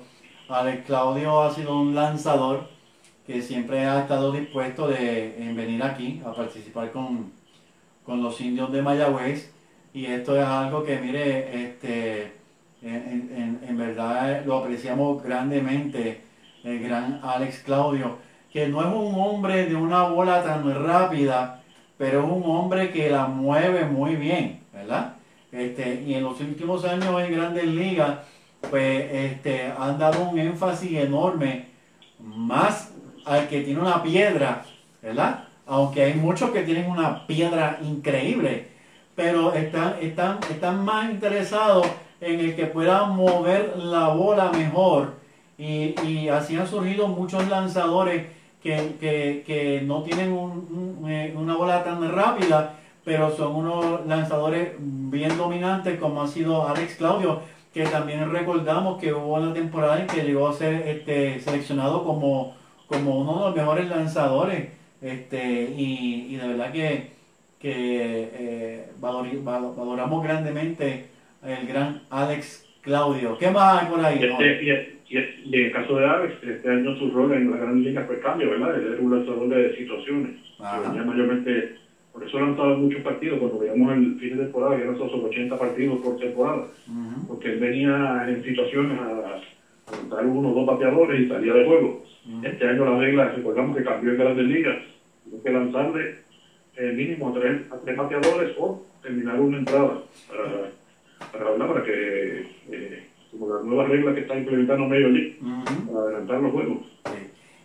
Alex 0.47 0.85
Claudio 0.85 1.41
ha 1.41 1.53
sido 1.53 1.79
un 1.79 1.95
lanzador 1.95 2.69
que 3.27 3.41
siempre 3.41 3.85
ha 3.85 4.01
estado 4.01 4.31
dispuesto 4.31 4.87
de 4.87 5.35
en 5.37 5.55
venir 5.55 5.83
aquí 5.83 6.21
a 6.25 6.33
participar 6.33 6.91
con, 6.91 7.31
con 8.05 8.23
los 8.23 8.39
indios 8.41 8.71
de 8.71 8.81
Mayagüez 8.81 9.51
y 9.93 10.05
esto 10.05 10.37
es 10.37 10.45
algo 10.45 10.83
que 10.83 10.97
mire 10.97 11.65
este 11.65 12.33
en, 12.81 13.59
en, 13.67 13.77
verdad 13.77 14.43
lo 14.45 14.57
apreciamos 14.57 15.21
grandemente 15.21 16.21
el 16.63 16.79
gran 16.79 17.19
Alex 17.21 17.59
Claudio 17.59 18.17
que 18.51 18.67
no 18.67 18.81
es 18.81 18.87
un 18.87 19.19
hombre 19.19 19.65
de 19.65 19.75
una 19.75 20.03
bola 20.03 20.43
tan 20.43 20.85
rápida 20.85 21.61
pero 21.97 22.23
es 22.25 22.31
un 22.31 22.43
hombre 22.45 22.91
que 22.91 23.09
la 23.09 23.27
mueve 23.27 23.85
muy 23.85 24.15
bien 24.15 24.61
verdad 24.73 25.15
este 25.51 26.03
y 26.05 26.13
en 26.13 26.23
los 26.23 26.39
últimos 26.39 26.85
años 26.85 27.21
en 27.21 27.33
grandes 27.33 27.65
ligas 27.65 28.19
pues 28.69 29.11
este 29.11 29.71
han 29.77 29.97
dado 29.97 30.29
un 30.29 30.39
énfasis 30.39 30.99
enorme 30.99 31.67
más 32.19 32.93
al 33.25 33.47
que 33.47 33.61
tiene 33.61 33.79
una 33.79 34.01
piedra 34.03 34.63
verdad 35.01 35.45
aunque 35.67 36.03
hay 36.03 36.13
muchos 36.13 36.51
que 36.51 36.63
tienen 36.63 36.89
una 36.89 37.25
piedra 37.27 37.79
increíble 37.81 38.71
pero 39.15 39.53
están, 39.53 39.95
están, 40.01 40.39
están 40.49 40.83
más 40.83 41.11
interesados 41.11 41.85
en 42.19 42.39
el 42.39 42.55
que 42.55 42.65
pueda 42.65 43.05
mover 43.05 43.77
la 43.77 44.09
bola 44.09 44.51
mejor. 44.51 45.15
Y, 45.57 45.95
y 46.03 46.29
así 46.29 46.57
han 46.57 46.67
surgido 46.67 47.07
muchos 47.07 47.47
lanzadores 47.47 48.27
que, 48.61 48.95
que, 48.99 49.43
que 49.45 49.81
no 49.81 50.03
tienen 50.03 50.35
eh, 51.07 51.33
una 51.35 51.55
bola 51.55 51.83
tan 51.83 52.11
rápida, 52.11 52.75
pero 53.03 53.35
son 53.35 53.55
unos 53.55 54.05
lanzadores 54.05 54.73
bien 54.79 55.37
dominantes 55.37 55.99
como 55.99 56.21
ha 56.21 56.27
sido 56.27 56.67
Alex 56.67 56.95
Claudio, 56.95 57.41
que 57.73 57.83
también 57.85 58.29
recordamos 58.31 58.99
que 58.99 59.13
hubo 59.13 59.35
una 59.35 59.53
temporada 59.53 59.99
en 59.99 60.07
que 60.07 60.23
llegó 60.23 60.47
a 60.47 60.53
ser 60.53 60.87
este, 60.87 61.39
seleccionado 61.39 62.03
como, 62.03 62.55
como 62.87 63.19
uno 63.19 63.33
de 63.33 63.45
los 63.45 63.55
mejores 63.55 63.89
lanzadores. 63.89 64.69
Este, 65.01 65.73
y, 65.75 66.27
y 66.29 66.35
de 66.35 66.47
verdad 66.47 66.71
que 66.71 67.21
que 67.61 68.29
eh, 68.33 68.91
valoramos 68.99 70.23
grandemente 70.23 71.05
el 71.45 71.67
gran 71.67 72.01
Alex 72.09 72.65
Claudio. 72.81 73.37
¿Qué 73.37 73.51
más 73.51 73.83
hay 73.83 73.87
por 73.87 74.03
ahí? 74.03 74.15
Este, 74.15 74.97
y, 75.11 75.17
y, 75.17 75.59
en 75.59 75.65
el 75.65 75.71
caso 75.71 75.95
de 75.97 76.05
Alex, 76.05 76.43
este 76.43 76.69
año 76.69 76.95
su 76.97 77.11
rol 77.11 77.33
en 77.33 77.51
la 77.51 77.57
gran 77.57 77.83
liga 77.83 78.03
fue 78.05 78.19
cambio, 78.19 78.49
¿verdad? 78.49 78.75
Él 78.75 78.93
era 78.93 79.01
un 79.01 79.11
lanzador 79.11 79.49
de 79.49 79.75
situaciones. 79.75 80.31
Venía 80.87 81.03
mayormente, 81.03 81.75
por 82.13 82.23
eso 82.23 82.39
lanzado 82.39 82.77
muchos 82.77 83.01
partidos. 83.01 83.39
Cuando 83.39 83.59
veíamos 83.59 83.91
el 83.93 84.19
fin 84.19 84.37
de 84.37 84.43
temporada, 84.43 84.73
había 84.73 84.85
lanzado 84.85 85.09
sobre 85.09 85.29
80 85.29 85.57
partidos 85.57 85.99
por 85.99 86.17
temporada. 86.17 86.67
Porque 87.27 87.49
él 87.49 87.59
venía 87.59 88.25
en 88.27 88.43
situaciones 88.43 88.97
a, 88.99 90.17
a 90.17 90.21
uno 90.21 90.49
o 90.49 90.53
dos 90.53 90.65
bateadores 90.65 91.21
y 91.21 91.27
salía 91.27 91.53
de 91.53 91.65
juego. 91.65 92.03
Este 92.43 92.67
año 92.67 92.85
la 92.85 92.99
regla, 92.99 93.29
recordamos 93.29 93.75
que 93.75 93.83
cambió 93.83 94.11
en 94.11 94.17
grandes 94.17 94.45
ligas. 94.45 94.77
Tuvo 95.25 95.41
que 95.43 95.51
lanzarle 95.51 96.15
eh, 96.77 96.91
mínimo 96.91 97.29
a 97.29 97.33
tres, 97.39 97.61
a 97.71 97.77
tres 97.77 97.97
bateadores 97.97 98.55
o 98.57 98.85
terminar 99.01 99.39
una 99.39 99.57
entrada 99.57 100.03
para, 101.31 101.55
para, 101.55 101.67
para 101.67 101.83
que, 101.83 102.45
eh, 102.71 103.00
como 103.41 103.55
las 103.55 103.63
nuevas 103.63 103.89
reglas 103.89 104.13
que 104.13 104.21
está 104.21 104.37
implementando 104.37 104.87
Medio 104.87 105.09
League, 105.09 105.39
para 105.87 106.05
adelantar 106.05 106.39
los 106.41 106.51
juegos. 106.51 106.77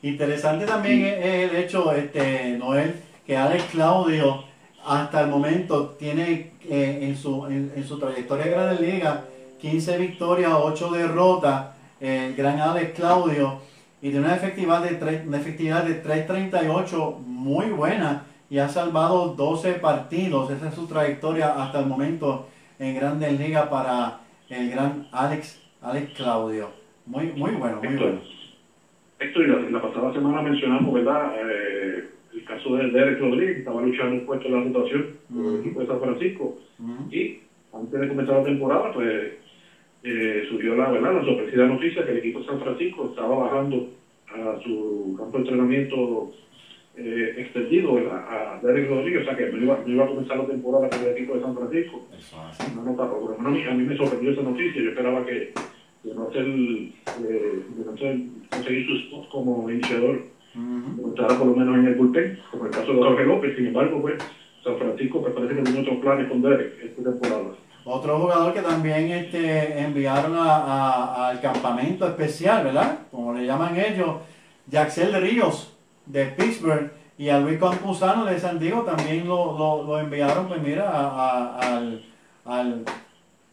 Interesante 0.01 0.64
también 0.64 1.05
es 1.05 1.51
el 1.51 1.57
hecho, 1.57 1.93
este, 1.93 2.57
Noel, 2.57 2.95
que 3.27 3.37
Alex 3.37 3.64
Claudio 3.72 4.45
hasta 4.87 5.20
el 5.20 5.29
momento 5.29 5.91
tiene 5.99 6.53
eh, 6.64 7.01
en, 7.03 7.14
su, 7.14 7.45
en, 7.47 7.85
su 7.87 7.99
trayectoria 7.99 8.47
de 8.47 8.51
Grandes 8.53 8.81
Liga 8.81 9.24
15 9.61 9.99
victorias, 9.99 10.53
8 10.55 10.91
derrotas, 10.93 11.66
el 12.01 12.35
gran 12.35 12.59
Alex 12.59 12.95
Claudio, 12.95 13.61
y 14.01 14.11
de 14.11 14.18
una 14.18 14.35
efectividad 14.35 14.83
de, 14.83 14.95
3, 14.95 15.27
una 15.27 15.39
efectividad 15.39 15.85
de 15.85 16.03
3.38 16.03 17.18
muy 17.18 17.66
buena 17.66 18.24
y 18.49 18.59
ha 18.59 18.68
salvado 18.68 19.35
12 19.35 19.72
partidos. 19.74 20.51
Esa 20.51 20.68
es 20.68 20.74
su 20.74 20.87
trayectoria 20.87 21.62
hasta 21.62 21.81
el 21.81 21.87
momento 21.87 22.47
en 22.79 22.95
Grandes 22.95 23.39
Ligas 23.39 23.68
para 23.68 24.20
el 24.49 24.70
gran 24.70 25.09
Alex, 25.11 25.65
Alex 25.87 26.14
Claudio. 26.14 26.70
Muy, 27.07 27.26
muy 27.37 27.53
bueno, 27.53 27.80
muy 27.80 27.95
bueno. 27.95 28.20
Esto, 29.20 29.41
y 29.41 29.70
la, 29.70 29.80
pasada 29.80 30.12
semana 30.12 30.43
mencionamos, 30.43 30.93
¿verdad? 30.93 31.32
Eh, 31.39 32.09
el 32.34 32.45
caso 32.45 32.74
de 32.74 32.91
Derek 32.91 33.20
Rodríguez, 33.20 33.55
que 33.55 33.59
estaba 33.61 33.80
luchando 33.82 34.16
un 34.16 34.26
puesto 34.26 34.49
en 34.49 34.53
la 34.53 34.64
rotación 34.64 35.16
con 35.32 35.47
el 35.47 35.61
equipo 35.61 35.80
de 35.80 35.87
San 35.87 36.01
Francisco. 36.01 36.59
Y 37.12 37.39
antes 37.72 38.01
de 38.01 38.09
comenzar 38.09 38.39
la 38.39 38.45
temporada, 38.45 38.93
pues 38.93 39.32
eh, 40.03 40.47
subió 40.51 40.74
la, 40.74 40.91
¿verdad? 40.91 41.14
la 41.14 41.24
sorpresiva 41.24 41.66
noticia 41.66 42.05
que 42.05 42.11
el 42.11 42.18
equipo 42.18 42.41
de 42.41 42.47
San 42.47 42.61
Francisco 42.61 43.07
estaba 43.11 43.37
bajando 43.37 43.89
a 44.26 44.61
su 44.64 45.14
campo 45.16 45.39
de 45.39 45.45
entrenamiento 45.45 46.32
eh, 46.97 47.34
extendido 47.39 47.97
a, 48.11 48.57
a 48.57 48.61
Derek 48.61 48.89
Rodríguez, 48.89 49.22
o 49.22 49.24
sea 49.24 49.37
que 49.37 49.53
no 49.53 49.62
iba, 49.62 49.78
no 49.87 49.93
iba, 49.93 50.05
a 50.05 50.09
comenzar 50.09 50.37
la 50.37 50.47
temporada 50.47 50.91
con 50.91 51.01
el 51.01 51.12
equipo 51.12 51.34
de 51.34 51.43
San 51.43 51.57
Francisco. 51.57 52.09
No, 52.74 52.82
no, 52.82 52.97
por 52.97 53.30
lo 53.30 53.39
menos 53.39 53.68
a 53.68 53.74
mí, 53.74 53.84
me 53.84 53.97
sorprendió 53.97 54.32
esa 54.32 54.43
noticia, 54.43 54.82
yo 54.82 54.91
esperaba 54.91 55.24
que 55.24 55.53
de 56.07 56.14
no, 56.14 56.28
hacer, 56.28 56.46
eh, 56.46 57.62
de 57.68 57.84
no 57.84 57.92
hacer, 57.92 58.20
conseguir 58.50 58.86
su 58.86 58.96
spot 58.96 59.28
como 59.28 59.68
iniciador, 59.70 60.22
uh 60.54 61.14
por 61.14 61.46
lo 61.46 61.57
menos 61.57 61.76
en 61.76 61.86
el 61.86 61.94
bullpen, 61.94 62.38
como 62.50 62.66
el 62.66 62.70
caso 62.70 62.92
de 62.92 62.98
Jorge 62.98 63.24
López, 63.24 63.57
sin 63.57 63.66
embargo, 63.66 64.00
pues 64.00 64.14
San 64.62 64.76
Francisco 64.78 65.20
me 65.20 65.30
parece 65.30 65.57
que 65.57 65.62
tiene 65.62 65.80
otros 65.80 65.98
planes 65.98 66.28
con 66.28 66.42
Derek 66.42 66.72
esta 66.82 67.02
temporada. 67.02 67.54
Otro 67.84 68.18
jugador 68.18 68.52
que 68.52 68.62
también 68.62 69.11
este, 69.11 69.78
enviaron 69.78 70.34
a, 70.36 71.28
al 71.28 71.40
campamento 71.40 72.07
especial, 72.07 72.64
¿verdad? 72.64 73.00
Como 73.11 73.32
le 73.32 73.46
llaman 73.46 73.78
ellos, 73.78 74.16
Jaxel 74.70 75.20
Ríos 75.20 75.72
de 76.07 76.26
Pittsburgh 76.26 76.90
y 77.18 77.28
a 77.28 77.38
Luis 77.38 77.59
Campuzano 77.59 78.24
de 78.24 78.38
San 78.38 78.59
Diego 78.59 78.82
también 78.82 79.26
lo, 79.26 79.84
lo, 79.84 80.00
enviaron, 80.00 80.48
pues 80.48 80.61
mira, 80.61 80.90
al, 81.59 82.02
al, 82.44 82.84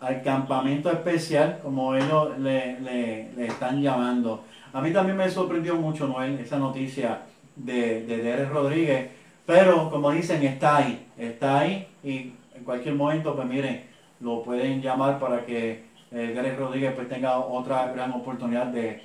al, 0.04 0.22
campamento 0.22 0.92
especial, 0.92 1.60
como 1.62 1.96
ellos 1.96 2.38
le, 2.40 2.80
le, 2.82 3.46
están 3.46 3.82
llamando. 3.82 4.44
A 4.74 4.82
mí 4.82 4.92
también 4.92 5.18
me 5.18 5.30
sorprendió 5.30 5.76
mucho, 5.76 6.08
Noel, 6.08 6.40
esa 6.40 6.58
noticia 6.58 7.22
de, 7.56 8.06
de 8.06 8.18
Derek 8.18 8.52
Rodríguez, 8.52 9.10
pero 9.46 9.90
como 9.90 10.12
dicen, 10.12 10.44
está 10.44 10.78
ahí, 10.78 11.06
está 11.18 11.60
ahí 11.60 11.88
y 12.04 12.34
en 12.56 12.64
cualquier 12.64 12.96
momento, 12.96 13.36
pues 13.36 13.48
miren, 13.48 13.84
lo 14.20 14.44
pueden 14.44 14.82
llamar 14.82 15.20
para 15.20 15.46
que 15.46 15.84
eh, 16.12 16.32
Derek 16.34 16.58
Rodríguez 16.58 16.94
pues 16.96 17.10
tenga 17.10 17.40
otra 17.40 17.92
gran 17.92 18.12
oportunidad 18.12 18.68
de 18.68 19.02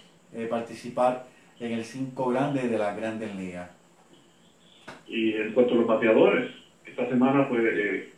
participar 0.49 1.27
en 1.61 1.73
el 1.73 1.85
5 1.85 2.29
grande 2.31 2.69
de 2.69 2.79
la 2.79 2.95
Grandes 2.95 3.35
Ligas. 3.35 3.71
Y 5.07 5.35
en 5.35 5.53
cuanto 5.53 5.75
a 5.75 5.77
los 5.79 5.87
bateadores, 5.87 6.51
esta 6.85 7.09
semana 7.09 7.49
pues 7.49 7.63
eh, 7.65 8.13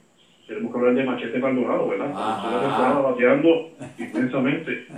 tenemos 0.51 0.73
que 0.73 0.79
hablar 0.79 0.95
de 0.95 1.05
Machete 1.05 1.39
Maldonado, 1.39 1.89
¿verdad? 1.89 2.11
Estaba 2.11 3.01
bateando 3.03 3.71
inmensamente. 3.99 4.87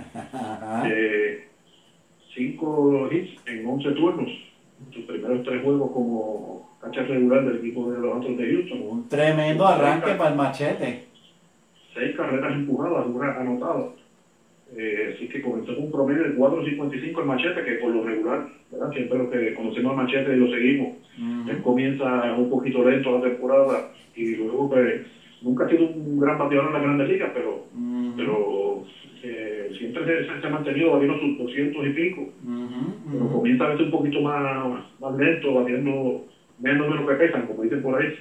Eh, 0.85 1.47
cinco 2.35 3.07
hits 3.11 3.39
en 3.45 3.65
11 3.65 3.91
turnos. 3.91 4.29
Sus 4.91 5.05
primeros 5.05 5.43
tres 5.43 5.63
juegos 5.63 5.91
como 5.91 6.69
cancha 6.81 7.03
regular 7.03 7.45
del 7.45 7.57
equipo 7.57 7.91
de 7.91 7.99
los 7.99 8.17
Astros 8.17 8.37
de 8.37 8.51
Houston. 8.51 8.81
Un 8.81 9.07
tremendo 9.07 9.65
arranque 9.65 10.13
para 10.15 10.31
el 10.31 10.35
Machete. 10.35 11.03
Seis 11.93 12.15
carreras 12.17 12.53
empujadas, 12.53 13.05
una 13.05 13.39
anotada. 13.39 13.85
Eh, 14.75 15.13
así 15.15 15.29
que 15.29 15.41
comenzó 15.41 15.75
con 15.75 15.85
un 15.85 15.91
promedio 15.91 16.23
de 16.23 16.35
4.55 16.35 17.19
el 17.19 17.25
machete, 17.25 17.63
que 17.63 17.73
por 17.73 17.91
lo 17.91 18.03
regular, 18.03 18.47
¿verdad? 18.71 18.91
siempre 18.91 19.19
lo 19.19 19.29
que 19.29 19.53
conocemos 19.53 19.91
al 19.91 20.03
machete 20.03 20.35
y 20.35 20.39
lo 20.39 20.47
seguimos. 20.47 20.93
Él 21.47 21.61
comienza 21.61 22.33
un 22.33 22.49
poquito 22.49 22.89
lento 22.89 23.19
la 23.19 23.29
temporada 23.29 23.91
y 24.15 24.35
luego 24.35 24.69
pues, 24.69 25.01
nunca 25.43 25.65
ha 25.65 25.69
sido 25.69 25.85
un 25.85 26.19
gran 26.19 26.37
bateador 26.37 26.67
en 26.67 26.73
la 26.73 26.79
Grandes 26.79 27.09
Ligas, 27.09 27.31
pero, 27.33 27.65
pero 28.15 28.83
eh, 29.21 29.71
siempre 29.77 30.25
se, 30.25 30.47
ha 30.47 30.49
mantenido 30.49 30.91
batiendo 30.91 31.19
sus 31.19 31.37
200 31.37 31.85
y 31.85 31.89
pico. 31.89 32.29
Pero 33.11 33.31
comienza 33.31 33.65
a 33.65 33.69
veces 33.69 33.85
un 33.85 33.91
poquito 33.91 34.21
más, 34.21 34.83
más 34.99 35.15
lento, 35.17 35.53
batiendo 35.53 36.25
menos 36.59 36.87
de 36.87 36.95
lo 36.95 37.07
que 37.07 37.15
pesan, 37.15 37.47
como 37.47 37.63
dicen 37.63 37.81
por 37.81 38.01
ahí. 38.01 38.13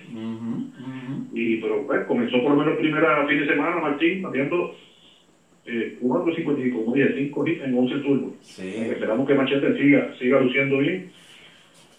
Y 1.33 1.57
pero 1.57 1.87
pues 1.87 2.05
comenzó 2.07 2.43
por 2.43 2.51
lo 2.51 2.57
menos 2.57 2.79
primera 2.79 3.27
fin 3.27 3.39
de 3.39 3.47
semana 3.47 3.81
Martín 3.81 4.23
batiendo 4.23 4.75
eh, 5.65 5.99
4.55, 6.03 6.85
como 6.85 6.95
dije, 6.95 7.15
5 7.17 7.47
hits 7.47 7.63
en 7.63 7.79
11 7.79 7.95
turnos. 7.99 8.33
Sí. 8.43 8.75
Esperamos 8.77 9.27
que 9.27 9.35
Machete 9.35 9.79
siga, 9.79 10.13
siga 10.19 10.41
luciendo 10.41 10.79
bien. 10.79 11.11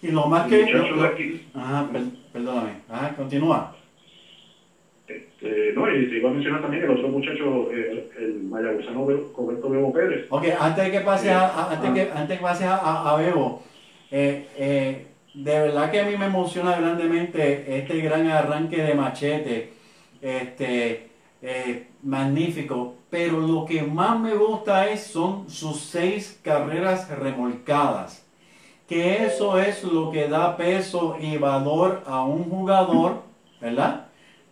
Y 0.02 0.12
lo 0.12 0.26
más 0.26 0.46
que... 0.48 1.40
Ajá, 1.54 1.88
perdóname. 2.32 2.70
Ajá, 2.90 3.16
continúa. 3.16 3.73
Eh, 5.44 5.72
no, 5.76 5.94
y 5.94 6.08
te 6.08 6.16
iba 6.16 6.30
a 6.30 6.32
mencionar 6.32 6.62
también 6.62 6.84
el 6.84 6.90
otro 6.90 7.08
muchacho, 7.08 7.70
el, 7.70 8.10
el 8.18 8.44
mayagüezano 8.44 9.06
Roberto 9.36 9.68
Bebo 9.68 9.92
Pérez. 9.92 10.26
Ok, 10.30 10.44
antes 10.58 10.84
de 10.84 10.90
que 10.90 11.00
pase 11.00 11.30
a, 11.30 11.70
antes 11.70 11.90
que, 11.90 12.10
antes 12.14 12.38
que 12.38 12.42
pase 12.42 12.64
a, 12.64 13.10
a 13.10 13.16
Bebo, 13.16 13.62
eh, 14.10 14.48
eh, 14.56 15.06
de 15.34 15.58
verdad 15.60 15.90
que 15.90 16.00
a 16.00 16.06
mí 16.06 16.16
me 16.16 16.26
emociona 16.26 16.78
grandemente 16.78 17.78
este 17.78 18.00
gran 18.00 18.26
arranque 18.28 18.82
de 18.82 18.94
machete, 18.94 19.72
este, 20.22 21.08
eh, 21.42 21.88
magnífico, 22.02 22.94
pero 23.10 23.38
lo 23.40 23.66
que 23.66 23.82
más 23.82 24.18
me 24.18 24.34
gusta 24.34 24.88
es, 24.88 25.02
son 25.02 25.50
sus 25.50 25.78
seis 25.78 26.40
carreras 26.42 27.10
remolcadas, 27.10 28.24
que 28.88 29.24
eso 29.26 29.58
es 29.58 29.84
lo 29.84 30.10
que 30.10 30.26
da 30.28 30.56
peso 30.56 31.18
y 31.20 31.36
valor 31.36 32.02
a 32.06 32.24
un 32.24 32.44
jugador, 32.44 33.22
¿verdad? 33.60 34.03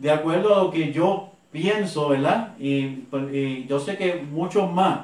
De 0.02 0.10
acuerdo 0.10 0.54
a 0.54 0.64
lo 0.64 0.70
que 0.72 0.92
yo 0.92 1.30
pienso, 1.52 2.08
¿verdad? 2.08 2.54
Y, 2.58 3.06
y 3.32 3.66
yo 3.68 3.78
sé 3.78 3.96
que 3.96 4.16
muchos 4.16 4.70
más, 4.72 5.02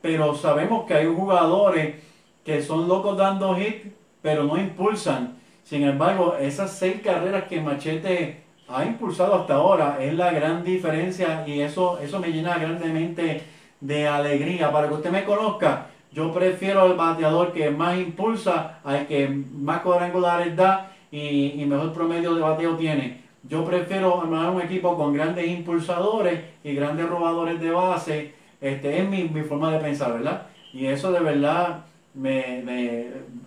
pero 0.00 0.34
sabemos 0.36 0.86
que 0.86 0.94
hay 0.94 1.06
jugadores 1.06 1.96
que 2.44 2.62
son 2.62 2.86
locos 2.86 3.18
dando 3.18 3.56
hit 3.56 3.92
pero 4.22 4.44
no 4.44 4.56
impulsan. 4.56 5.36
Sin 5.64 5.82
embargo, 5.82 6.36
esas 6.40 6.72
seis 6.72 7.00
carreras 7.02 7.44
que 7.48 7.60
Machete 7.60 8.42
ha 8.68 8.84
impulsado 8.84 9.34
hasta 9.34 9.54
ahora 9.54 9.98
es 10.00 10.14
la 10.14 10.32
gran 10.32 10.64
diferencia 10.64 11.44
y 11.46 11.60
eso, 11.60 11.98
eso 11.98 12.18
me 12.18 12.32
llena 12.32 12.58
grandemente 12.58 13.42
de 13.80 14.08
alegría. 14.08 14.72
Para 14.72 14.88
que 14.88 14.94
usted 14.94 15.10
me 15.10 15.24
conozca, 15.24 15.86
yo 16.12 16.32
prefiero 16.32 16.82
al 16.82 16.94
bateador 16.94 17.52
que 17.52 17.70
más 17.70 17.98
impulsa, 17.98 18.80
al 18.82 19.06
que 19.06 19.28
más 19.28 19.80
cuadrangulares 19.80 20.56
da 20.56 20.92
y, 21.10 21.64
mejor 21.66 21.92
promedio 21.92 22.34
de 22.34 22.40
bateo 22.42 22.76
tiene. 22.76 23.25
Yo 23.48 23.64
prefiero 23.64 24.20
armar 24.20 24.50
un 24.50 24.60
equipo 24.60 24.96
con 24.96 25.12
grandes 25.12 25.46
impulsadores 25.46 26.40
y 26.64 26.74
grandes 26.74 27.08
robadores 27.08 27.60
de 27.60 27.70
base. 27.70 28.34
Este 28.60 28.98
es 28.98 29.08
mi, 29.08 29.24
mi 29.24 29.42
forma 29.42 29.70
de 29.70 29.78
pensar, 29.78 30.14
¿verdad? 30.14 30.46
Y 30.72 30.86
eso 30.86 31.12
de 31.12 31.20
verdad 31.20 31.84
me, 32.14 32.62
me, 32.64 33.06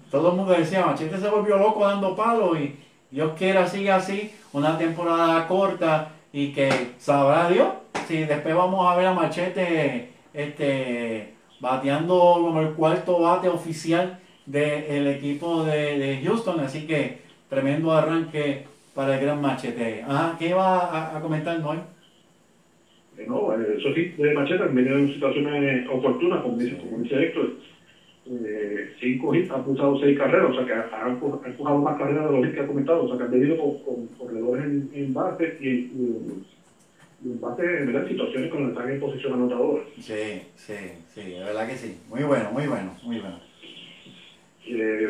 todo 0.10 0.32
el 0.32 0.38
mundo 0.38 0.54
decía, 0.54 0.86
Machete 0.86 1.18
se 1.18 1.30
volvió 1.30 1.58
loco 1.58 1.86
dando 1.86 2.16
palos 2.16 2.60
y 2.60 2.76
Dios 3.12 3.34
quiera 3.38 3.68
siga 3.68 3.98
así, 3.98 4.32
una 4.54 4.78
temporada 4.78 5.48
corta 5.48 6.12
y 6.32 6.54
que 6.54 6.70
sabrá 7.00 7.50
Dios 7.50 7.68
si 8.08 8.24
después 8.24 8.56
vamos 8.56 8.92
a 8.92 8.96
ver 8.96 9.08
a 9.08 9.14
Machete 9.14 10.10
este, 10.34 11.34
bateando 11.60 12.16
como 12.16 12.62
el 12.62 12.74
cuarto 12.74 13.20
bate 13.20 13.50
oficial 13.50 14.20
del 14.46 15.08
equipo 15.08 15.64
de, 15.64 16.20
Houston, 16.24 16.60
así 16.60 16.88
que 16.88 17.22
tremendo 17.50 17.92
arranque 17.92 18.66
para 18.94 19.16
el 19.16 19.22
gran 19.26 19.42
Machete. 19.42 20.04
Ajá, 20.08 20.36
¿qué 20.38 20.50
iba 20.50 21.18
a, 21.18 21.22
comentar 21.22 21.60
Noel? 21.60 21.80
No, 23.28 23.54
eso 23.54 23.94
sí, 23.94 24.14
de 24.18 24.34
Machete 24.34 24.64
han 24.64 24.76
venido 24.76 24.98
en 24.98 25.14
situaciones 25.14 25.88
oportunas, 25.90 26.42
como 26.42 26.58
dice, 26.58 26.78
como 26.78 27.00
dice 27.00 27.24
Héctor 27.24 27.52
eh, 28.32 28.94
cinco 29.00 29.34
hits, 29.34 29.50
han 29.50 29.64
pulsado 29.64 30.00
seis 30.00 30.18
carreras, 30.18 30.52
o 30.52 30.54
sea 30.54 30.66
que 30.66 30.74
han, 30.74 31.12
empujado 31.46 31.80
más 31.80 31.98
carreras 31.98 32.30
de 32.30 32.42
los 32.42 32.54
que 32.54 32.60
ha 32.60 32.68
comentado, 32.68 33.04
o 33.04 33.08
sea 33.08 33.18
que 33.18 33.24
han 33.24 33.32
venido 33.32 33.58
con, 33.58 34.08
corredores 34.20 34.66
en, 34.66 34.90
en 34.94 35.14
base 35.14 35.58
y, 35.60 35.68
y, 35.68 36.46
en 37.26 37.42
base 37.42 37.64
en 37.64 38.08
situaciones 38.08 38.52
cuando 38.52 38.70
están 38.70 38.90
en 38.92 39.00
posición 39.00 39.34
anotadora. 39.34 39.84
Sí, 40.00 40.44
sí, 40.56 40.76
sí, 41.14 41.22
de 41.22 41.40
verdad 41.40 41.68
que 41.68 41.76
sí. 41.76 41.98
Muy 42.08 42.24
bueno, 42.24 42.52
muy 42.52 42.68
bueno, 42.68 42.96
muy 43.04 43.20
bueno. 43.20 43.49
Eh, 44.70 45.10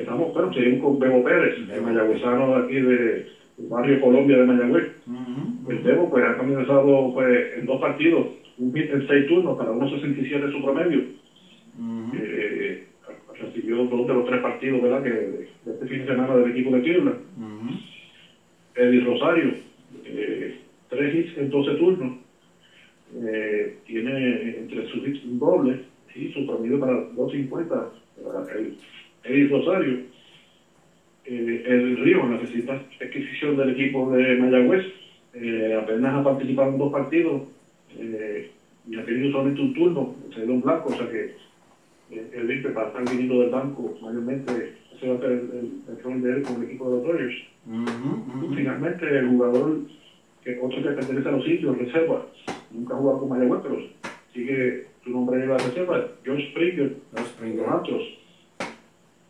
estamos, 0.00 0.32
bueno, 0.32 0.52
seguimos 0.52 0.80
con 0.80 0.98
Bebo 0.98 1.22
Pérez, 1.22 1.56
el 1.70 1.82
mayagüezano 1.82 2.58
de 2.58 2.64
aquí 2.64 2.74
de, 2.80 3.26
barrio 3.68 4.00
Colombia 4.00 4.38
de 4.38 4.44
Mayagüez. 4.44 4.92
El 5.68 5.78
Bebo 5.78 6.10
pues 6.10 6.24
ha 6.24 6.36
comenzado 6.36 7.12
pues, 7.14 7.58
en 7.58 7.66
dos 7.66 7.80
partidos, 7.80 8.26
un 8.58 8.74
hit 8.74 8.90
en 8.90 9.06
seis 9.06 9.26
turnos, 9.26 9.56
para 9.56 9.70
1.67 9.72 10.52
su 10.52 10.62
promedio 10.62 11.02
eh, 12.14 12.84
recibió 13.38 13.84
dos 13.84 14.06
de 14.06 14.14
los 14.14 14.24
tres 14.26 14.40
partidos 14.40 14.80
¿verdad? 14.80 15.02
Que, 15.02 15.10
de, 15.10 15.46
este 15.66 15.86
fin 15.86 15.98
de 16.00 16.06
semana 16.06 16.34
del 16.36 16.50
equipo 16.50 16.70
de 16.74 16.82
Cleveland. 16.82 17.18
Eddie 18.74 19.00
Rosario, 19.00 19.54
eh, 20.04 20.54
tres 20.88 21.14
hits 21.14 21.38
en 21.38 21.50
12 21.50 21.74
turnos. 21.76 22.12
Eh, 23.14 23.76
tiene 23.86 24.56
entre 24.58 24.86
sus 24.88 25.06
hits 25.06 25.24
un 25.24 25.38
doble 25.38 25.80
y 26.14 26.28
su 26.32 26.46
promedio 26.46 26.78
para 26.78 26.92
2.50 27.12 27.88
Eddie 29.24 29.48
Rosario. 29.48 29.98
Eh, 31.24 31.64
el 31.66 31.96
Río 31.98 32.26
necesita 32.26 32.80
adquisición 33.00 33.56
del 33.56 33.70
equipo 33.70 34.10
de 34.12 34.36
Mayagüez. 34.36 34.86
apenas 35.82 36.14
ha 36.14 36.24
participado 36.24 36.70
en 36.70 36.78
dos 36.78 36.92
partidos 36.92 37.42
y 38.88 38.96
ha 38.96 39.04
tenido 39.04 39.32
solamente 39.32 39.60
un 39.60 39.74
turno, 39.74 40.14
se 40.34 40.42
dio 40.42 40.54
un 40.54 40.62
blanco, 40.62 40.90
o 40.90 40.96
sea 40.96 41.08
que 41.10 41.34
el 42.10 42.46
Viper 42.46 42.76
va 42.76 42.84
a 42.84 42.86
estar 42.86 43.10
viniendo 43.10 43.40
del 43.40 43.50
banco, 43.50 43.98
mayormente 44.00 44.74
ese 44.94 45.08
va 45.08 45.16
a 45.16 45.18
ser 45.18 45.30
el, 45.30 45.82
el, 45.88 46.22
de 46.22 46.30
él 46.30 46.42
con 46.42 46.56
el 46.56 46.68
equipo 46.68 46.88
de 46.88 46.96
los 46.96 47.04
Dodgers. 47.04 47.34
Finalmente, 48.54 49.18
el 49.18 49.28
jugador, 49.28 49.80
que 50.44 50.58
otro 50.62 50.82
que 50.82 50.90
pertenece 50.90 51.28
a 51.28 51.32
los 51.32 51.44
sitios, 51.44 51.78
reserva, 51.78 52.26
nunca 52.70 52.94
ha 52.94 52.98
jugado 52.98 53.20
con 53.20 53.28
Mayagüez, 53.30 53.60
pero 53.62 53.78
sigue 54.32 54.86
su 55.06 55.12
nombre 55.12 55.40
en 55.40 55.48
la 55.48 55.56
reserva, 55.56 56.04
George 56.24 56.50
Springer, 56.50 56.96
los 57.12 57.68
Astros. 57.68 58.02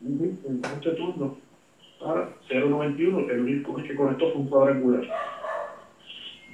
En 0.03 0.61
este 0.65 0.91
turno, 0.93 1.37
para 2.01 2.31
0.91, 2.49 3.31
el 3.31 3.41
único 3.41 3.77
que 3.77 3.95
conectó 3.95 4.33
fue 4.33 4.41
un 4.41 4.49
cuadrangular. 4.49 5.05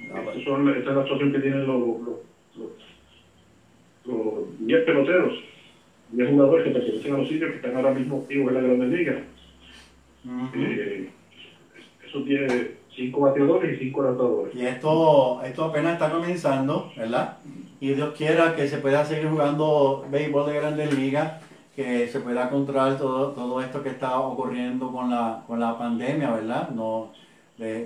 Esa 0.01 0.31
es 0.31 0.85
la 0.85 1.03
situación 1.03 1.31
que 1.31 1.39
tienen 1.39 1.65
los, 1.65 2.01
los, 2.01 2.19
los, 2.57 2.71
los 4.05 4.67
10 4.67 4.85
peloteros 4.85 5.33
10 6.11 6.29
jugadores 6.29 6.65
que 6.65 6.71
pertenecen 6.71 7.13
a 7.15 7.17
los 7.17 7.27
sitios 7.27 7.49
que 7.51 7.55
están 7.55 7.75
ahora 7.75 7.93
mismo 7.93 8.21
activos 8.21 8.49
en 8.49 8.53
la 8.53 8.61
Grandes 8.61 8.89
Ligas. 8.89 9.17
Eh, 10.55 11.09
eso 12.07 12.23
tiene 12.23 12.71
5 12.95 13.19
bateadores 13.19 13.75
y 13.75 13.85
5 13.85 14.03
lanzadores. 14.03 14.55
Y 14.55 14.65
esto, 14.65 15.41
esto 15.43 15.65
apenas 15.65 15.93
está 15.93 16.11
comenzando, 16.11 16.91
¿verdad? 16.95 17.37
Y 17.79 17.93
Dios 17.93 18.13
quiera 18.15 18.55
que 18.55 18.67
se 18.67 18.77
pueda 18.77 19.03
seguir 19.03 19.29
jugando 19.29 20.05
béisbol 20.09 20.45
de 20.47 20.53
Grandes 20.53 20.93
Ligas, 20.93 21.41
que 21.75 22.07
se 22.07 22.19
pueda 22.19 22.49
controlar 22.49 22.97
todo, 22.97 23.31
todo 23.31 23.61
esto 23.61 23.81
que 23.81 23.89
está 23.89 24.19
ocurriendo 24.19 24.91
con 24.91 25.09
la, 25.09 25.43
con 25.47 25.59
la 25.59 25.77
pandemia, 25.77 26.31
¿verdad? 26.31 26.69
No, 26.69 27.11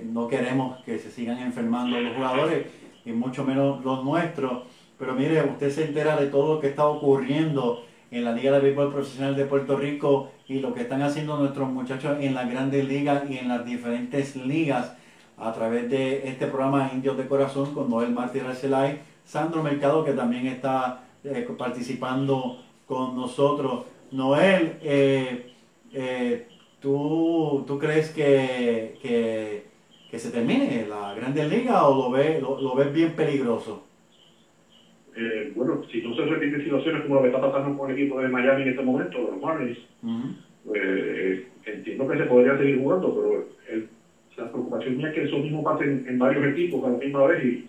no 0.04 0.28
queremos 0.28 0.78
que 0.84 0.98
se 0.98 1.10
sigan 1.10 1.38
enfermando 1.38 1.98
los 1.98 2.14
jugadores 2.14 2.66
y 3.04 3.12
mucho 3.12 3.44
menos 3.44 3.84
los 3.84 4.04
nuestros. 4.04 4.64
Pero 4.98 5.14
mire, 5.14 5.42
usted 5.42 5.70
se 5.70 5.84
entera 5.84 6.16
de 6.16 6.26
todo 6.26 6.54
lo 6.54 6.60
que 6.60 6.68
está 6.68 6.86
ocurriendo 6.86 7.84
en 8.10 8.24
la 8.24 8.32
Liga 8.32 8.52
de 8.52 8.60
Béisbol 8.60 8.92
Profesional 8.92 9.36
de 9.36 9.44
Puerto 9.46 9.76
Rico 9.76 10.30
y 10.46 10.60
lo 10.60 10.74
que 10.74 10.82
están 10.82 11.02
haciendo 11.02 11.38
nuestros 11.38 11.70
muchachos 11.70 12.18
en 12.20 12.34
las 12.34 12.50
grandes 12.50 12.86
ligas 12.86 13.28
y 13.28 13.38
en 13.38 13.48
las 13.48 13.64
diferentes 13.64 14.36
ligas 14.36 14.96
a 15.38 15.52
través 15.52 15.88
de 15.90 16.28
este 16.28 16.46
programa 16.46 16.90
Indios 16.92 17.16
de 17.16 17.26
Corazón 17.26 17.74
con 17.74 17.88
Noel 17.90 18.12
Martí 18.12 18.40
Arcelay, 18.40 19.00
Sandro 19.24 19.62
Mercado 19.62 20.04
que 20.04 20.12
también 20.12 20.46
está 20.46 21.04
eh, 21.24 21.46
participando 21.56 22.62
con 22.86 23.14
nosotros. 23.14 23.84
Noel, 24.10 24.78
eh, 24.82 25.52
eh, 25.92 26.46
¿tú, 26.80 27.64
¿tú, 27.66 27.78
crees 27.78 28.10
que, 28.10 28.96
que, 30.10 30.18
se 30.18 30.30
termine 30.30 30.86
la 30.88 31.14
Grandes 31.14 31.48
Ligas 31.50 31.82
o 31.82 31.94
lo 31.94 32.10
ves, 32.10 32.40
lo 32.40 32.74
ves 32.74 32.92
bien 32.92 33.12
peligroso? 33.12 33.88
Eh, 35.20 35.52
bueno, 35.56 35.82
si 35.90 36.00
no 36.00 36.14
se 36.14 36.24
repiten 36.24 36.62
situaciones 36.62 37.02
como 37.02 37.16
lo 37.16 37.22
que 37.22 37.28
está 37.28 37.40
pasando 37.40 37.76
con 37.76 37.90
el 37.90 37.98
equipo 37.98 38.20
de 38.20 38.28
Miami 38.28 38.62
en 38.62 38.68
este 38.68 38.82
momento, 38.82 39.18
los 39.18 39.40
Marlins, 39.40 39.78
eh, 40.74 41.48
entiendo 41.64 42.06
que 42.06 42.18
se 42.18 42.24
podría 42.24 42.56
seguir 42.56 42.78
jugando, 42.78 43.14
pero 43.14 43.48
el, 43.68 43.88
la 44.38 44.50
preocupación 44.50 44.96
mía 44.96 45.08
es 45.08 45.14
que 45.14 45.24
eso 45.24 45.38
mismo 45.38 45.62
pase 45.62 45.84
en, 45.84 46.18
varios 46.18 46.46
equipos 46.46 46.84
a 46.84 46.90
la 46.90 46.98
misma 46.98 47.24
vez 47.24 47.44
y 47.44 47.68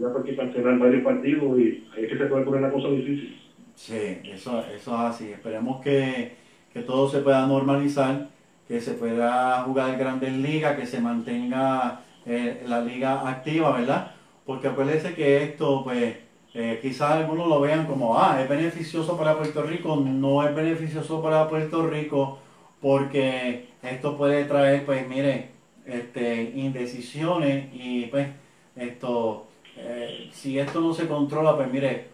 ya 0.00 0.12
porque 0.12 0.36
cancelar 0.36 0.78
varios 0.78 1.02
partidos 1.02 1.58
y 1.58 1.86
ahí 1.96 2.04
es 2.04 2.12
que 2.12 2.18
se 2.18 2.26
puede 2.26 2.44
poner 2.44 2.62
la 2.62 2.70
cosa 2.70 2.88
difícil. 2.88 3.40
Sí, 3.74 4.18
eso, 4.24 4.64
eso 4.74 4.94
es 4.94 5.00
así. 5.00 5.32
Esperemos 5.32 5.82
que, 5.82 6.32
que 6.72 6.80
todo 6.80 7.08
se 7.08 7.20
pueda 7.20 7.46
normalizar, 7.46 8.28
que 8.68 8.80
se 8.80 8.94
pueda 8.94 9.62
jugar 9.62 9.98
grandes 9.98 10.32
ligas, 10.32 10.78
que 10.78 10.86
se 10.86 11.00
mantenga 11.00 12.00
eh, 12.26 12.62
la 12.66 12.80
liga 12.80 13.28
activa, 13.28 13.78
¿verdad? 13.78 14.12
Porque 14.46 14.68
acuérdense 14.68 15.14
que 15.14 15.42
esto, 15.42 15.82
pues, 15.84 16.16
eh, 16.54 16.78
quizás 16.80 17.12
algunos 17.12 17.48
lo 17.48 17.60
vean 17.60 17.86
como, 17.86 18.18
ah, 18.18 18.40
es 18.40 18.48
beneficioso 18.48 19.16
para 19.16 19.36
Puerto 19.36 19.62
Rico, 19.62 19.96
no 19.96 20.46
es 20.46 20.54
beneficioso 20.54 21.22
para 21.22 21.48
Puerto 21.48 21.86
Rico 21.86 22.38
porque 22.80 23.68
esto 23.82 24.16
puede 24.16 24.44
traer, 24.44 24.84
pues 24.84 25.08
mire, 25.08 25.53
este, 25.86 26.52
indecisiones 26.54 27.68
y 27.72 28.06
pues 28.06 28.28
esto, 28.76 29.46
eh, 29.76 30.30
si 30.32 30.58
esto 30.58 30.80
no 30.80 30.94
se 30.94 31.06
controla, 31.06 31.56
pues 31.56 31.70
mire, 31.70 32.08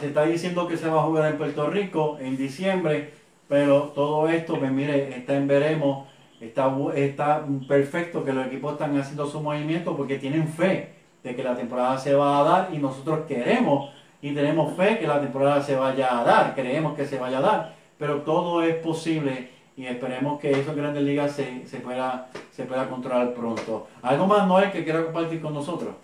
se 0.00 0.08
está 0.08 0.24
diciendo 0.24 0.68
que 0.68 0.76
se 0.76 0.88
va 0.88 1.00
a 1.00 1.04
jugar 1.04 1.30
en 1.30 1.38
Puerto 1.38 1.68
Rico 1.70 2.18
en 2.20 2.36
diciembre, 2.36 3.10
pero 3.48 3.92
todo 3.94 4.28
esto, 4.28 4.58
pues 4.58 4.70
mire, 4.70 5.16
está 5.16 5.36
en 5.36 5.48
veremos, 5.48 6.06
está, 6.40 6.74
está 6.94 7.44
perfecto 7.66 8.24
que 8.24 8.32
los 8.32 8.46
equipos 8.46 8.74
están 8.74 8.98
haciendo 8.98 9.26
su 9.26 9.40
movimiento 9.40 9.96
porque 9.96 10.18
tienen 10.18 10.46
fe 10.46 10.90
de 11.24 11.34
que 11.34 11.42
la 11.42 11.56
temporada 11.56 11.98
se 11.98 12.14
va 12.14 12.40
a 12.40 12.42
dar 12.44 12.68
y 12.72 12.78
nosotros 12.78 13.26
queremos 13.26 13.90
y 14.20 14.34
tenemos 14.34 14.76
fe 14.76 14.98
que 14.98 15.06
la 15.06 15.20
temporada 15.20 15.62
se 15.62 15.76
vaya 15.76 16.18
a 16.18 16.24
dar, 16.24 16.54
creemos 16.54 16.94
que 16.94 17.06
se 17.06 17.18
vaya 17.18 17.38
a 17.38 17.42
dar, 17.42 17.74
pero 17.98 18.22
todo 18.22 18.62
es 18.62 18.76
posible 18.76 19.57
y 19.78 19.86
esperemos 19.86 20.40
que 20.40 20.50
esas 20.50 20.74
grandes 20.74 21.04
ligas 21.04 21.36
se, 21.36 21.64
se, 21.64 21.78
pueda, 21.78 22.28
se 22.50 22.64
pueda 22.64 22.88
controlar 22.88 23.32
pronto. 23.32 23.86
¿Algo 24.02 24.26
más, 24.26 24.48
Noel, 24.48 24.72
que 24.72 24.82
quiera 24.82 25.04
compartir 25.04 25.40
con 25.40 25.54
nosotros? 25.54 25.94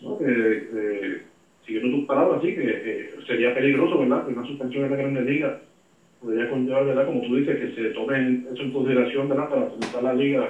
No, 0.00 0.16
eh, 0.22 1.24
siguiendo 1.66 1.98
tus 1.98 2.06
palabras, 2.06 2.40
sí, 2.40 2.54
que 2.54 3.10
sería 3.26 3.54
peligroso, 3.54 3.98
¿verdad? 3.98 4.26
Que 4.26 4.32
una 4.32 4.46
suspensión 4.46 4.84
en 4.84 4.90
la 4.92 4.96
grandes 4.96 5.26
ligas 5.26 5.60
podría 6.22 6.48
conllevar, 6.48 6.86
¿verdad? 6.86 7.04
Como 7.04 7.20
tú 7.20 7.36
dices, 7.36 7.54
que 7.54 7.74
se 7.74 7.90
tome 7.90 8.44
eso 8.50 8.62
en 8.62 8.72
consideración, 8.72 9.28
¿verdad? 9.28 9.50
Para 9.50 9.68
suspender 9.68 10.02
la 10.02 10.14
liga 10.14 10.48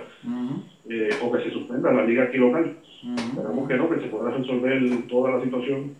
eh, 0.88 1.10
o 1.20 1.32
que 1.32 1.42
se 1.42 1.50
suspenda 1.50 1.90
la 1.90 2.04
liga 2.04 2.22
aquí 2.22 2.38
local. 2.38 2.76
Esperamos 3.18 3.68
que 3.68 3.76
no, 3.76 3.90
que 3.90 4.00
se 4.00 4.06
pueda 4.06 4.30
resolver 4.30 4.82
toda 5.08 5.32
la 5.32 5.42
situación 5.42 5.96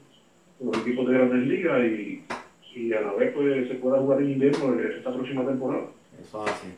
de 0.61 0.65
los 0.65 0.87
equipos 0.87 1.09
de 1.09 1.15
grandes 1.15 1.49
ligas 1.49 1.85
y 1.85 2.23
y 2.75 2.93
a 2.93 3.01
la 3.01 3.13
vez 3.13 3.33
pues 3.35 3.69
se 3.69 3.75
pueda 3.75 3.99
jugar 3.99 4.21
en 4.21 4.33
invierno 4.33 4.81
esta 4.81 5.13
próxima 5.13 5.45
temporada. 5.45 5.85
Eso 6.21 6.45
así. 6.45 6.69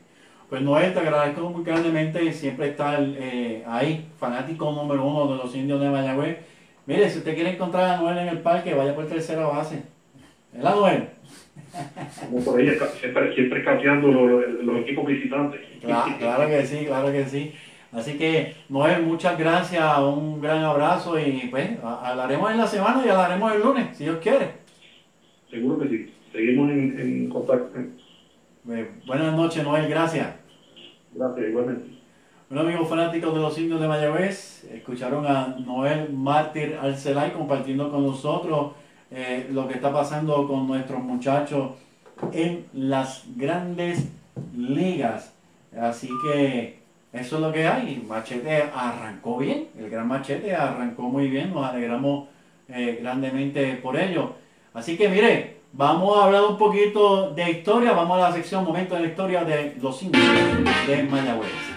Pues 0.48 0.62
Noel, 0.62 0.92
te 0.92 1.00
agradezco 1.00 1.50
muy 1.50 1.64
grandemente 1.64 2.32
siempre 2.32 2.68
estar 2.68 2.98
eh, 3.00 3.64
ahí, 3.66 4.06
fanático 4.18 4.70
número 4.72 5.04
uno 5.04 5.32
de 5.32 5.42
los 5.42 5.54
indios 5.54 5.80
de 5.80 5.88
Mayagüez. 5.88 6.38
Mire, 6.86 7.08
si 7.08 7.18
usted 7.18 7.34
quiere 7.34 7.50
encontrar 7.50 7.90
a 7.90 7.96
Noel 7.96 8.18
en 8.18 8.28
el 8.28 8.38
parque, 8.40 8.74
vaya 8.74 8.94
por 8.94 9.06
tercera 9.06 9.46
base. 9.46 9.82
¿Verdad, 10.52 10.76
Noel? 10.76 11.08
Como 12.20 12.44
por 12.44 12.60
ahí, 12.60 12.70
siempre, 13.00 13.34
siempre 13.34 13.64
cambiando 13.64 14.08
los, 14.08 14.48
los, 14.62 14.80
equipos 14.82 15.06
visitantes. 15.06 15.60
Claro, 15.80 16.12
claro 16.18 16.48
que 16.48 16.66
sí, 16.66 16.84
claro 16.84 17.10
que 17.10 17.24
sí. 17.24 17.54
Así 17.92 18.18
que, 18.18 18.54
Noel, 18.68 19.02
muchas 19.02 19.38
gracias, 19.38 19.98
un 19.98 20.40
gran 20.40 20.62
abrazo 20.62 21.18
y 21.18 21.48
pues 21.50 21.70
hablaremos 21.82 22.50
en 22.50 22.58
la 22.58 22.66
semana 22.66 23.02
y 23.04 23.08
hablaremos 23.08 23.52
el 23.54 23.62
lunes, 23.62 23.96
si 23.96 24.04
Dios 24.04 24.18
quiere. 24.20 24.63
Seguro 25.54 25.78
que 25.78 25.88
sí. 25.88 26.12
Seguimos 26.32 26.68
en, 26.68 27.28
contacto. 27.28 27.78
buenas 29.06 29.36
noches, 29.36 29.62
Noel. 29.62 29.88
Gracias. 29.88 30.34
Gracias, 31.14 31.48
igualmente. 31.48 31.84
Bueno, 32.48 32.68
amigos 32.68 32.88
fanáticos 32.88 33.32
de 33.32 33.40
los 33.40 33.56
indios 33.56 33.80
de 33.80 33.86
Mayagüez, 33.86 34.64
escucharon 34.64 35.24
a 35.24 35.56
Noel 35.64 36.12
Mártir 36.12 36.76
Alcelay 36.82 37.30
compartiendo 37.30 37.88
con 37.88 38.04
nosotros 38.04 38.72
eh, 39.12 39.48
lo 39.52 39.68
que 39.68 39.74
está 39.74 39.92
pasando 39.92 40.48
con 40.48 40.66
nuestros 40.66 41.00
muchachos 41.00 41.70
en 42.32 42.64
las 42.72 43.24
grandes 43.36 44.08
ligas. 44.56 45.36
Así 45.80 46.08
que 46.26 46.80
eso 47.12 47.36
es 47.36 47.42
lo 47.42 47.52
que 47.52 47.64
hay. 47.64 48.04
Machete 48.08 48.64
arrancó 48.74 49.38
bien, 49.38 49.68
el 49.78 49.88
gran 49.88 50.08
Machete 50.08 50.52
arrancó 50.52 51.02
muy 51.02 51.28
bien, 51.28 51.54
nos 51.54 51.64
alegramos 51.64 52.28
eh, 52.68 52.98
grandemente 53.00 53.74
por 53.76 53.96
ello. 53.96 54.42
Así 54.74 54.96
que 54.96 55.08
mire, 55.08 55.58
vamos 55.72 56.18
a 56.18 56.24
hablar 56.24 56.42
un 56.42 56.58
poquito 56.58 57.30
de 57.30 57.48
historia, 57.48 57.92
vamos 57.92 58.18
a 58.18 58.28
la 58.28 58.32
sección 58.32 58.64
Momento 58.64 58.96
de 58.96 59.02
la 59.02 59.06
Historia 59.06 59.44
de 59.44 59.76
los 59.80 60.02
indios 60.02 60.24
de 60.88 61.02
Mayagüez. 61.04 61.73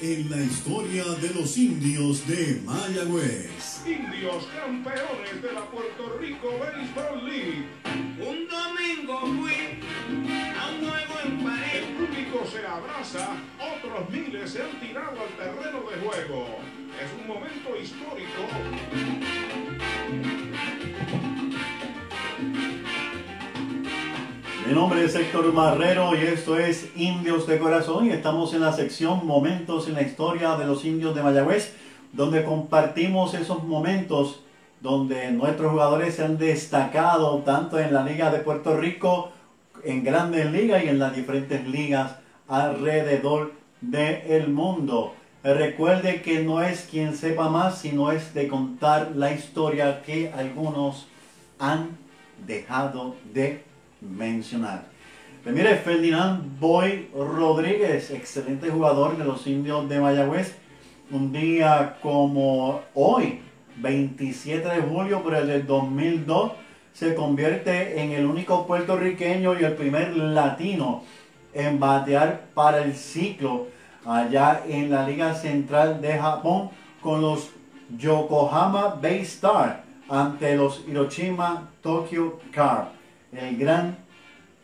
En 0.00 0.30
la 0.30 0.36
historia 0.38 1.04
de 1.04 1.34
los 1.34 1.56
indios 1.58 2.26
de 2.26 2.60
Mayagüez. 2.64 3.86
Indios 3.86 4.46
campeones 4.46 5.42
de 5.42 5.52
la 5.52 5.62
Puerto 5.66 6.18
Rico 6.18 6.48
Baseball 6.58 7.24
League. 7.26 7.66
Un 8.18 8.48
domingo 8.48 9.20
fui 9.42 9.80
a 10.58 10.70
un 10.70 10.78
juego 10.88 11.14
en 11.24 11.44
pared. 11.44 11.82
El 11.82 11.84
público 11.96 12.46
se 12.50 12.66
abraza, 12.66 13.36
otros 13.58 14.10
miles 14.10 14.50
se 14.50 14.62
han 14.62 14.80
tirado 14.80 15.20
al 15.20 15.36
terreno 15.36 15.80
de 15.90 15.96
juego. 16.06 16.60
Es 16.98 17.10
un 17.20 17.26
momento 17.26 17.76
histórico. 17.76 18.48
Mi 24.70 24.76
nombre 24.76 25.04
es 25.04 25.16
Héctor 25.16 25.52
Marrero 25.52 26.14
y 26.14 26.18
esto 26.18 26.56
es 26.56 26.92
Indios 26.94 27.48
de 27.48 27.58
Corazón 27.58 28.06
y 28.06 28.10
estamos 28.10 28.54
en 28.54 28.60
la 28.60 28.72
sección 28.72 29.26
Momentos 29.26 29.88
en 29.88 29.94
la 29.94 30.02
Historia 30.02 30.54
de 30.54 30.64
los 30.64 30.84
Indios 30.84 31.12
de 31.12 31.24
Mayagüez, 31.24 31.74
donde 32.12 32.44
compartimos 32.44 33.34
esos 33.34 33.64
momentos 33.64 34.44
donde 34.80 35.32
nuestros 35.32 35.72
jugadores 35.72 36.14
se 36.14 36.24
han 36.24 36.38
destacado 36.38 37.38
tanto 37.38 37.80
en 37.80 37.92
la 37.92 38.04
Liga 38.04 38.30
de 38.30 38.38
Puerto 38.38 38.76
Rico, 38.76 39.32
en 39.82 40.04
grandes 40.04 40.52
ligas 40.52 40.84
y 40.84 40.88
en 40.88 41.00
las 41.00 41.16
diferentes 41.16 41.66
ligas 41.66 42.18
alrededor 42.46 43.54
del 43.80 44.50
mundo. 44.50 45.14
Recuerde 45.42 46.22
que 46.22 46.44
no 46.44 46.62
es 46.62 46.86
quien 46.88 47.16
sepa 47.16 47.48
más, 47.48 47.78
sino 47.78 48.12
es 48.12 48.34
de 48.34 48.46
contar 48.46 49.16
la 49.16 49.32
historia 49.32 50.02
que 50.02 50.32
algunos 50.32 51.08
han 51.58 51.98
dejado 52.46 53.16
de 53.34 53.68
mencionar. 54.00 54.84
Pues 55.42 55.54
mire, 55.54 55.76
Ferdinand 55.76 56.58
Boy 56.60 57.08
Rodríguez, 57.14 58.10
excelente 58.10 58.70
jugador 58.70 59.16
de 59.16 59.24
los 59.24 59.46
indios 59.46 59.88
de 59.88 59.98
Mayagüez. 59.98 60.56
Un 61.10 61.32
día 61.32 61.96
como 62.02 62.82
hoy, 62.94 63.40
27 63.76 64.68
de 64.68 64.82
julio, 64.82 65.22
por 65.22 65.34
el 65.34 65.46
del 65.46 65.66
2002, 65.66 66.52
se 66.92 67.14
convierte 67.14 68.02
en 68.02 68.12
el 68.12 68.26
único 68.26 68.66
puertorriqueño 68.66 69.58
y 69.58 69.64
el 69.64 69.74
primer 69.74 70.14
latino 70.16 71.04
en 71.54 71.80
batear 71.80 72.48
para 72.54 72.82
el 72.82 72.94
ciclo 72.94 73.68
allá 74.04 74.62
en 74.68 74.90
la 74.90 75.06
Liga 75.06 75.34
Central 75.34 76.00
de 76.00 76.18
Japón 76.18 76.70
con 77.00 77.22
los 77.22 77.50
Yokohama 77.96 78.98
Bay 79.00 79.20
Star 79.20 79.84
ante 80.08 80.56
los 80.56 80.84
Hiroshima 80.86 81.70
Tokyo 81.82 82.38
Car. 82.52 82.99
El 83.32 83.56
gran 83.56 83.98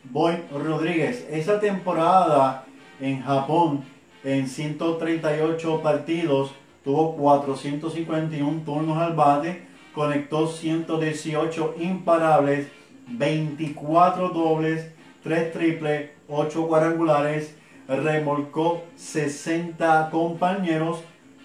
Boy 0.03 0.35
Rodríguez. 0.51 1.27
Esa 1.29 1.59
temporada 1.59 2.65
en 2.99 3.21
Japón 3.21 3.83
en 4.23 4.47
138 4.47 5.81
partidos 5.81 6.51
tuvo 6.83 7.15
451 7.15 8.61
turnos 8.65 8.97
al 8.97 9.13
bate 9.13 9.67
conectó 9.97 10.45
118 10.45 11.73
imparables, 11.79 12.67
24 13.07 14.29
dobles, 14.29 14.91
3 15.23 15.51
triples, 15.51 16.11
8 16.29 16.67
cuadrangulares, 16.67 17.57
remolcó 17.87 18.83
60 18.95 20.11
compañeros 20.11 20.99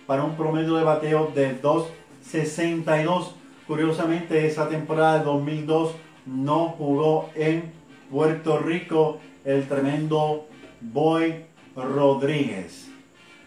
para 0.07 0.23
un 0.23 0.37
promedio 0.37 0.75
de 0.77 0.85
bateo 0.85 1.33
de 1.35 1.62
2.62. 1.62 3.29
Curiosamente, 3.66 4.47
esa 4.47 4.68
temporada 4.68 5.20
de 5.20 5.25
2002 5.25 5.93
no 6.27 6.68
jugó 6.79 7.31
en 7.35 7.73
Puerto 8.11 8.59
Rico 8.59 9.18
el 9.45 9.66
tremendo 9.68 10.47
Boy 10.81 11.45
Rodríguez. 11.75 12.91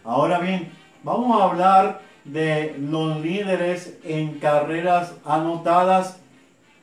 Ahora 0.04 0.40
bien, 0.40 0.72
vamos 1.04 1.40
a 1.40 1.46
hablar 1.46 2.02
de 2.24 2.76
los 2.80 3.22
líderes 3.22 3.98
en 4.04 4.40
carreras 4.40 5.16
anotadas 5.26 6.20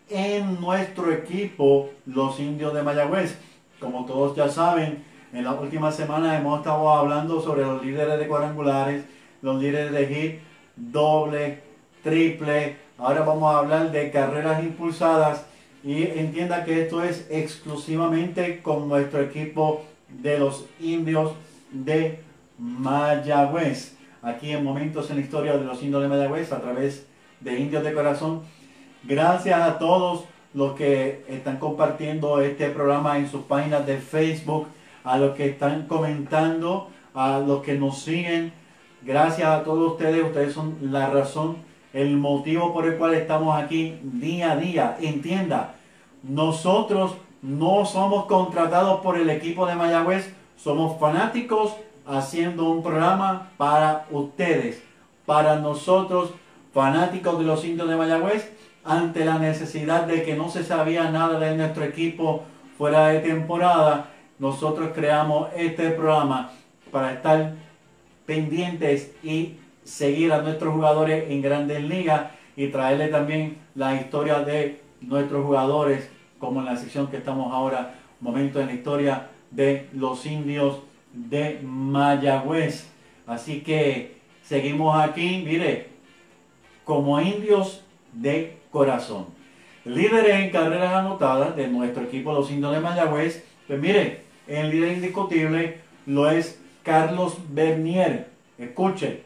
en 0.08 0.60
nuestro 0.60 1.12
equipo, 1.12 1.90
los 2.06 2.38
indios 2.38 2.74
de 2.74 2.82
Mayagüez. 2.82 3.38
Como 3.80 4.04
todos 4.04 4.36
ya 4.36 4.48
saben, 4.48 5.04
en 5.32 5.44
la 5.44 5.52
última 5.52 5.90
semana 5.90 6.36
hemos 6.38 6.58
estado 6.58 6.90
hablando 6.90 7.40
sobre 7.40 7.62
los 7.62 7.84
líderes 7.84 8.18
de 8.18 8.28
cuadrangulares, 8.28 9.04
los 9.40 9.60
líderes 9.60 9.92
de 9.92 10.06
hit, 10.06 10.40
doble, 10.76 11.62
triple. 12.02 12.76
Ahora 12.98 13.22
vamos 13.22 13.52
a 13.52 13.58
hablar 13.58 13.90
de 13.90 14.10
carreras 14.10 14.62
impulsadas 14.62 15.46
y 15.84 16.02
entienda 16.02 16.64
que 16.64 16.82
esto 16.82 17.02
es 17.02 17.26
exclusivamente 17.30 18.62
con 18.62 18.88
nuestro 18.88 19.20
equipo 19.20 19.84
de 20.08 20.38
los 20.38 20.66
indios 20.80 21.32
de 21.70 22.20
Mayagüez 22.58 23.96
aquí 24.22 24.52
en 24.52 24.62
Momentos 24.62 25.10
en 25.10 25.16
la 25.16 25.22
Historia 25.22 25.56
de 25.56 25.64
los 25.64 25.82
Indios 25.82 26.02
de 26.02 26.08
Mayagüez 26.08 26.52
a 26.52 26.60
través 26.60 27.06
de 27.40 27.58
Indios 27.58 27.82
de 27.82 27.92
Corazón. 27.92 28.42
Gracias 29.02 29.60
a 29.60 29.78
todos 29.78 30.24
los 30.54 30.74
que 30.74 31.24
están 31.28 31.58
compartiendo 31.58 32.40
este 32.40 32.68
programa 32.70 33.18
en 33.18 33.28
sus 33.28 33.42
páginas 33.42 33.84
de 33.84 33.98
Facebook, 33.98 34.68
a 35.02 35.18
los 35.18 35.34
que 35.34 35.46
están 35.46 35.88
comentando, 35.88 36.88
a 37.14 37.40
los 37.40 37.62
que 37.62 37.74
nos 37.74 38.02
siguen. 38.02 38.52
Gracias 39.02 39.48
a 39.48 39.64
todos 39.64 39.92
ustedes, 39.92 40.22
ustedes 40.22 40.52
son 40.52 40.76
la 40.82 41.10
razón, 41.10 41.56
el 41.92 42.16
motivo 42.16 42.72
por 42.72 42.86
el 42.86 42.96
cual 42.96 43.14
estamos 43.14 43.60
aquí 43.60 43.98
día 44.02 44.52
a 44.52 44.56
día. 44.56 44.96
Entienda, 45.00 45.74
nosotros 46.22 47.14
no 47.42 47.84
somos 47.84 48.26
contratados 48.26 49.00
por 49.00 49.18
el 49.18 49.28
equipo 49.30 49.66
de 49.66 49.74
Mayagüez, 49.74 50.32
somos 50.56 50.98
fanáticos 50.98 51.74
haciendo 52.06 52.70
un 52.70 52.82
programa 52.82 53.50
para 53.56 54.06
ustedes, 54.10 54.82
para 55.26 55.56
nosotros, 55.56 56.30
fanáticos 56.72 57.38
de 57.38 57.44
los 57.44 57.64
indios 57.64 57.88
de 57.88 57.96
Mayagüez, 57.96 58.52
ante 58.84 59.24
la 59.24 59.38
necesidad 59.38 60.04
de 60.04 60.22
que 60.22 60.34
no 60.34 60.48
se 60.48 60.64
sabía 60.64 61.10
nada 61.10 61.38
de 61.38 61.56
nuestro 61.56 61.84
equipo 61.84 62.42
fuera 62.78 63.08
de 63.08 63.20
temporada. 63.20 64.08
nosotros 64.38 64.90
creamos 64.92 65.50
este 65.54 65.90
programa 65.90 66.50
para 66.90 67.12
estar 67.12 67.54
pendientes 68.26 69.14
y 69.22 69.56
seguir 69.84 70.32
a 70.32 70.42
nuestros 70.42 70.74
jugadores 70.74 71.30
en 71.30 71.42
grandes 71.42 71.82
ligas 71.82 72.30
y 72.56 72.68
traerle 72.68 73.08
también 73.08 73.58
la 73.74 73.94
historia 73.94 74.40
de 74.40 74.80
nuestros 75.00 75.44
jugadores, 75.44 76.10
como 76.38 76.60
en 76.60 76.66
la 76.66 76.76
sección 76.76 77.08
que 77.08 77.16
estamos 77.16 77.52
ahora, 77.52 77.94
momento 78.20 78.60
en 78.60 78.66
la 78.66 78.74
historia 78.74 79.28
de 79.50 79.88
los 79.92 80.26
indios 80.26 80.80
de 81.12 81.60
Mayagüez. 81.62 82.88
Así 83.26 83.60
que 83.60 84.16
seguimos 84.42 84.98
aquí, 85.00 85.42
mire, 85.46 85.88
como 86.84 87.20
indios 87.20 87.82
de 88.12 88.56
corazón. 88.70 89.26
Líderes 89.84 90.40
en 90.40 90.50
carreras 90.50 90.94
anotadas 90.94 91.56
de 91.56 91.66
nuestro 91.68 92.04
equipo 92.04 92.32
Los 92.32 92.50
Indios 92.50 92.72
de 92.72 92.80
Mayagüez. 92.80 93.44
Pues 93.66 93.80
mire, 93.80 94.22
el 94.46 94.70
líder 94.70 94.92
indiscutible 94.92 95.78
lo 96.06 96.30
es 96.30 96.60
Carlos 96.82 97.36
Bernier. 97.48 98.28
Escuche, 98.58 99.22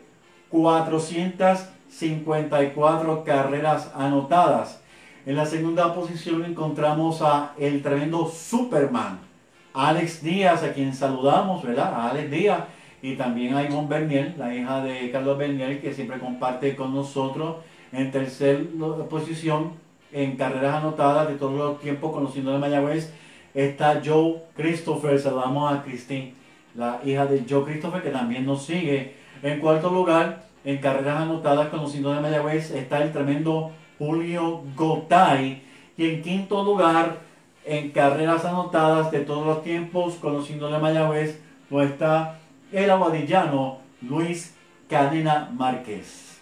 454 0.51 3.25
carreras 3.25 3.91
anotadas. 3.95 4.81
En 5.27 5.37
la 5.37 5.47
segunda 5.47 5.95
posición 5.95 6.45
encontramos 6.45 7.23
a 7.23 7.55
el 7.59 7.83
tremendo 7.83 8.29
Superman, 8.29 9.19
Alex 9.75 10.23
Díaz, 10.23 10.63
a 10.63 10.73
quien 10.73 10.95
saludamos, 10.95 11.65
¿verdad? 11.65 11.93
A 11.93 12.11
Alex 12.11 12.31
Díaz. 12.31 12.61
Y 13.03 13.17
también 13.17 13.55
a 13.55 13.63
Ivonne 13.63 13.89
Bernier, 13.89 14.35
la 14.39 14.55
hija 14.55 14.83
de 14.83 15.11
Carlos 15.11 15.37
Bernier, 15.37 15.81
que 15.81 15.93
siempre 15.93 16.19
comparte 16.19 16.75
con 16.75 16.95
nosotros. 16.95 17.57
En 17.93 18.11
tercera 18.11 18.61
posición, 19.09 19.73
en 20.13 20.37
carreras 20.37 20.77
anotadas 20.77 21.29
de 21.29 21.35
todos 21.35 21.55
los 21.55 21.81
tiempos, 21.81 22.13
conociendo 22.13 22.53
de 22.53 22.59
Mayagüez, 22.59 23.13
está 23.55 24.01
Joe 24.05 24.43
Christopher. 24.57 25.19
Saludamos 25.19 25.73
a 25.73 25.83
Christine, 25.83 26.35
la 26.75 27.01
hija 27.05 27.27
de 27.27 27.45
Joe 27.49 27.65
Christopher, 27.65 28.03
que 28.03 28.11
también 28.11 28.47
nos 28.47 28.65
sigue. 28.65 29.15
En 29.43 29.61
cuarto 29.61 29.91
lugar, 29.91 30.45
en 30.65 30.79
carreras 30.79 31.21
anotadas, 31.23 31.69
conociendo 31.69 32.13
de 32.13 32.21
Mayagüez, 32.21 32.71
está 32.71 33.03
el 33.03 33.13
tremendo 33.13 33.73
Julio 33.99 34.63
Gotay. 34.75 35.63
Y 35.97 36.11
en 36.11 36.23
quinto 36.23 36.65
lugar, 36.65 37.19
en 37.65 37.91
carreras 37.91 38.45
anotadas 38.45 39.11
de 39.11 39.21
todos 39.21 39.47
los 39.47 39.63
tiempos, 39.63 40.15
conociendo 40.15 40.71
de 40.71 40.79
Mayagüez, 40.79 41.41
no 41.71 41.83
está 41.83 42.39
el 42.73 42.91
aguadillano 42.91 43.79
Luis 44.03 44.55
Cadena 44.89 45.51
Márquez. 45.53 46.41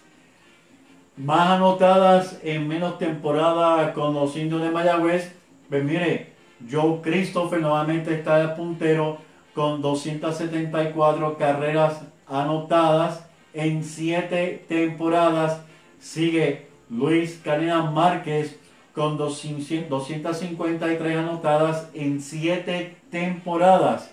Más 1.17 1.49
anotadas 1.51 2.39
en 2.43 2.67
menos 2.67 2.97
temporada 2.97 3.93
con 3.93 4.13
los 4.13 4.35
indios 4.35 4.61
de 4.61 4.69
Mayagüez. 4.69 5.33
Pues 5.69 5.83
mire, 5.83 6.33
Joe 6.69 6.99
Christopher 7.01 7.61
nuevamente 7.61 8.13
está 8.13 8.37
de 8.39 8.47
puntero 8.49 9.17
con 9.55 9.81
274 9.81 11.37
carreras 11.37 12.01
anotadas 12.27 13.25
en 13.53 13.83
7 13.83 14.65
temporadas. 14.67 15.61
Sigue 15.97 16.67
Luis 16.89 17.39
Cadena 17.43 17.83
Márquez 17.83 18.59
con 18.93 19.17
253 19.17 21.17
anotadas 21.17 21.89
en 21.93 22.21
7 22.21 22.95
temporadas. 23.09 24.11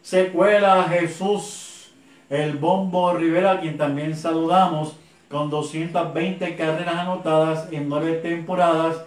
Secuela 0.00 0.86
Jesús, 0.88 1.92
el 2.30 2.56
Bombo 2.56 3.12
Rivera, 3.14 3.60
quien 3.60 3.76
también 3.76 4.16
saludamos, 4.16 4.96
con 5.28 5.50
220 5.50 6.56
carreras 6.56 6.96
anotadas 6.96 7.72
en 7.72 7.88
9 7.88 8.20
temporadas. 8.22 9.04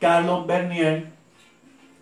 Carlos 0.00 0.46
Bernier, 0.46 1.06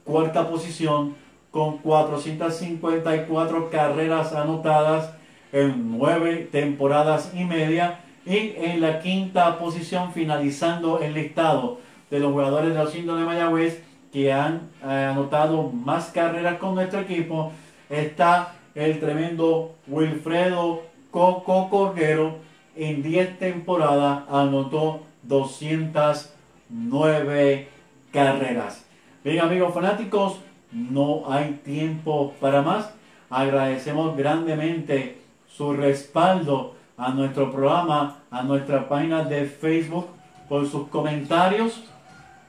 cuarta 0.05 0.49
posición, 0.49 1.15
con 1.51 1.79
454 1.79 3.71
carreras 3.71 4.35
anotadas 4.35 5.11
en 5.53 5.99
9 5.99 6.49
temporadas 6.51 7.33
y 7.35 7.45
media. 7.45 8.01
Y 8.25 8.55
en 8.57 8.81
la 8.81 9.01
quinta 9.01 9.59
posición, 9.59 10.13
finalizando 10.13 11.01
el 11.01 11.13
listado 11.15 11.81
de 12.11 12.21
los 12.21 12.33
jugadores 12.33 12.75
de 12.75 12.83
los 12.83 12.95
indios 12.95 13.19
de 13.19 13.25
Mayagüez 13.25 13.83
que 14.13 14.33
han 14.33 14.71
eh, 14.83 15.09
anotado 15.11 15.71
más 15.71 16.07
carreras 16.07 16.59
con 16.59 16.75
nuestro 16.75 17.01
equipo, 17.01 17.53
está 17.89 18.55
el 18.75 18.99
tremendo 18.99 19.77
Wilfredo 19.87 20.83
Coco 21.11 21.71
Cordero. 21.71 22.45
En 22.75 23.03
10 23.03 23.39
temporadas 23.39 24.25
anotó 24.29 25.03
209 25.23 27.69
carreras. 28.13 28.85
Bien 29.25 29.41
amigos 29.41 29.73
fanáticos, 29.73 30.41
no 30.73 31.31
hay 31.31 31.61
tiempo 31.65 32.35
para 32.41 32.63
más. 32.63 32.91
Agradecemos 33.31 34.17
grandemente 34.17 35.19
su 35.49 35.73
respaldo 35.73 36.75
a 36.97 37.11
nuestro 37.11 37.51
programa, 37.53 38.19
a 38.31 38.43
nuestra 38.43 38.89
página 38.89 39.25
de 39.25 39.47
Facebook, 39.47 40.07
por 40.49 40.69
sus 40.69 40.89
comentarios, 40.89 41.83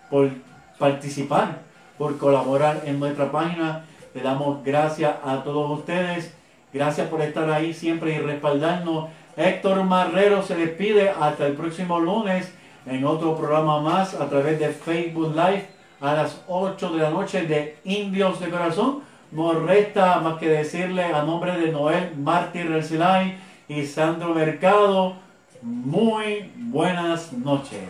por 0.09 0.30
participar, 0.78 1.61
por 1.97 2.18
colaborar 2.18 2.84
en 2.86 2.99
nuestra 2.99 3.32
página 3.32 3.84
le 4.18 4.24
damos 4.24 4.63
gracias 4.63 5.13
a 5.24 5.43
todos 5.43 5.78
ustedes. 5.78 6.34
Gracias 6.74 7.07
por 7.07 7.22
estar 7.22 7.47
ahí 7.51 7.72
siempre 7.72 8.15
y 8.15 8.18
respaldarnos. 8.18 9.09
Héctor 9.36 9.84
Marrero 9.84 10.41
se 10.41 10.55
despide 10.55 11.11
hasta 11.11 11.45
el 11.45 11.53
próximo 11.53 11.99
lunes 11.99 12.51
en 12.88 13.05
otro 13.05 13.38
programa 13.38 13.80
más 13.80 14.15
a 14.15 14.28
través 14.28 14.59
de 14.59 14.70
Facebook 14.70 15.36
Live 15.36 15.70
a 15.99 16.13
las 16.13 16.41
8 16.47 16.91
de 16.91 17.01
la 17.01 17.09
noche 17.09 17.43
de 17.43 17.77
Indios 17.83 18.39
de 18.39 18.49
Corazón. 18.49 19.01
Nos 19.31 19.61
resta 19.63 20.19
más 20.19 20.39
que 20.39 20.47
decirle 20.47 21.03
a 21.03 21.23
nombre 21.23 21.57
de 21.57 21.71
Noel 21.71 22.15
Mártir 22.17 22.69
Relcelay 22.69 23.37
y 23.67 23.85
Sandro 23.85 24.33
Mercado, 24.33 25.15
muy 25.61 26.51
buenas 26.55 27.33
noches. 27.33 27.81